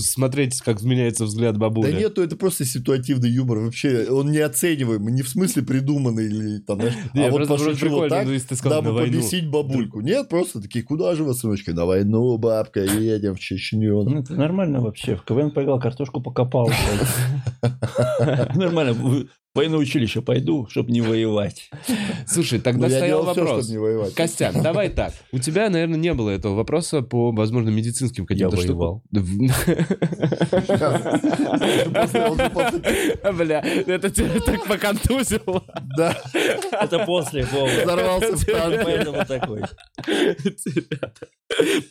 [0.00, 1.92] смотреть, как меняется взгляд бабули?
[1.92, 3.58] Да нет, ну это просто ситуативный юмор.
[3.58, 8.08] Вообще, он неоцениваемый, не в смысле придуманный или там, знаешь, Не, а вот пошутил прикольно,
[8.08, 9.18] так, ну, если ты сказал, дабы на войну.
[9.18, 10.00] побесить бабульку.
[10.00, 11.70] Нет, просто такие, куда же вы, сыночки?
[11.72, 14.02] На войну, бабка, едем в Чечню.
[14.04, 15.16] Ну, это нормально вообще.
[15.16, 16.70] В КВН поиграл, картошку покопал.
[18.54, 19.26] Нормально.
[19.56, 21.70] Военное училище пойду, чтобы не воевать.
[22.26, 23.48] Слушай, Ну, тогда я стоял вопрос.
[23.48, 24.14] чтобы не воевать.
[24.14, 25.12] Костян, давай так.
[25.32, 29.02] У тебя, наверное, не было этого вопроса по, возможно, медицинским каким-то Я штукам.
[33.36, 35.64] Бля, это тебя так поконтузило.
[35.96, 36.16] Да,
[36.72, 37.68] Это после Вова.
[37.82, 38.84] взорвался в.
[38.84, 39.62] Поэтому такой.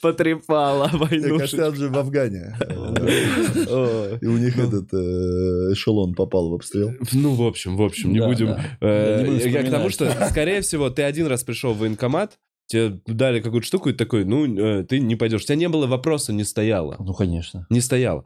[0.01, 1.39] Я войну.
[1.39, 2.55] Костян же в Афгане.
[4.21, 6.91] И у них этот э, эшелон попал в обстрел.
[7.13, 8.47] Ну, в общем, в общем, не Да, будем...
[8.47, 8.77] да.
[8.81, 12.37] э, не будем Я к тому, что, скорее всего, ты один раз пришел в военкомат,
[12.67, 15.41] тебе дали какую-то штуку, и такой, ну, э, ты не пойдешь.
[15.41, 16.95] У тебя не было вопроса, не стояло.
[16.99, 17.65] Ну, конечно.
[17.69, 18.25] Не стояло.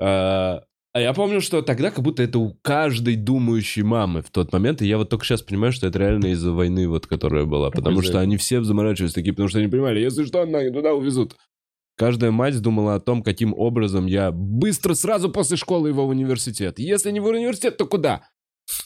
[0.00, 0.64] А
[0.94, 4.80] а я помню, что тогда как будто это у каждой думающей мамы в тот момент,
[4.80, 8.00] и я вот только сейчас понимаю, что это реально из-за войны, вот, которая была, потому
[8.00, 11.34] что они все заморачивались такие, потому что они понимали, если что, на туда увезут.
[11.96, 16.78] Каждая мать думала о том, каким образом я быстро сразу после школы его в университет.
[16.78, 18.28] Если не в университет, то куда?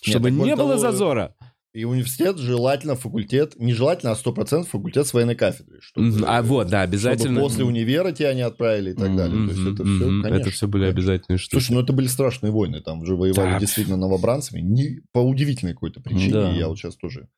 [0.02, 1.34] Чтобы так не было того, зазора.
[1.74, 5.80] И университет желательно факультет, не желательно, а 100% факультет с военной кафедрой.
[5.80, 6.24] чтобы-.
[6.26, 7.34] А вот, да, обязательно.
[7.34, 9.46] Чтобы после универа тебя не отправили и так далее.
[9.46, 10.22] То есть это все, мгм.
[10.22, 10.40] конечно.
[10.40, 11.52] Это все были обязательные штуки.
[11.62, 13.60] Слушай, ну это были страшные войны, там же воевали Да.
[13.60, 16.50] действительно новобранцами, не, по удивительной какой-то причине, Да.
[16.52, 17.28] я вот сейчас тоже...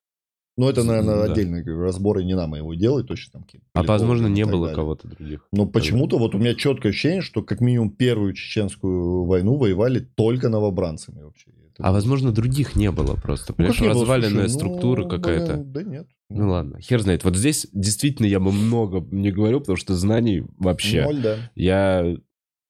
[0.57, 1.31] Ну, это, наверное, Да.
[1.31, 4.45] отдельный как бы, разбор, и не нам его делать, точно там какие-то а возможно, не
[4.45, 4.75] было далее.
[4.75, 5.45] кого-то других.
[5.51, 10.49] Но почему-то вот у меня четкое ощущение, что как минимум первую чеченскую войну воевали только
[10.49, 11.51] новобранцами вообще.
[11.83, 13.53] А возможно, других не было просто.
[13.57, 15.53] Ну, Понимаешь, разваленная Слушай, структура ну, какая-то.
[15.53, 16.07] блин, Да нет.
[16.29, 17.23] Ну ладно, хер знает.
[17.23, 21.03] Вот здесь действительно я бы много не говорил, потому что знаний вообще.
[21.03, 21.51] Ноль, да.
[21.55, 22.15] Я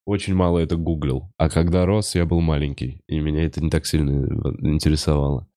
[0.06, 1.32] очень мало это гуглил.
[1.38, 3.02] А когда рос, я был маленький.
[3.08, 4.26] И меня это не так сильно
[4.68, 5.48] интересовало.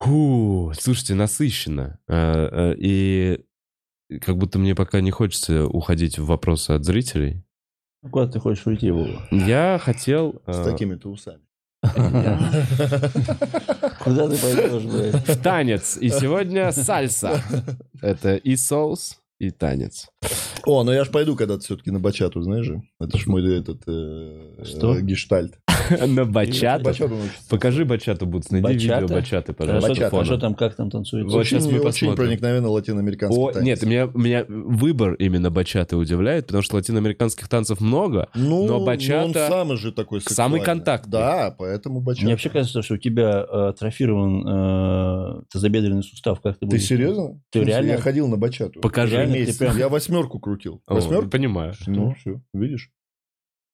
[0.00, 1.98] Фу, слушайте, насыщенно.
[2.06, 3.40] Э, э, И
[4.20, 7.44] как будто мне пока не хочется уходить в вопросы от зрителей.
[8.10, 9.26] Куда ты хочешь уйти, Вова?
[9.30, 10.40] Я хотел...
[10.46, 11.40] С э, такими-то усами.
[14.04, 15.28] Куда ты пойдешь, блядь?
[15.28, 15.96] в танец.
[16.00, 17.42] И сегодня сальса.
[18.02, 20.08] Это и соус, и танец.
[20.64, 22.82] О, ну я ж пойду когда-то все-таки на бачату, знаешь же.
[23.00, 24.96] Это ж мой этот э, Что?
[24.96, 25.58] э, гештальт.
[26.08, 26.90] На бачату.
[27.48, 28.50] Покажи бачату, Бутс.
[28.50, 29.00] Найди Бачата?
[29.02, 29.94] видео бачаты, пожалуйста.
[29.94, 31.34] что- а что там, как там танцуется?
[31.36, 33.66] Вот сейчас Очень- мы Очень проникновенно латиноамериканский О, танец.
[33.66, 38.28] нет, меня, меня выбор именно бачаты удивляет, потому что латиноамериканских танцев много.
[38.34, 40.60] Ну, но но бачата он самый же такой самый сексуальный.
[40.64, 41.10] контактный.
[41.12, 42.24] Да, поэтому бачата.
[42.24, 46.40] Мне вообще кажется, что у тебя э, атрофирован э, тазобедренный сустав.
[46.40, 47.40] Как ты Ты серьезно?
[47.50, 48.80] Ты реально- Я ходил на бачату.
[48.80, 49.16] Покажи.
[49.76, 50.82] Я восьмерку крутил.
[50.86, 51.28] Восьмерку?
[51.30, 51.72] Понимаю.
[51.86, 52.90] Ну, все, видишь?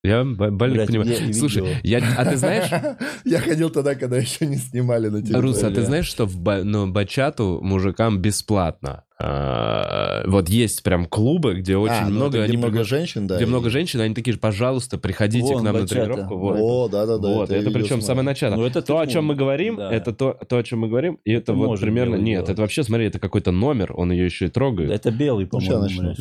[0.04, 1.28] Я больно понимаю.
[1.28, 1.32] я.
[1.32, 2.70] Слушай, я, а ты знаешь,
[3.24, 5.40] Я ходил тогда, когда еще не снимали на телефоне.
[5.40, 9.04] Рус, а ты знаешь, что в ну, бачату мужикам бесплатно?
[9.16, 12.38] А, Вот есть прям клубы, где очень А, ну, много...
[12.38, 13.36] это где они много пригла- женщин, да.
[13.36, 15.94] Где и- много женщин, они такие же, пожалуйста, приходите Вон, к нам на бачата.
[15.94, 16.36] тренировку.
[16.36, 16.58] Вот.
[16.60, 17.28] О, да-да-да.
[17.28, 18.06] Вот, это, видел, причем смотрел.
[18.06, 18.54] самое начало.
[18.56, 19.92] Ну, это то, о чем мы говорим, да.
[19.92, 22.16] это то, то, о чем мы говорим, и это, Это вот примерно...
[22.16, 22.48] Нет, делать.
[22.50, 24.90] это вообще, смотри, это какой-то номер, он ее еще и трогает.
[24.90, 25.60] Это белый, Ну,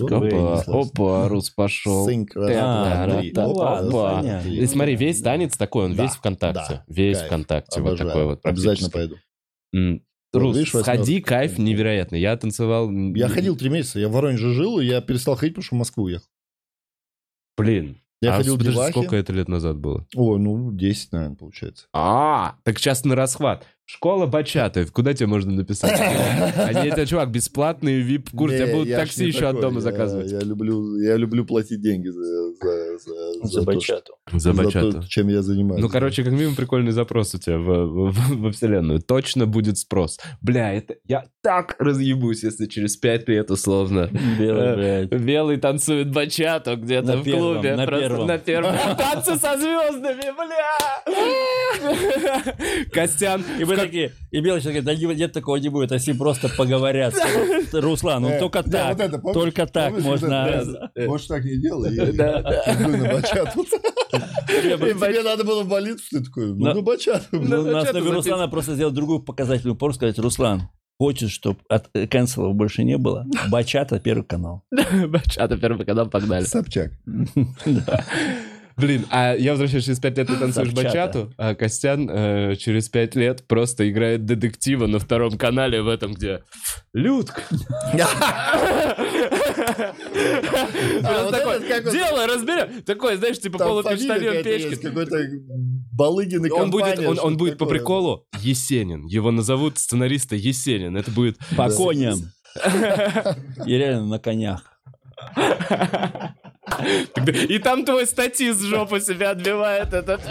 [0.08, 0.60] по-моему.
[0.68, 2.08] Опа, Рус пошел.
[2.36, 3.06] А,
[3.80, 4.22] Опа.
[4.46, 6.84] И смотри, весь танец такой, он весь ВКонтакте.
[6.88, 7.20] весь.
[7.22, 7.82] ВКонтакте.
[7.82, 8.40] Вот такой вот.
[8.44, 9.18] Обязательно практически.
[9.72, 10.02] пойду.
[10.34, 12.20] Рус, видишь, сходи, кайф невероятный.
[12.20, 12.92] Я танцевал...
[12.92, 15.80] Я ходил три месяца, я в Воронеже жил, и я перестал ходить, потому что в
[15.80, 16.28] Москву уехал.
[17.56, 18.02] Блин.
[18.22, 18.92] Я а ходил подожди, Девахе.
[18.92, 20.08] сколько это лет назад было?
[20.16, 21.88] О, ну, 10, наверное, получается.
[21.92, 23.68] А, так сейчас на расхват.
[23.86, 24.86] Школа бачаты.
[24.86, 26.00] Куда тебе можно написать?
[26.58, 28.54] Они, это, чувак, бесплатный вип-курс.
[28.54, 30.32] Тебя Не, будут я ж такси еще от дома заказывать.
[30.32, 34.14] Я люблю, я люблю платить деньги за, бачату.
[34.32, 35.04] За бачату.
[35.10, 35.82] чем я занимаюсь.
[35.82, 39.02] Ну, короче, как минимум прикольный запрос у тебя во вселенную.
[39.02, 40.18] Точно будет спрос.
[40.42, 45.06] Бля, это я так разъебусь, если через пять лет условно Белый, Э.
[45.08, 47.76] Белый танцует бачату где-то в клубе.
[47.76, 48.28] на просто первом.
[48.28, 48.76] на первом.
[48.98, 50.78] Танцы со звездами, бля!
[52.94, 53.44] Костян.
[53.60, 56.50] И вы такие, и Белый человек говорит, да не- нет такого не будет, ним просто
[56.50, 57.14] поговорят.
[57.72, 58.98] Руслан, ну Э, только так,
[59.34, 60.90] только так можно...
[60.96, 61.96] Может, так не делай.
[64.48, 67.26] Тебе надо было в больницу, ты такой, ну, На- на бачату.
[67.32, 70.70] Ну, Ну, на ты Руслана просто сделать другую показательную пору, сказать, Руслан,
[71.00, 73.26] хочешь, чтобы от э, канцелов больше не было?
[73.50, 74.64] Бачата, первый канал.
[75.08, 76.44] Бачата, первый канал, погнали.
[76.46, 76.92] Собчак.
[78.78, 83.16] Блин, а я возвращаюсь через пять лет, ты танцуешь бачату, а Костян э, через пять
[83.16, 86.44] лет просто играет детектива на втором канале в этом, где
[86.94, 87.44] Людк.
[91.04, 92.82] Он- дело разберем.
[92.84, 94.76] Такой, знаешь, типа полупочтальон печки.
[94.76, 95.18] Какой-то
[95.92, 99.06] Балыгин и Он будет, он, он будет по приколу Есенин.
[99.06, 100.98] Его назовут сценариста Есенин.
[100.98, 101.38] Это будет...
[101.56, 102.20] По коням.
[103.66, 104.64] И реально на конях.
[107.50, 110.22] И там твой статист жопу себя отбивает этот.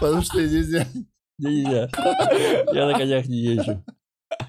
[0.00, 0.86] Потому что нельзя.
[1.38, 1.88] Нельзя.
[2.72, 3.84] Я на конях не езжу.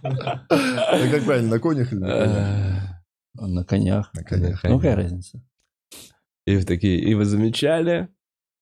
[0.01, 2.95] А как правильно, на конях или на конях?
[3.37, 4.13] Он на конях.
[4.13, 4.63] На конях.
[4.63, 5.41] Ну, какая разница?
[6.45, 8.07] И вы такие, и вы замечали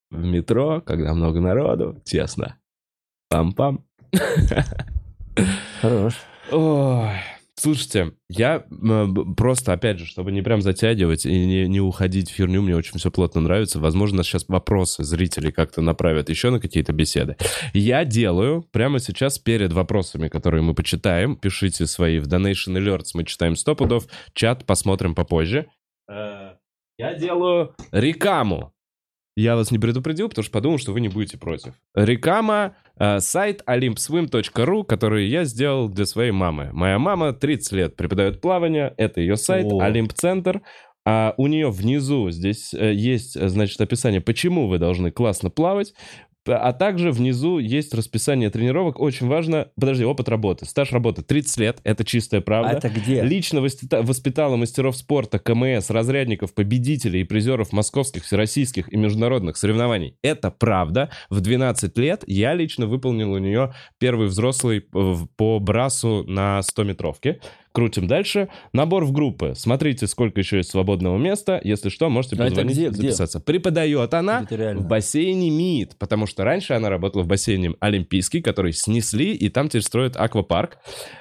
[0.10, 2.58] в метро, когда много народу, тесно.
[3.32, 3.84] Пам-пам.
[5.82, 6.16] Хорош.
[6.52, 7.20] Ой.
[7.56, 12.36] Слушайте, я б- просто, опять же, чтобы не прям затягивать и не, не уходить в
[12.36, 13.80] херню, мне очень все плотно нравится.
[13.80, 17.38] Возможно, нас сейчас вопросы зрителей как-то направят еще на какие-то беседы.
[17.74, 21.36] Я делаю прямо сейчас перед вопросами, которые мы почитаем.
[21.36, 24.08] Пишите свои в Donation Alerts, мы читаем 100 пудов.
[24.34, 25.68] Чат посмотрим попозже.
[26.10, 26.56] Э,
[26.98, 28.74] Я делаю рекламу.
[29.36, 31.74] Я вас не предупредил, потому что подумал, что вы не будете против.
[31.96, 36.70] Рекама, э, сайт olympswim.ru, который я сделал для своей мамы.
[36.72, 39.80] Моя мама 30 лет преподает плавание, это ее сайт, О.
[39.80, 40.62] Олимп Центр.
[41.06, 45.94] А у нее внизу здесь э, есть, э, значит, описание, почему вы должны классно плавать.
[46.46, 49.00] А также внизу есть расписание тренировок.
[49.00, 50.66] Очень важно, подожди, опыт работы.
[50.66, 52.72] Стаж работы 30 лет, это чистая А правда.
[52.78, 53.22] это где?
[53.22, 60.18] Лично воспита- воспитала мастеров спорта, КМС, разрядников, победителей и призеров московских, всероссийских и международных соревнований.
[60.22, 61.10] Это правда.
[61.30, 67.40] В 12 лет я лично выполнил у нее первый взрослый э, по брасу на 100-метровке.
[67.74, 68.50] Крутим дальше.
[68.72, 69.54] Набор в группы.
[69.56, 71.60] Смотрите, сколько еще есть свободного места.
[71.64, 73.02] Если что, можете это позвонить, где, где?
[73.02, 73.40] записаться.
[73.40, 79.34] Преподает она в бассейне МИД, потому что раньше она работала в бассейне Олимпийский, который снесли,
[79.34, 80.78] и там теперь строят аквапарк.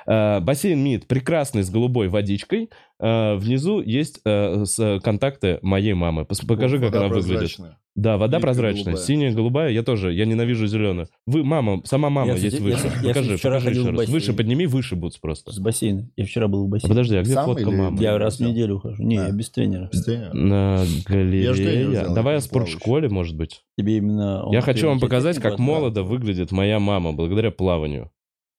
[0.06, 2.68] Э, бассейн МИД прекрасный, с голубой водичкой.
[3.04, 6.24] Э, внизу есть э, с- контакты моей мамы.
[6.46, 7.58] Покажи, как она выглядит.
[7.94, 9.04] Да, вода Липкая прозрачная, голубая.
[9.04, 9.70] синяя, голубая.
[9.70, 11.08] Я тоже, я ненавижу зеленую.
[11.26, 12.86] Вы, мама, сама мама Я, есть кстати, выше.
[12.86, 13.98] я, я, покажи, вчера покажи ходил еще в раз.
[14.00, 14.14] бассейн.
[14.14, 15.52] Выше подними, выше будут просто.
[15.52, 16.08] С бассейна.
[16.16, 16.88] Я вчера был в А бассейне.
[16.88, 18.00] подожди, а где Сам фотка или- мамы?
[18.00, 19.02] Я раз в неделю хожу.
[19.02, 19.30] Не, А.
[19.30, 19.88] без тренера.
[19.88, 20.32] Постоянно.
[20.34, 22.14] На Я ж тренер галерее.
[22.14, 23.60] Давай я о спортшколе, может быть.
[23.76, 24.46] Тебе именно...
[24.52, 28.10] Я хочу вам показать, как молодо выглядит моя мама благодаря плаванию.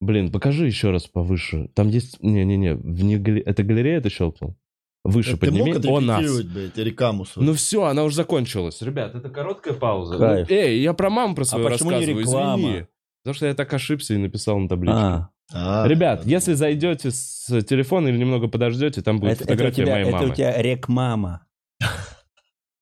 [0.06, 1.70] Блин, покажи еще раз повыше.
[1.76, 2.22] Там есть...
[2.22, 4.58] Не-не-не, вне гале- это галерея ты щелкнул?
[5.06, 5.74] Выше Ты подними.
[5.74, 6.18] мог О, нас.
[6.20, 7.48] отрепетировать, блядь, рекламу свою?
[7.50, 8.82] Ну все, она уже закончилась.
[8.82, 10.18] Ребят, это короткая пауза.
[10.18, 10.50] Кайф.
[10.50, 12.62] Ну, эй, я про маму про свою почему не рассказываю, реклама?
[12.70, 12.86] извини.
[13.24, 14.98] Потому что я так ошибся и написал на табличке.
[14.98, 16.30] А, А, Ребят, да.
[16.30, 20.06] если зайдете с телефона или немного подождете, там будет это, это у фотография тебя, моей
[20.08, 20.30] это мамы.
[20.32, 21.46] у тебя рек-мама.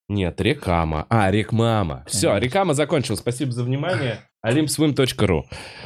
[0.10, 1.06] Нет, рекама.
[1.10, 2.04] А, рекмама.
[2.08, 3.20] Все, рекама закончилась.
[3.22, 4.20] Спасибо за внимание.
[4.46, 5.44] olympswim.ru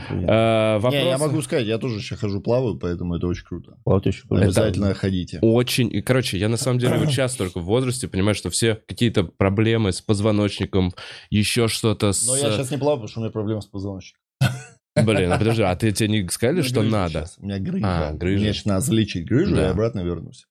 [0.09, 3.77] Э, Не, вопрос- я могу сказать, я тоже сейчас хожу плаваю, поэтому это очень круто.
[3.85, 4.43] Вот еще круто.
[4.43, 5.39] Обязательно ходите.
[5.41, 5.91] Очень...
[5.93, 9.23] И, короче, я на самом деле вот сейчас только в возрасте понимаю, что все какие-то
[9.23, 10.93] проблемы с позвоночником,
[11.29, 12.27] еще что-то с...
[12.27, 14.21] Но я сейчас не плаваю, потому что у меня проблемы с позвоночником.
[14.95, 17.25] Блин, а подожди, а ты тебе не сказали, что надо?
[17.39, 18.09] У меня грыжа.
[18.09, 18.39] А, грыжа.
[18.43, 19.63] Мне сейчас надо залечить грыжу, Да.
[19.67, 20.45] и обратно вернусь.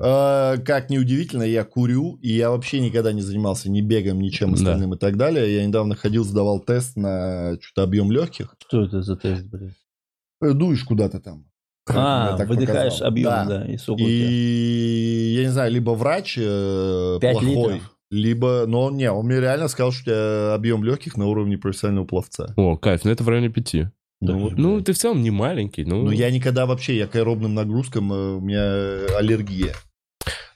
[0.00, 4.54] А, Как неудивительно, я курю, и я вообще никогда не занимался ни бегом, ничем Да.
[4.54, 5.54] остальным и так далее.
[5.54, 8.54] Я недавно ходил, сдавал тест на что-то объем легких.
[8.66, 9.74] Что это за тест, блядь?
[10.42, 11.46] Э, Дуешь куда-то там.
[11.88, 13.08] А, выдыхаешь показал.
[13.08, 13.44] объем, Да.
[13.44, 14.06] да, и тебя?
[14.08, 17.96] И я не знаю, либо врач э, плохой, литров?
[18.10, 18.64] либо...
[18.68, 22.54] Но не, он мне реально сказал, что у тебя объем легких на уровне профессионального пловца.
[22.56, 23.88] О, кайф, ну это в районе пяти.
[24.22, 26.04] Да, Ну, вот, Ну, ты в целом не маленький, ну...
[26.04, 29.74] Ну, я никогда вообще, я к аэробным нагрузкам, э, у меня аллергия.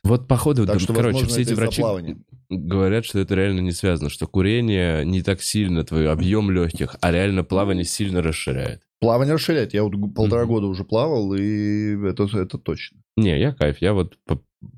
[0.04, 2.16] Вот походу, Так да, что, короче, все эти врачи плавания.
[2.48, 7.10] говорят, что это реально не связано, что курение не так сильно твой объем легких, а
[7.10, 8.82] реально плавание сильно расширяет.
[9.00, 9.74] Плавание расширяет.
[9.74, 10.48] Я вот полтора Мгм.
[10.52, 12.98] года уже плавал, и это, это точно.
[13.16, 13.78] Не, я кайф.
[13.80, 14.16] Я вот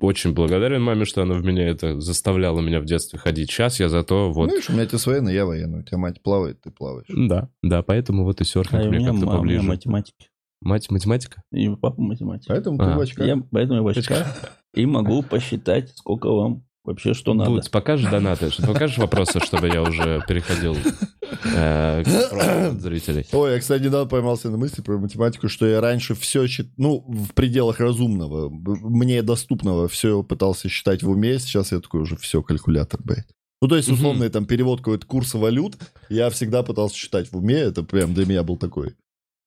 [0.01, 3.51] очень благодарен маме, что она в меня это заставляла меня в детстве ходить.
[3.51, 4.47] Сейчас я зато вот...
[4.49, 5.81] Ну, видишь, у меня отец военный, я военный.
[5.81, 7.07] У тебя мать плавает, ты плаваешь.
[7.09, 9.63] Да, да, поэтому вот и серфинг А мне как-то мама, у меня поближе.
[9.63, 10.29] математики.
[10.61, 11.43] Мать математика?
[11.53, 12.49] И папа математик.
[12.49, 13.27] Поэтому ты А, в очках.
[13.27, 14.27] Я, поэтому я в очках
[14.75, 17.51] и могу посчитать, сколько вам вообще что надо.
[17.51, 18.51] Бутс, покажешь донаты?
[18.51, 20.77] Что- Покажешь вопросы, чтобы я уже переходил
[21.45, 23.27] э, к зрителей?
[23.33, 26.47] Ой, я, кстати, недавно поймался на мысли про математику, что я раньше все,
[26.77, 32.17] ну, в пределах разумного, мне доступного, все пытался считать в уме, сейчас я такой уже
[32.17, 33.27] все, калькулятор, блядь.
[33.61, 35.77] Ну, то есть, условно, там перевод какой-то курса валют,
[36.09, 38.95] я всегда пытался считать в уме, это прям для меня был такой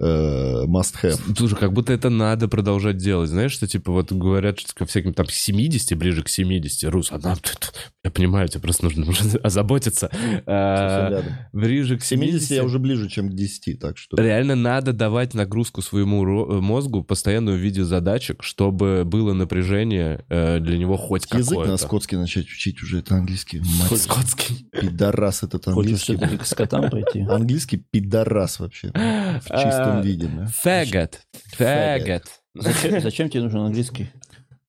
[0.01, 1.19] must have.
[1.37, 3.29] Слушай, как будто это надо продолжать делать.
[3.29, 7.19] Знаешь, что типа вот говорят, что ко всяким там 70, ближе к 70, Рус, а
[7.19, 7.73] нам тут,
[8.03, 10.09] я понимаю, тебе просто нужно уже озаботиться.
[10.45, 11.23] А.
[11.53, 14.17] Ближе к К 70 я 70 уже ближе, чем к 10, так что...
[14.17, 20.59] Реально надо давать нагрузку своему э, мозгу постоянную в виде задачек, чтобы было напряжение э,
[20.59, 21.71] для него хоть Язык какое-то.
[21.71, 23.59] на скотский начать учить уже, это английский.
[23.59, 24.67] Мать, Скотский.
[24.71, 26.15] пидорас этот Хочешь английский.
[26.15, 27.21] все-таки к скотам пойти?
[27.21, 28.91] Английский пидорас вообще.
[28.91, 30.47] В чистом А, виде, да.
[30.63, 31.19] Faggot.
[31.57, 32.23] Faggot.
[32.53, 34.09] Зачем, зачем тебе нужен английский?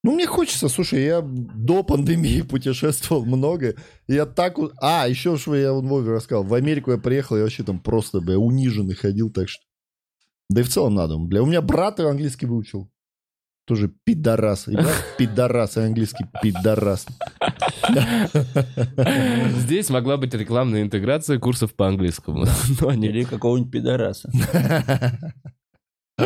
[0.05, 3.77] Ну, мне хочется, слушай, я до пандемии путешествовал много.
[4.09, 4.59] и Я так...
[4.59, 6.43] у- А, еще что я Вове рассказал.
[6.45, 9.63] В Америку я приехал, я вообще там просто, бля, униженный ходил, так что...
[10.51, 11.17] Да и в целом надо.
[11.19, 12.91] Бля, у меня брат и английский выучил.
[13.67, 14.69] Тоже пидорас.
[14.69, 14.77] И
[15.19, 17.07] пидорас, и английский пидорас.
[19.59, 22.45] Здесь могла быть рекламная интеграция курсов по английскому.
[22.93, 24.31] Или какого-нибудь пидораса?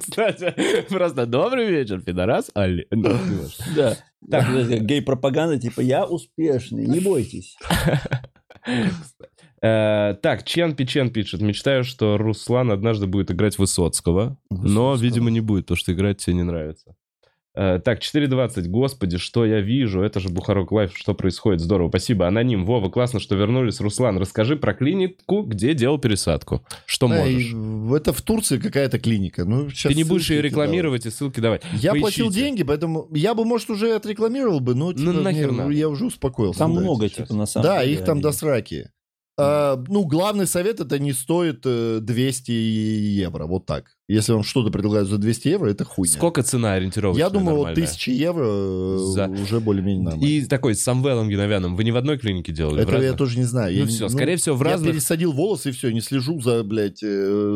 [0.00, 0.54] Кстати,
[0.88, 2.50] просто добрый вечер, пидорас.
[2.54, 2.86] Али.
[2.90, 3.16] Ну.
[3.74, 3.96] Да.
[4.28, 4.48] Так,
[4.82, 7.56] гей-пропаганда, типа, я успешный, не бойтесь.
[9.62, 11.40] Э, Так, Чен Пичен пишет.
[11.40, 14.36] Мечтаю, что Руслан однажды будет играть Высоцкого.
[14.50, 14.58] Но,
[14.90, 14.96] Высоцкого.
[14.96, 16.94] видимо, не будет, потому что играть тебе не нравится.
[17.58, 18.68] Э, Так, 4.20.
[18.68, 20.02] Господи, что я вижу?
[20.02, 20.94] Это же Бухарог Лайв.
[20.94, 21.62] Что происходит?
[21.62, 21.88] Здорово.
[21.88, 22.28] Спасибо.
[22.28, 22.66] Аноним.
[22.66, 23.80] Вова, классно, что вернулись.
[23.80, 26.62] Руслан, расскажи про клинику, где делал пересадку.
[26.84, 27.54] Что Да, можешь?
[27.98, 29.46] это в Турции какая-то клиника.
[29.46, 31.62] Ну, сейчас Ты не будешь ее рекламировать и ссылки давать.
[31.72, 32.00] Я Поищите.
[32.00, 35.88] платил деньги, поэтому я бы, может, уже отрекламировал бы, но типа, Ну, нахер мне- я
[35.88, 36.58] уже успокоился.
[36.58, 37.26] Там да, много, сейчас.
[37.28, 37.94] типа, на самом Да, деле.
[37.94, 38.90] их там до сраки.
[39.38, 43.95] А, ну, главный совет это не стоит э, 200 евро, вот так.
[44.08, 46.12] Если вам что-то предлагают за 200 евро, это хуйня.
[46.12, 47.86] Сколько цена ориентировочная Я думаю, вот нормальная?
[47.88, 50.24] 1000 евро э, За- уже более-менее нормально.
[50.24, 51.74] И такой с Самвелом Геновяном.
[51.74, 52.84] Вы не в одной клинике делали?
[52.84, 53.74] в Это я тоже не знаю.
[53.74, 54.92] Я Ну не- все, скорее всего, в я разных...
[54.92, 57.06] пересадил волосы и все, не слежу за, блядь, э,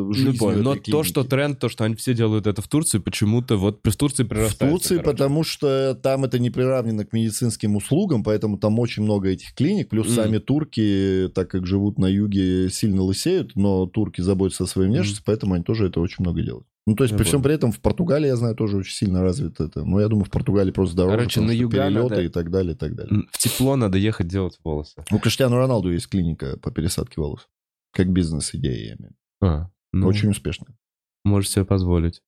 [0.04, 0.62] Ну, жизнью понял.
[0.62, 1.30] Но этой то, что клиники.
[1.30, 4.66] тренд, то, что они все делают это в Турции, почему-то вот в Турции В прирастается.
[4.68, 5.10] Турции, короче.
[5.12, 9.88] потому что там это не приравнено к медицинским услугам, поэтому там очень много этих клиник.
[9.88, 10.16] Плюс Мгм.
[10.16, 15.22] сами турки, так как живут на юге, сильно лысеют, но турки заботятся о своей внешности,
[15.24, 16.66] поэтому они тоже это очень много делают.
[16.86, 17.44] Ну, то есть, Я при всем понял.
[17.44, 19.84] при этом, в Португалии, я знаю, тоже очень сильно развито это.
[19.84, 22.72] Но я думаю, в Португалии просто дороже, Короче, на юга перелеты надо- и так далее,
[22.74, 23.24] и так далее.
[23.30, 25.04] В тепло надо ехать делать волосы.
[25.12, 27.48] У Криштиану Роналду есть клиника по пересадке волос.
[27.92, 28.98] Как бизнес-идея, я имею.
[28.98, 29.14] в виду.
[29.42, 30.74] А, ну, Очень успешная.
[31.24, 32.22] Можешь себе позволить.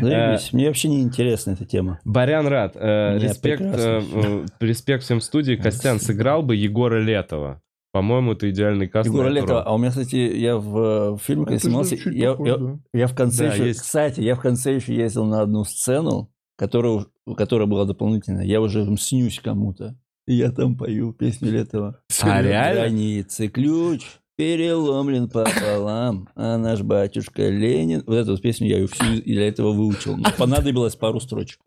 [0.00, 0.52] Заебись.
[0.52, 2.00] Мне вообще не интересна эта тема.
[2.04, 5.54] Барян Рад, э, респект, э, э, респект всем студии.
[5.62, 7.60] Костян сыграл бы Егора Летова.
[7.94, 9.08] По-моему, это идеальный каст.
[9.08, 9.30] Летова.
[9.30, 9.62] роль.
[9.64, 12.78] А у меня, кстати, я в э, фильме, когда снимался, я, похож, я- да.
[12.92, 13.66] я в конце Да, еще...
[13.68, 13.82] есть.
[13.82, 17.06] Кстати, я в конце еще ездил на одну сцену, которая,
[17.36, 18.46] которая была дополнительная.
[18.46, 19.96] Я уже снюсь кому-то.
[20.26, 22.00] И я там пою песню Летова.
[22.22, 22.80] А, реально?
[22.80, 24.02] Границы ключ
[24.36, 28.02] переломлен пополам, а наш батюшка Ленин...
[28.08, 30.16] Вот эту вот песню я ее всю для этого выучил.
[30.16, 31.60] Но понадобилось пару строчек.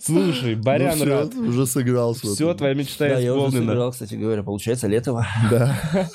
[0.00, 2.26] Слушай, Барян Ну, всё, Рад, уже сыгрался.
[2.26, 3.70] все, твоя мечта Да, я уже исполнена.
[3.72, 5.26] сыграл, кстати говоря, получается, Летова.
[5.50, 5.76] Да.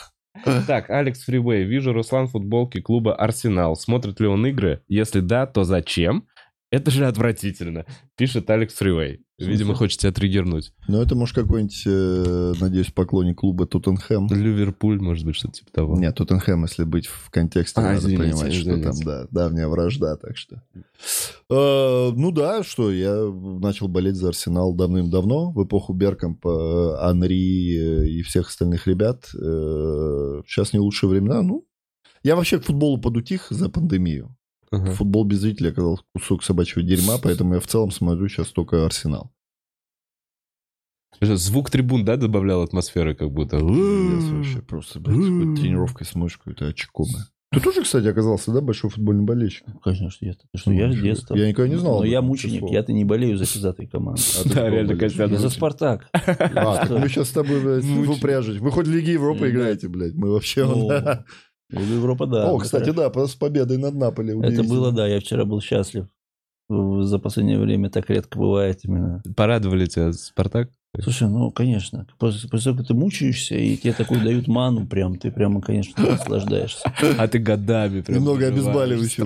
[0.66, 1.66] Так, Алекс Фривей.
[1.66, 3.76] Вижу Руслан в футболке клуба «Арсенал».
[3.76, 4.82] Смотрит ли он игры?
[4.88, 6.26] Если да, то зачем?
[6.72, 7.86] Это же отвратительно,
[8.16, 9.26] пишет Алекс Фривей.
[9.38, 10.72] Видимо, хочет тебя триггернуть.
[10.88, 14.28] Ну, это, может, какой-нибудь, э, надеюсь, поклонник клуба Тоттенхэм.
[14.28, 15.98] Ливерпуль, может быть, что-то типа того.
[15.98, 19.06] Нет, Тоттенхэм, если быть в контексте, А, надо извините, понимать, что там, извините.
[19.06, 20.62] да, давняя вражда, так что...
[21.50, 23.16] Э, ну да, что, я
[23.60, 29.30] начал болеть за Арсенал давным-давно, в эпоху Беркомпа, Анри и всех остальных ребят.
[29.36, 31.66] Э, Сейчас не лучшие времена, ну...
[32.24, 34.36] Я вообще к футболу подутих за пандемию.
[34.72, 34.92] Ага.
[34.94, 39.32] Футбол без зрителей оказался кусок собачьего дерьма, поэтому я в целом смотрю сейчас только Арсенал.
[41.20, 43.60] Звук трибун, да, добавлял атмосферы как будто.
[43.60, 47.20] Пиздец вообще просто, блядь, тренировкой с мышкой, это очкомы.
[47.54, 49.66] Ты тоже, кстати, оказался, да, большой футбольный болельщик?
[49.84, 51.36] Конечно, я, ты что, я с детства.
[51.36, 52.00] Я никогда не знал.
[52.00, 52.72] Но я мученик, число.
[52.72, 54.22] я-то не болею за пиздатые команды.
[54.40, 54.96] А Да, реально?
[54.96, 55.50] Костян, Я за.
[55.50, 56.08] Спартак.
[56.14, 58.62] А, так мы сейчас с тобой, блядь, упряжить.
[58.62, 60.14] Вы хоть в Лиге Европы играете, блядь.
[60.14, 60.66] Мы вообще...
[61.72, 61.80] Да.
[61.80, 62.50] Лига Европа, да.
[62.52, 64.38] О, кстати, да, с победой над Наполи.
[64.42, 66.08] Это было, да, я вчера был счастлив.
[67.04, 69.22] За последнее время так редко бывает именно.
[69.36, 70.70] Порадовали тебя Спартак?
[71.00, 75.18] Слушай, ну, конечно, после, после того, как ты мучаешься, и тебе такую дают ману, прям,
[75.18, 76.84] ты прямо, конечно, наслаждаешься.
[77.18, 79.26] А ты годами прям Немного обезболивающего.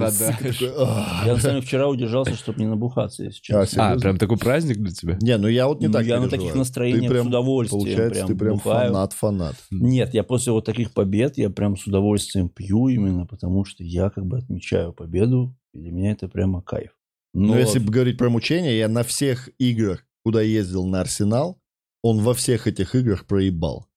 [1.25, 3.65] Я, на самом деле, вчера удержался, чтобы не набухаться, если А, честно.
[3.65, 3.95] серьезно?
[3.95, 5.17] А, прям такой праздник для тебя?
[5.19, 8.27] Не, ну я вот не Ну, так я на таких настроениях с удовольствием Получается, прям
[8.27, 9.55] ты прям фанат-фанат.
[9.71, 14.11] Нет, я после вот таких побед, я прям с удовольствием пью именно, потому что я
[14.11, 16.91] как бы отмечаю победу, и для меня это прямо кайф.
[17.35, 21.61] Но Но если бы говорить про мучения, я на всех играх, куда ездил на Арсенал,
[22.01, 23.87] он во всех этих играх проебал.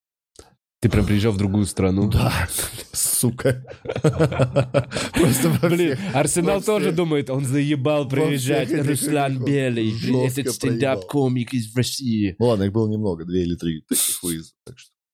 [0.80, 2.10] Ты прям приезжал в другую страну?
[2.10, 2.48] Да,
[2.92, 3.64] сука.
[4.02, 5.96] Просто Блин.
[6.14, 8.72] Арсенал тоже думает, он заебал приезжать.
[8.72, 9.94] Руслан Белый,
[10.26, 12.34] этот стендап-комик из России.
[12.40, 14.54] Ну ладно, их было немного, две или три таких выезда.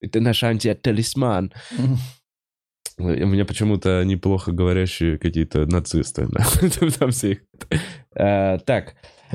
[0.01, 1.53] Это наш антиталисман.
[2.97, 6.29] У меня почему-то неплохо говорящие какие-то нацисты.
[6.99, 7.39] Там все их.
[8.17, 8.95] А, Так,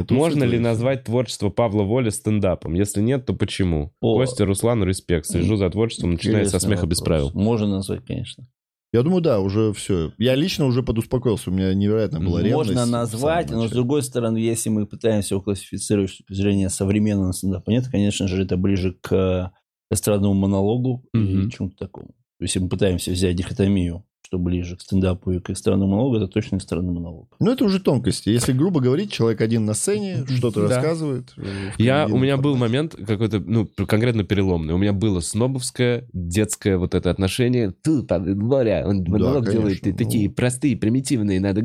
[0.10, 2.74] можно ли назвать творчество Павла Воли стендапом?
[2.74, 3.92] Если нет, то почему?
[4.00, 5.26] Костя, Руслан, респект.
[5.26, 7.32] Слежу за творчеством, начиная со смеха без правил.
[7.34, 8.48] Можно назвать, конечно.
[8.92, 10.14] Я думаю, да, уже все.
[10.18, 12.72] Я лично уже подуспокоился, у меня невероятно была ревность.
[12.72, 17.32] Можно назвать, но с другой стороны, если мы пытаемся его классифицировать с точки зрения современного
[17.34, 19.52] стендапа, нет, конечно же, это ближе к
[19.92, 21.48] эстрадному монологу Мгм.
[21.48, 22.16] и чему-то такому.
[22.40, 26.16] То есть, если мы пытаемся взять дихотомию, что ближе к стендапу и к эстрадному монологу,
[26.18, 27.36] это точно эстрадный монолог.
[27.40, 28.30] Ну, это уже тонкости.
[28.30, 30.76] Если грубо говорить, человек один на сцене, что-то Да.
[30.76, 31.34] рассказывает.
[31.36, 34.74] э, Я, у меня был момент какой-то, ну, конкретно переломный.
[34.74, 37.72] У меня было снобовское, детское вот это отношение.
[37.72, 39.98] Ты, Воля, он монолог делает, и ну.
[39.98, 41.62] такие простые, примитивные, надо...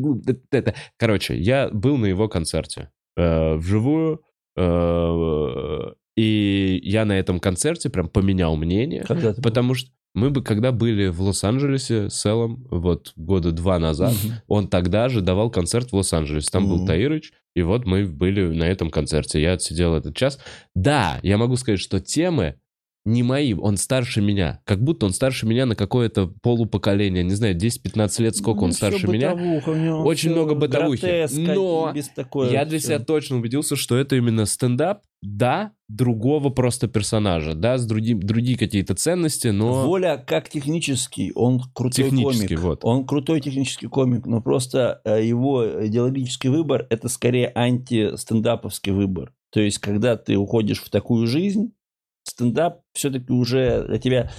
[0.51, 0.75] да».
[0.97, 4.23] Короче, я был на его концерте э, вживую,
[4.57, 10.73] э, и я на этом концерте прям поменял мнение, ты потому что мы бы, когда
[10.73, 14.33] были в Лос-Анджелесе с Эллом, вот года два назад, Мгм.
[14.49, 16.49] он тогда же давал концерт в Лос-Анджелесе.
[16.51, 16.87] Там был Мгм.
[16.87, 19.43] Таирыч, и вот мы были на этом концерте.
[19.43, 20.39] Я отсидел этот час.
[20.75, 22.55] Да, я могу сказать, что темы
[23.05, 24.61] не мои, он старше меня.
[24.65, 27.23] Как будто он старше меня на какое-то полупоколение.
[27.23, 29.35] Не знаю, 10-15 лет, сколько Ну, он старше меня.
[29.35, 31.05] Очень много бытовухи.
[31.47, 31.93] Но
[32.51, 32.87] Я для всё.
[32.89, 38.59] себя точно убедился, что это именно стендап, да, другого просто персонажа, да, с другим, другие
[38.59, 39.87] какие-то ценности, но...
[39.87, 42.61] Воля как технический, он крутой Технический, комик.
[42.61, 42.81] вот.
[42.85, 49.33] Он крутой технический комик, но просто э, его идеологический выбор это скорее анти-стендаповский выбор.
[49.51, 51.73] То есть, когда ты уходишь в такую жизнь,
[52.35, 54.31] стендап все-таки уже для тебя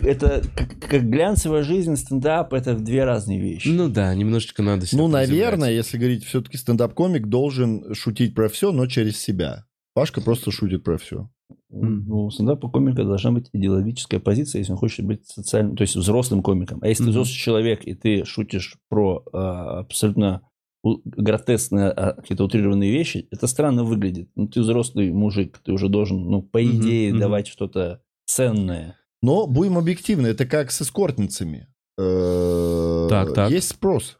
[0.00, 3.68] это как, как глянцевая жизнь, стендап это две разные вещи.
[3.68, 8.72] Ну да, немножечко надо себя Ну, наверное, если говорить, все-таки стендап-комик должен шутить про все,
[8.72, 9.66] но через себя.
[9.94, 11.28] Пашка просто шутит про все.
[11.70, 15.96] Ну, у стендапа комика должна быть идеологическая позиция, если он хочет быть социальным, то есть
[15.96, 16.78] взрослым комиком.
[16.82, 17.12] А если ты Мгм.
[17.12, 20.42] взрослый человек, и ты шутишь про а, абсолютно
[20.82, 24.30] гротескные, а, какие-то утрированные вещи, это странно выглядит.
[24.34, 27.20] Ну, ты взрослый мужик, ты уже должен, ну, по идее, мгм.
[27.20, 28.98] давать что-то ценное.
[29.22, 31.68] Но будем объективны, это как с эскортницами.
[31.98, 33.50] Э, Так, так.
[33.50, 34.18] Есть спрос.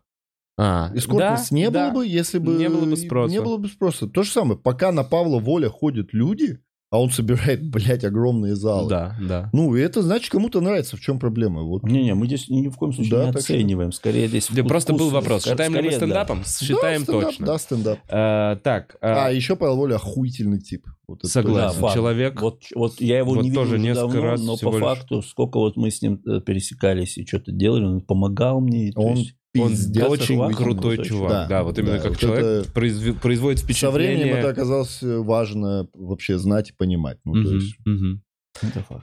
[0.58, 1.90] А, Эскортниц да, не да.
[1.90, 2.52] было бы, если бы...
[2.52, 3.32] Не было бы спроса.
[3.32, 4.06] Не было бы спроса.
[4.06, 6.60] То же самое, пока на Павла Воля ходят люди,
[6.92, 8.88] а он собирает, блядь, огромные залы.
[8.88, 9.50] Да, да.
[9.52, 10.96] Ну, и это значит, кому-то нравится.
[10.96, 11.62] В чем проблема?
[11.62, 11.82] Вот.
[11.84, 13.90] Не-не, мы здесь ни в коем случае Да, не что- оцениваем.
[13.92, 15.96] Скорее здесь Да, вкус- Просто был вопрос, скорее- считаем ли мы да.
[15.96, 16.44] стендапом?
[16.44, 17.46] Считаем да, стендап, точно.
[17.46, 17.98] Да, стендап.
[18.10, 20.86] А, так, а, А, еще Павел Воля охуительный тип.
[21.08, 21.80] Вот Согласен.
[21.80, 21.92] Да.
[21.94, 24.70] Человек- Вот, вот я его Вот не видел тоже уже несколько давно, раз но по
[24.72, 24.80] лишь.
[24.80, 28.92] факту, сколько вот мы с ним э, пересекались и что-то делали, он помогал мне.
[28.96, 31.30] Он есть- он пиздец очень охуительный крутой крутой чувак.
[31.30, 31.48] чувак.
[31.48, 34.16] Да, вот именно Да, как вот человек это- произве- производит Со впечатление.
[34.16, 37.18] временем это оказалось важно вообще знать и понимать.
[37.24, 38.22] Ну, то Мгм, есть, мгм.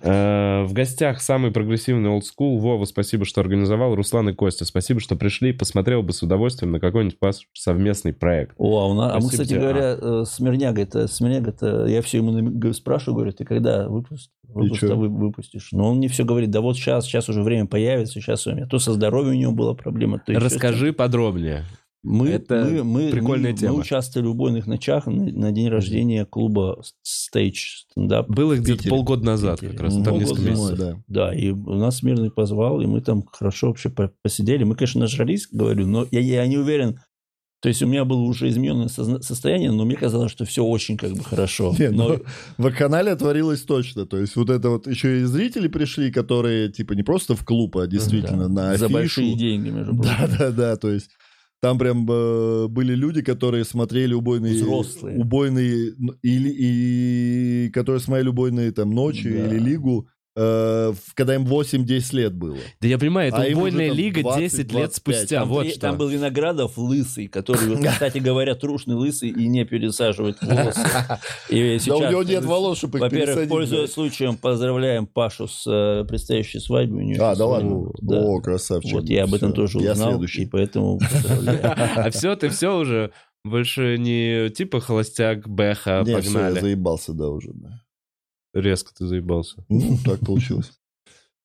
[0.01, 2.59] Э, В гостях самый прогрессивный school.
[2.59, 3.95] Вова, спасибо, что организовал.
[3.95, 5.51] Руслан и Костя, спасибо, что пришли.
[5.53, 8.53] Посмотрел бы с удовольствием на какой-нибудь ваш совместный проект.
[8.57, 12.17] О, а, у нас, а мы, кстати говоря, э, Смирняга, это Смирняга, это я все
[12.17, 14.95] ему спрашиваю, говорю, ты когда выпуск, выпуск чё?
[14.95, 15.69] вы- выпустишь?
[15.71, 18.65] Но он мне все говорит, да вот сейчас, сейчас уже время появится, сейчас у меня
[18.67, 21.65] то со здоровьем у него была проблема, то Расскажи подробнее.
[22.01, 23.73] Мы, Это мы, мы, прикольная мы, тема.
[23.73, 28.29] мы участвовали в убойных ночах на, на день рождения клуба Stage стендап.
[28.29, 29.95] Было где-то полгода назад как раз.
[30.01, 30.77] Там несколько месяцев.
[30.77, 31.03] да.
[31.07, 34.63] Да, и у нас Мирный позвал, и мы там хорошо вообще по- посидели.
[34.63, 36.99] Мы, конечно, нажрались, говорю, но я, я не уверен.
[37.61, 41.11] То есть у меня было уже измененное состояние, но мне казалось, что все очень как
[41.11, 41.75] бы хорошо.
[41.79, 42.19] Не, но
[42.57, 44.05] ну, в канале творилось точно.
[44.05, 47.75] То есть вот это вот еще и зрители пришли, которые типа не просто в клуб,
[47.75, 48.93] а действительно да, на за афишу.
[48.93, 50.13] большие деньги, между прочим.
[50.17, 50.75] Да, да, да.
[50.77, 51.11] То есть
[51.61, 54.53] там прям э, были люди, которые смотрели убойные...
[54.53, 55.17] Взрослые.
[55.17, 55.93] Убойные...
[56.21, 59.47] Или, и которые смотрели убойные там ночи Да.
[59.47, 60.07] или лигу,
[60.41, 62.57] э, когда им 8-10 лет было.
[62.79, 64.95] Да я понимаю, это А убойная лига 20, 10 лет 25.
[64.95, 65.39] спустя.
[65.39, 65.79] Там, Вот что.
[65.79, 70.79] там был Виноградов лысый, который, кстати говоря, трушный лысый и не пересаживает волосы.
[71.49, 76.05] И Да у него нет волос, чтобы их Во-первых, пользуясь случаем, поздравляем Пашу с э,
[76.07, 76.99] предстоящей свадьбой.
[77.03, 77.91] У нее А, да ладно?
[78.01, 78.19] Да.
[78.21, 78.93] О, красавчик.
[78.93, 80.43] Вот я об этом тоже Я узнал, следующий.
[80.43, 80.99] и поэтому.
[81.63, 83.11] А все, ты все уже
[83.43, 86.59] больше не типа холостяк, бэха, Не, всё, я погнали.
[86.59, 87.49] заебался, да, уже.
[87.53, 87.81] да.
[88.53, 89.57] Резко ты заебался.
[89.69, 90.71] Ну, так получилось.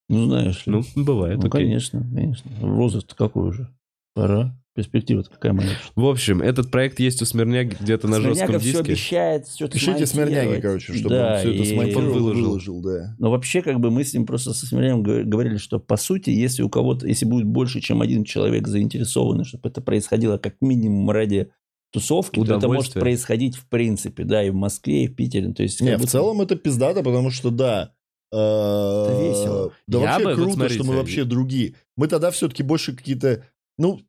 [0.09, 0.72] Ну, знаешь ли.
[0.72, 1.62] Ну, бывает, Ну, окей.
[1.62, 2.51] конечно, конечно.
[2.60, 3.68] Возраст какой уже?
[4.14, 4.55] Пора.
[4.76, 5.70] Перспектива какая моя.
[5.94, 8.81] В общем, этот проект есть у Смирняги где-то на жестком все диске.
[8.81, 12.44] обещает, что-то Пишите Смирняги, короче, чтобы да, он все это и- смонтировал, Он выложил.
[12.48, 13.14] выложил, да.
[13.20, 16.31] Но вообще, как бы мы с ним просто со Смирнягом говор- говорили, что по сути,
[16.31, 21.09] если у кого-то, если будет больше, чем один человек заинтересованный, чтобы это происходило как минимум
[21.09, 21.51] ради
[21.95, 25.53] тусовки, то это может происходить в принципе, да, и в Москве, и в Питере.
[25.53, 27.95] То есть, как Не, в будто- целом это пиздато, потому что да.
[28.33, 29.73] э, весело.
[29.87, 31.75] Да Я вообще бы, вот круто, смотрите, что мы вообще другие.
[31.97, 33.45] Мы тогда все-таки больше какие-то,
[33.79, 34.01] ну,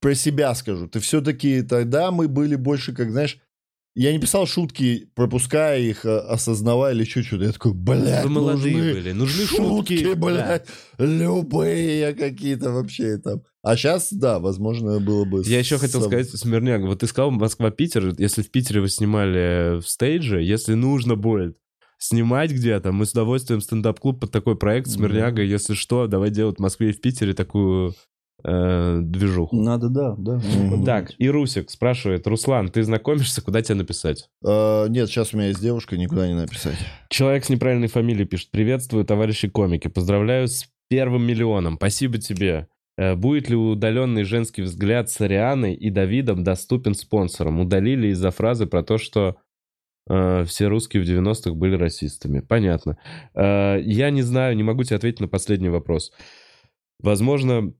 [0.00, 0.86] про себя скажу.
[0.86, 3.38] Ты все-таки тогда мы были больше, как знаешь,
[3.94, 7.44] я не писал шутки, пропуская их, а, осознавая или еще что-то.
[7.44, 10.18] Я такой, блядь, Вы молодые нужны были, нужны шутки, шутки.
[10.18, 10.66] блядь,
[10.98, 13.42] любые какие-то вообще там.
[13.62, 15.42] А сейчас, да, возможно, было бы...
[15.46, 19.88] Я еще хотел сказать, Смирняк, вот ты сказал Москва-Питер, если в Питере вы снимали в
[19.88, 21.56] стейдже, если нужно будет
[21.98, 26.60] снимать где-то, мы с удовольствием стендап-клуб под такой проект Смирняга, если что, давай делать в
[26.62, 27.94] Москве и в Питере такую
[28.44, 29.56] э, движуху.
[29.56, 30.40] Надо, да, да.
[30.70, 30.84] надо.
[30.84, 34.28] Так, и Русик спрашивает, Руслан, ты знакомишься, куда тебе написать?
[34.44, 36.76] Э, нет, сейчас у меня есть девушка, никуда не написать.
[37.08, 42.68] Человек с неправильной фамилией пишет, приветствую, товарищи комики, поздравляю с первым миллионом, спасибо тебе.
[42.96, 47.60] Э, Будет ли удаленный женский взгляд с Арианой и Давидом доступен спонсорам?
[47.60, 49.36] Удалили из-за фразы про то, что
[50.08, 52.40] э, все русские в 90-х были расистами.
[52.40, 52.98] Понятно.
[53.34, 56.12] Э, я не знаю, не могу тебе ответить на последний вопрос.
[57.00, 57.74] Возможно,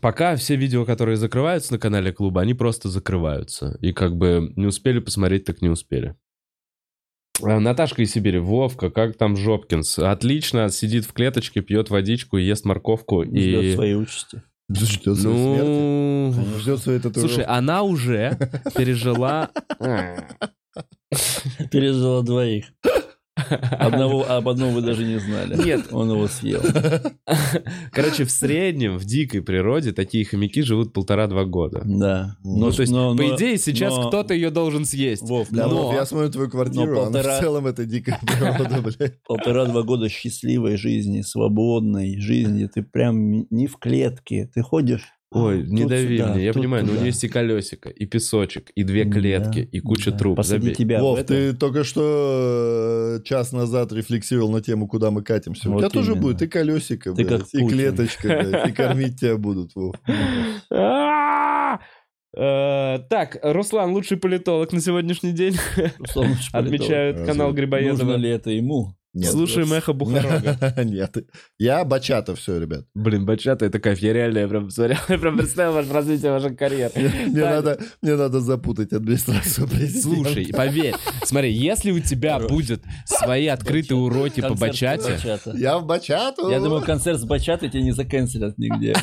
[0.00, 3.76] пока все видео, которые закрываются на канале клуба, они просто закрываются.
[3.80, 6.16] И как бы не успели посмотреть, так не успели.
[7.42, 8.38] А, Наташка из Сибири.
[8.38, 9.98] Вовка, как там Жопкинс?
[9.98, 13.74] Отлично, сидит в клеточке, пьет водичку, ест морковку Ждет и...
[13.74, 14.42] своей участи.
[14.70, 15.66] Ждет своей смерти.
[15.66, 16.58] Ну...
[16.58, 17.34] Ждет своей татуировки.
[17.34, 18.36] Слушай, она уже
[18.76, 19.50] пережила...
[21.70, 22.66] Пережила двоих.
[23.78, 25.56] Одного, об одном вы даже не знали.
[25.64, 25.86] Нет.
[25.92, 26.60] Он его съел.
[27.92, 31.82] Короче, в среднем в дикой природе такие хомяки живут полтора-два года.
[31.84, 32.36] Да.
[32.42, 35.22] Ну, то есть, но- по но- идее, сейчас но- кто-то ее должен съесть.
[35.22, 38.18] Вов, Бля, но Вов, я смотрю твою квартиру, но она полтора- в целом это дикая
[38.26, 39.22] природа, блядь.
[39.24, 42.66] полтора-два года счастливой жизни, свободной жизни.
[42.72, 44.50] Ты прям не в клетке.
[44.54, 45.02] Ты ходишь.
[45.30, 47.90] Ой, тут не дави сюда, мне, я тут понимаю, но у нее есть и колесико,
[47.90, 50.16] и песочек, и две Да, клетки, и куча да.
[50.18, 50.36] труб.
[50.36, 50.74] Посади Забей.
[50.74, 51.28] тебя Вов, это.
[51.28, 55.68] ты только что э, час назад рефлексировал на тему, куда мы катимся.
[55.68, 56.22] У Вот тебя тоже именно.
[56.22, 57.68] будет и колесико, Ты блядь, и Путин.
[57.68, 59.94] клеточка, блядь, и кормить тебя будут, Вов.
[60.72, 61.78] А!
[62.36, 65.56] Э, Так, Руслан, лучший политолог на сегодняшний день.
[66.52, 68.16] Отмечают канал Нужно Грибоедова.
[68.16, 68.94] ли это ему?
[69.14, 69.30] Нет.
[69.30, 70.74] Слушаем эхо Бухарога.
[70.84, 71.16] Нет.
[71.58, 72.84] Я бачата, все, ребят.
[72.94, 74.00] Блин, бачата, это кайф.
[74.00, 76.92] Я реально я прям смотрел, я прям представил ваше развитие вашей карьеры.
[77.26, 80.02] Мне надо, мне надо запутать администрацию президента.
[80.02, 80.94] Слушай, поверь,
[81.24, 85.18] смотри, если у тебя будет свои открытые уроки по бачате.
[85.54, 86.50] Я в бачату.
[86.50, 88.94] Я думаю, концерт с бачатой тебя не заканцелят нигде.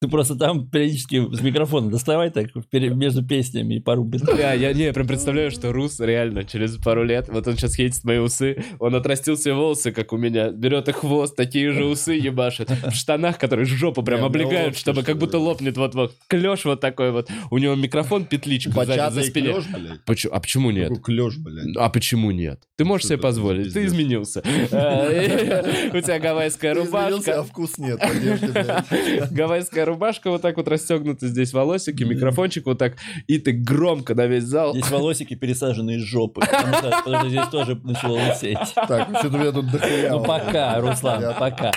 [0.00, 4.84] Ты просто там периодически с микрофона доставай так между песнями и пару Бля, я, не,
[4.84, 8.62] я прям представляю, что Рус реально через пару лет, вот он сейчас едет мои усы,
[8.78, 12.92] он отрастил себе волосы, как у меня, берет их хвост, такие же усы ебашит, в
[12.92, 16.14] штанах, которые жопу прям Не, облегают, ну, чтобы как будто слушай, лопнет вот-вот.
[16.28, 17.28] Клеш вот такой вот.
[17.50, 20.04] У него микрофон, петличка сзади, за клёш, блядь.
[20.04, 20.88] Почему- А почему нет?
[20.88, 21.76] Какой клёш, блядь.
[21.76, 22.60] А почему нет?
[22.76, 24.42] Ты можешь Что себе позволить, ты изменился.
[24.70, 27.40] Э, У тебя гавайская рубашка.
[27.40, 28.00] а вкус нет.
[29.30, 32.96] Гавайская рубашка вот так вот расстегнута, здесь волосики, микрофончик вот так,
[33.26, 34.72] и ты громко на весь зал.
[34.74, 38.58] Здесь волосики пересажены из жопы, потому что здесь тоже начало лысеть.
[38.74, 40.10] Так, что-то меня тут дохуя.
[40.10, 41.72] Ну пока, Руслан, пока.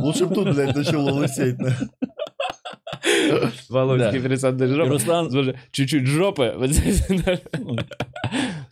[0.00, 1.56] Лучше бы тут, блядь, начало лысеть.
[1.58, 1.76] да.
[3.68, 4.28] Волосики Да.
[4.28, 4.90] пересадные И жопы.
[4.90, 5.30] Руслан,
[5.70, 6.54] чуть-чуть жопы.
[6.58, 7.06] Вот здесь.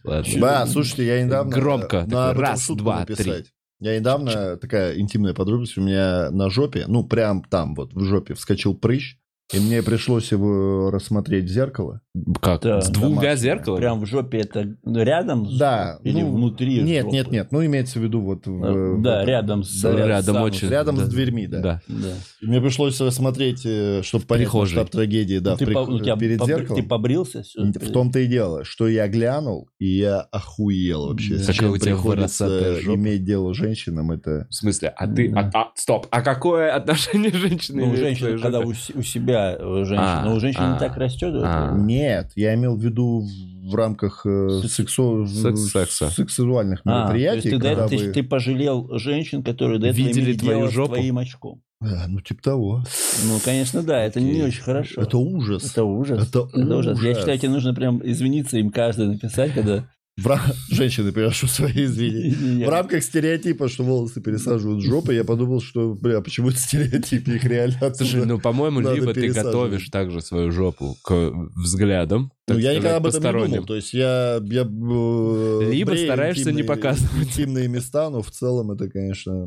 [0.05, 0.41] Ладно.
[0.41, 1.53] Да, слушайте, я недавно...
[1.53, 2.07] Громко.
[2.11, 3.25] Раз, два, написать.
[3.25, 3.45] три.
[3.81, 8.35] Я недавно, такая интимная подробность, у меня на жопе, ну, прям там вот в жопе
[8.35, 9.17] вскочил прыщ,
[9.53, 12.01] и мне пришлось его рассмотреть в зеркало.
[12.41, 12.63] Как?
[12.63, 13.81] Да, С двумя зеркалами?
[13.81, 15.47] прям в жопе это рядом?
[15.51, 15.99] с- Да.
[16.03, 17.17] Или ну, внутри Нет, жопы?
[17.17, 18.47] нет, нет, ну, имеется в виду вот...
[18.47, 19.29] в- Да, этом.
[19.29, 19.83] рядом с...
[19.83, 20.69] Да, э, Рядом сам- очень.
[20.69, 21.05] Рядом Да.
[21.05, 21.61] с дверьми, да.
[21.61, 21.81] Да.
[21.89, 22.15] Да.
[22.43, 23.67] Мне пришлось рассмотреть,
[24.05, 26.83] чтобы понять масштаб трагедии, да, Ну, ты, прих- по- ну, тебя перед побри- зеркалом.
[26.83, 27.43] Ты побрился?
[27.43, 27.65] всё?
[27.65, 31.39] В том-то и дело, что я глянул, и я охуел вообще.
[31.39, 34.47] С Какая у тебя приходится иметь дело с женщинам, это...
[34.49, 35.29] В смысле, а ты...
[35.31, 35.51] Да.
[35.53, 40.25] А, а, стоп, а какое отношение женщины Ну, твоей когда у себя э, женщина, А,
[40.25, 41.35] но у женщины а, не так растет.
[41.45, 41.73] а.
[41.77, 43.25] Нет, я имел в виду
[43.71, 46.11] в, рамках э, Секс- сексу- секс- секса.
[46.11, 49.87] сексуальных А, то есть мероприятий, ты, когда этого- ты, вы- ты пожалел женщин, которые до
[49.89, 50.95] этого Видели имели твою дело с жопу?
[50.95, 51.63] твоим очком.
[51.81, 52.85] А, ну, типа того.
[53.27, 55.03] Ну, конечно, да, это не очень хорошо.
[55.03, 55.71] Это ужас.
[55.71, 56.29] Это ужас.
[56.29, 56.99] Это ужас.
[57.03, 57.19] Я ужас.
[57.19, 59.87] считаю, тебе нужно прям извиниться им каждый написать, когда...
[60.17, 62.67] В ра- Женщины, приношу свои извинения.
[62.67, 67.27] В рамках стереотипа, что волосы пересаживают в жопу, я подумал, что, бля, почему это стереотип,
[67.29, 72.73] их реально Слушай, ну, по-моему, либо ты готовишь также свою жопу к взглядам, Ну, я
[72.75, 73.67] никогда об этом не думал.
[73.67, 74.41] То есть я...
[74.43, 77.27] я э, Либо брею стараешься не интимные- показывать.
[77.29, 79.47] Интимные места, но в целом это, конечно...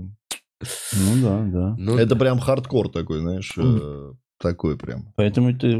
[0.59, 1.75] Ну да, да.
[1.77, 3.53] Ну, Это прям хардкор такой, знаешь,
[4.39, 5.13] такой прям.
[5.15, 5.71] Поэтому ты...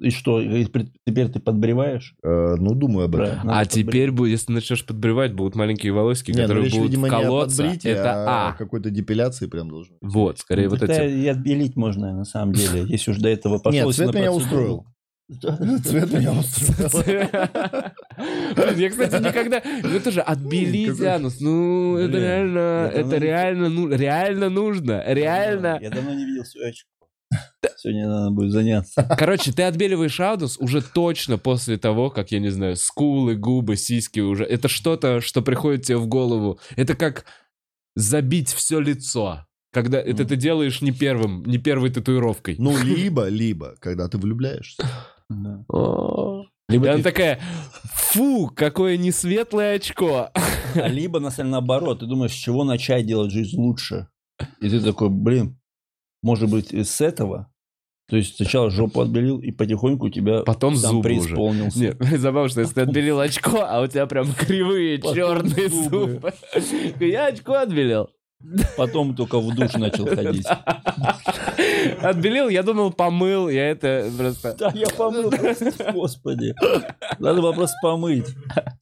[0.00, 0.64] И что, и
[1.06, 2.14] теперь ты подбреваешь?
[2.22, 3.26] Э, Ну, думаю об этом.
[3.26, 6.88] Правильно, А теперь, будет, если начнешь подбривать, будут маленькие волосики, Не, ну, которые речь, будут
[6.90, 7.62] видимо, не колоться.
[7.62, 8.52] подбритии, Это а А.
[8.52, 9.94] какой-то депиляции прям должен.
[10.00, 10.12] быть.
[10.12, 11.14] Вот, скорее вот Тогда эти.
[11.14, 13.80] и отбелить можно, на самом деле, если уж до этого пошло.
[13.86, 14.86] Нет, цвет меня устроил.
[15.30, 17.30] Цвет меня устроил.
[18.76, 19.62] Я, кстати, никогда...
[19.82, 21.40] Ну, это же отбелить Какой- анус.
[21.40, 22.90] Ну, это реально...
[22.92, 23.68] Это не- реально...
[23.70, 25.02] Ну, реально нужно.
[25.06, 25.78] Реально.
[25.80, 26.88] Я давно не видел свою очко.
[27.76, 29.02] Сегодня надо будет заняться.
[29.18, 34.20] Короче, ты отбеливаешь анус уже точно после того, как, я не знаю, скулы, губы, сиськи
[34.20, 34.44] уже.
[34.44, 36.60] Это что-то, что приходит тебе в голову.
[36.76, 37.24] Это как
[37.96, 39.46] забить все лицо.
[39.72, 42.56] Когда это ты делаешь не первым, не первой татуировкой.
[42.58, 44.84] Ну, либо, либо, когда ты влюбляешься.
[45.28, 45.64] Да.
[45.68, 46.44] О.
[46.68, 47.40] И Либо она такая,
[47.92, 50.30] фу, какое несветлое очко.
[50.74, 54.08] А либо, на самом деле, наоборот, ты думаешь, с чего начать делать жизнь лучше?
[54.60, 55.58] И ты такой, блин,
[56.22, 57.48] может быть, с этого?
[58.08, 61.20] То есть сначала жопу отбелил, и потихоньку у тебя Потом сам зубы уже.
[61.28, 61.78] преисполнился.
[61.78, 66.32] Нет, забавно, что если ты отбелил очко, а у тебя прям кривые Потом черные зубы.
[66.52, 66.96] зубы.
[67.06, 68.10] Я очко отбелил.
[68.76, 70.46] Потом только в душ начал ходить.
[72.02, 74.56] Отбелил, я думал, помыл, я это просто...
[74.58, 76.54] Да, я помыл, просто, господи.
[77.20, 78.26] Надо было просто помыть.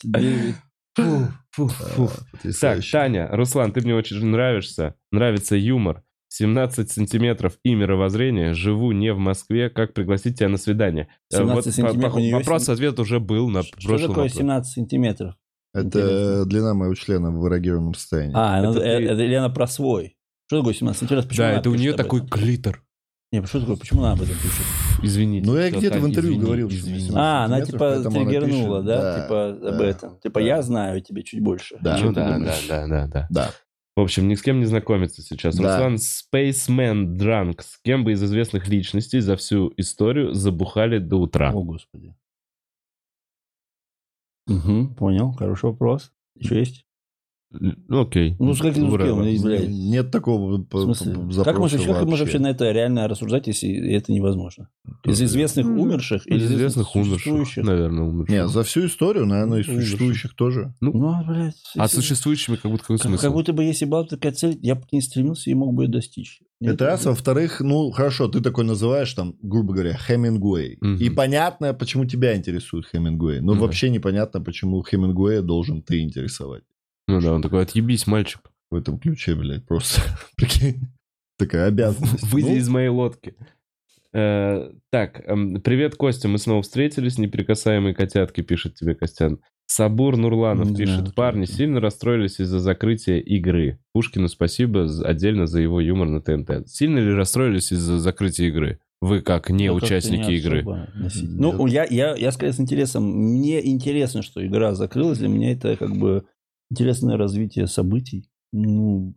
[0.01, 0.55] Тебе-
[0.97, 2.11] Фу, фу, фу.
[2.61, 2.81] Так.
[2.91, 4.95] Таня, Руслан, ты мне очень нравишься.
[5.13, 6.03] Нравится юмор.
[6.33, 8.55] 17 сантиметров и мировоззрение.
[8.55, 9.69] Живу не в Москве.
[9.69, 11.09] Как пригласить тебя на свидание?
[11.33, 14.37] Э, 17 вот по- сантиметров по- неё Вопрос-ответ уже был на Что прошлом такое вопросе.
[14.39, 15.35] 17 сантиметров?
[15.75, 16.45] Это Интересно.
[16.47, 18.33] длина моего члена в эрогированном состоянии.
[18.37, 20.17] А, Это это, ты- это Лена про свой.
[20.49, 21.29] Что такое 17 сантиметров?
[21.29, 22.83] Почему Да, это у нее об такой клитор.
[23.33, 23.77] Не, что такое?
[23.77, 24.67] Почему она об этом пишет?
[25.03, 25.47] Извините.
[25.49, 26.99] Ну, я где-то в интервью извини, говорил, что извини.
[27.01, 28.87] 17 А, она типа она триггернула, пишет.
[28.87, 29.03] да?
[29.03, 30.19] Да, Типа об да, этом.
[30.21, 30.47] Типа да.
[30.47, 31.77] я знаю тебе чуть больше.
[31.81, 31.99] Да.
[32.03, 33.51] Ну да, да, да, да, да.
[34.01, 35.57] В общем, ни с кем не знакомиться сейчас.
[35.57, 35.75] Да.
[35.75, 37.61] Руслан Spaceman Drunk.
[37.61, 41.53] С кем бы из известных личностей за всю историю забухали до утра?
[41.53, 42.17] О, господи.
[44.49, 46.13] Угу, понял, хороший вопрос.
[46.35, 46.87] Еще есть?
[47.53, 48.37] Ну, окей.
[48.39, 49.13] Ну, с каким Ура.
[49.13, 49.69] блядь.
[49.69, 51.15] Нет такого В п- смысле?
[51.15, 52.25] п- Как запроса можно, как можно вообще.
[52.25, 54.69] вообще на это реально рассуждать, если это невозможно?
[55.05, 57.65] Из известных Ну, умерших или Из известных умерших, существующих?
[57.65, 58.29] наверное, умерших.
[58.31, 59.83] Не, за всю историю, наверное, и Умерших.
[59.83, 60.75] существующих тоже.
[60.81, 61.55] Ну, а, блядь.
[61.77, 63.23] А существующими как будто какой как, смысл?
[63.23, 65.75] как будто бы если была бы такая цель, я бы к ней стремился и мог
[65.75, 66.43] бы ее достичь.
[66.61, 67.05] Нет, Это раз.
[67.07, 70.77] Во-вторых, ну, хорошо, ты такой называешь там, грубо говоря, Хемингуэй.
[70.81, 70.97] Мгм.
[70.97, 73.41] И понятно, почему тебя интересует Хемингуэй.
[73.41, 73.63] Но Мгм.
[73.63, 76.63] вообще непонятно, почему Хемингуэя должен ты интересовать.
[77.11, 78.41] Ну да, он такой, отъебись, мальчик.
[78.71, 80.01] В этом ключе, блядь, просто.
[80.37, 80.89] Прикинь.
[81.39, 82.23] Такая обязанность.
[82.33, 83.35] Выйди Ну, из моей лодки.
[84.13, 89.41] Э, так, эм, привет, Костя, мы снова встретились, неприкасаемые котятки, пишет тебе Костян.
[89.67, 91.59] Сабур Нурланов Не пишет, знаю, парни кто это».
[91.59, 93.79] сильно расстроились из-за закрытия игры.
[93.93, 96.69] Пушкину спасибо отдельно за его юмор на ТНТ.
[96.69, 98.81] Сильно ли расстроились из-за закрытия игры?
[99.01, 100.65] Вы как не Ну, участники не игры.
[101.23, 103.05] Ну, я, я, я скорее с интересом.
[103.05, 105.19] Мне интересно, что игра закрылась.
[105.19, 106.25] Для меня это как бы
[106.71, 108.31] интересное развитие событий.
[108.53, 109.15] Ну,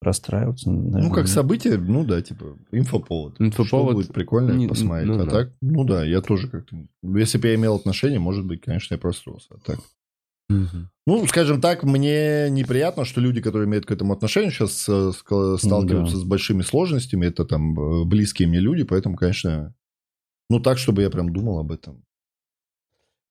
[0.00, 1.02] расстраиваться, наверное.
[1.08, 3.40] Ну, как событие, ну да, типа, инфоповод.
[3.40, 5.08] Инфоповод Что будет прикольно не- посмотреть.
[5.08, 5.30] ну а да.
[5.30, 6.76] так, ну да, я тоже как-то...
[7.02, 9.48] Если бы я имел отношение, может быть, конечно, я простроился.
[9.50, 9.80] А так...
[10.48, 10.88] Мгм.
[11.06, 15.58] Ну, скажем так, мне неприятно, что люди, которые имеют к этому отношение, сейчас э, ска-
[15.58, 16.22] сталкиваются да.
[16.22, 17.26] с большими сложностями.
[17.26, 19.74] Это там э, близкие мне люди, поэтому, конечно,
[20.48, 22.02] ну так, чтобы я прям думал об этом.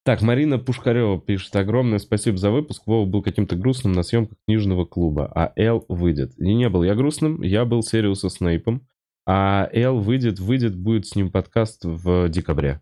[0.08, 1.54] Так, Марина Пушкарева пишет.
[1.58, 2.84] Огромное спасибо за выпуск.
[2.86, 6.32] Вова был каким-то грустным на съемках книжного клуба, а Эл выйдет.
[6.40, 8.88] И не был я грустным, я был Сириуса Снейпом.
[9.26, 12.80] А Эл выйдет, выйдет, будет с ним подкаст в декабре.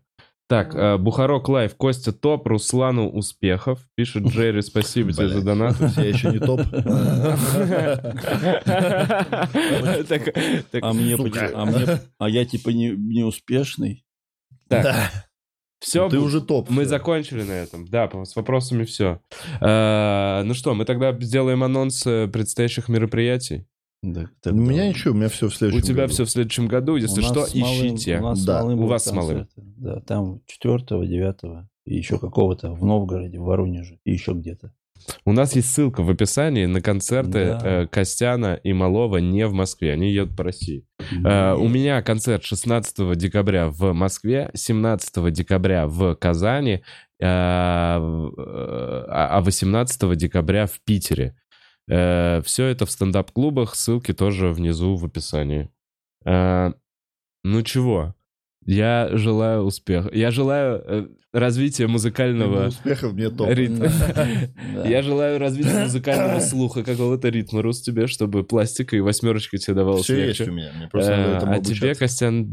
[0.48, 3.80] Так, э, Бухарок Лайв, Костя топ, Руслану успехов.
[3.96, 5.74] Пишет Джерри, спасибо тебе за донат.
[5.96, 6.60] Я еще не топ.
[10.80, 11.30] А мне, Сука.
[11.30, 14.04] почему- а мне- а я типа не, неуспешный.
[14.68, 14.84] так,
[15.78, 16.70] все, Ты уже топ.
[16.70, 17.86] Мы закончили на этом.
[17.86, 19.20] Да, с вопросами все.
[19.60, 23.66] ну что, мы тогда сделаем анонс э, предстоящих мероприятий.
[24.02, 26.12] Да, У меня ничего, у меня все в У следующем тебя году.
[26.12, 26.96] все в следующем году.
[26.96, 28.18] Если У что, малым- ищите.
[28.18, 29.48] У, нас Да, у вас с малым.
[29.56, 34.72] Да, там 4 9 и еще какого-то в Новгороде, в Воронеже и еще где-то.
[35.24, 37.60] У нас есть ссылка в описании на концерты Да.
[37.64, 39.92] э, Костяна и Малова не в Москве.
[39.92, 40.84] Они едут по России.
[41.24, 46.82] Э, у меня концерт 16 декабря в Москве, 17 декабря в Казани,
[47.20, 51.36] э, а 18 декабря в Питере.
[51.88, 55.70] все это в стендап-клубах, ссылки тоже внизу в описании.
[56.24, 58.16] Ну чего?
[58.66, 60.10] Я желаю успеха.
[60.12, 62.66] Я желаю э, развития музыкального...
[62.66, 63.48] Успехов мне топ.
[63.48, 63.86] ритма.
[64.84, 70.02] Я желаю развития музыкального слуха, какого-то ритма, Рус, тебе, чтобы пластика и восьмерочка тебе давалось
[70.02, 70.50] Все есть легче.
[70.50, 70.72] у меня.
[70.92, 71.94] Э, А тебе.
[71.94, 72.52] Костян,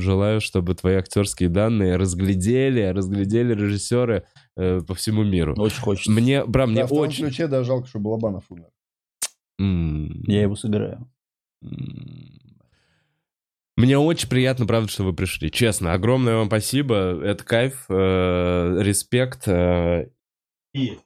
[0.00, 4.24] желаю, чтобы твои актерские данные разглядели, разглядели режиссеры
[4.56, 5.54] э, по всему миру.
[5.56, 6.10] Очень хочется.
[6.10, 7.26] Мне, бра, мне в том очень...
[7.26, 8.70] ключе, да, жалко, что Балабанов умер.
[10.26, 11.08] Я его сыграю.
[13.76, 15.50] Мне очень приятно, правда, что вы пришли.
[15.50, 17.20] Честно, огромное вам спасибо.
[17.24, 19.48] Это кайф, э, респект.
[19.48, 20.10] э,
[20.72, 20.98] и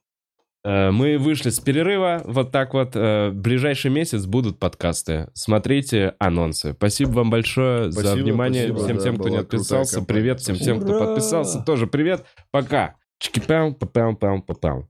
[0.64, 2.20] э, мы вышли с перерыва.
[2.26, 2.90] Вот так вот.
[2.94, 5.28] э, в ближайший месяц будут подкасты.
[5.32, 6.74] Смотрите анонсы.
[6.74, 8.68] Спасибо вам большое за Спасибо, внимание.
[8.68, 9.94] спасибо, всем да, тем, кто не отписался.
[9.96, 10.20] компания.
[10.20, 11.06] Привет всем тем, кто Ура!
[11.06, 11.60] подписался.
[11.62, 12.26] Тоже привет.
[12.50, 12.96] Пока.
[13.18, 14.88] Чики-пям, папям, пам, папам.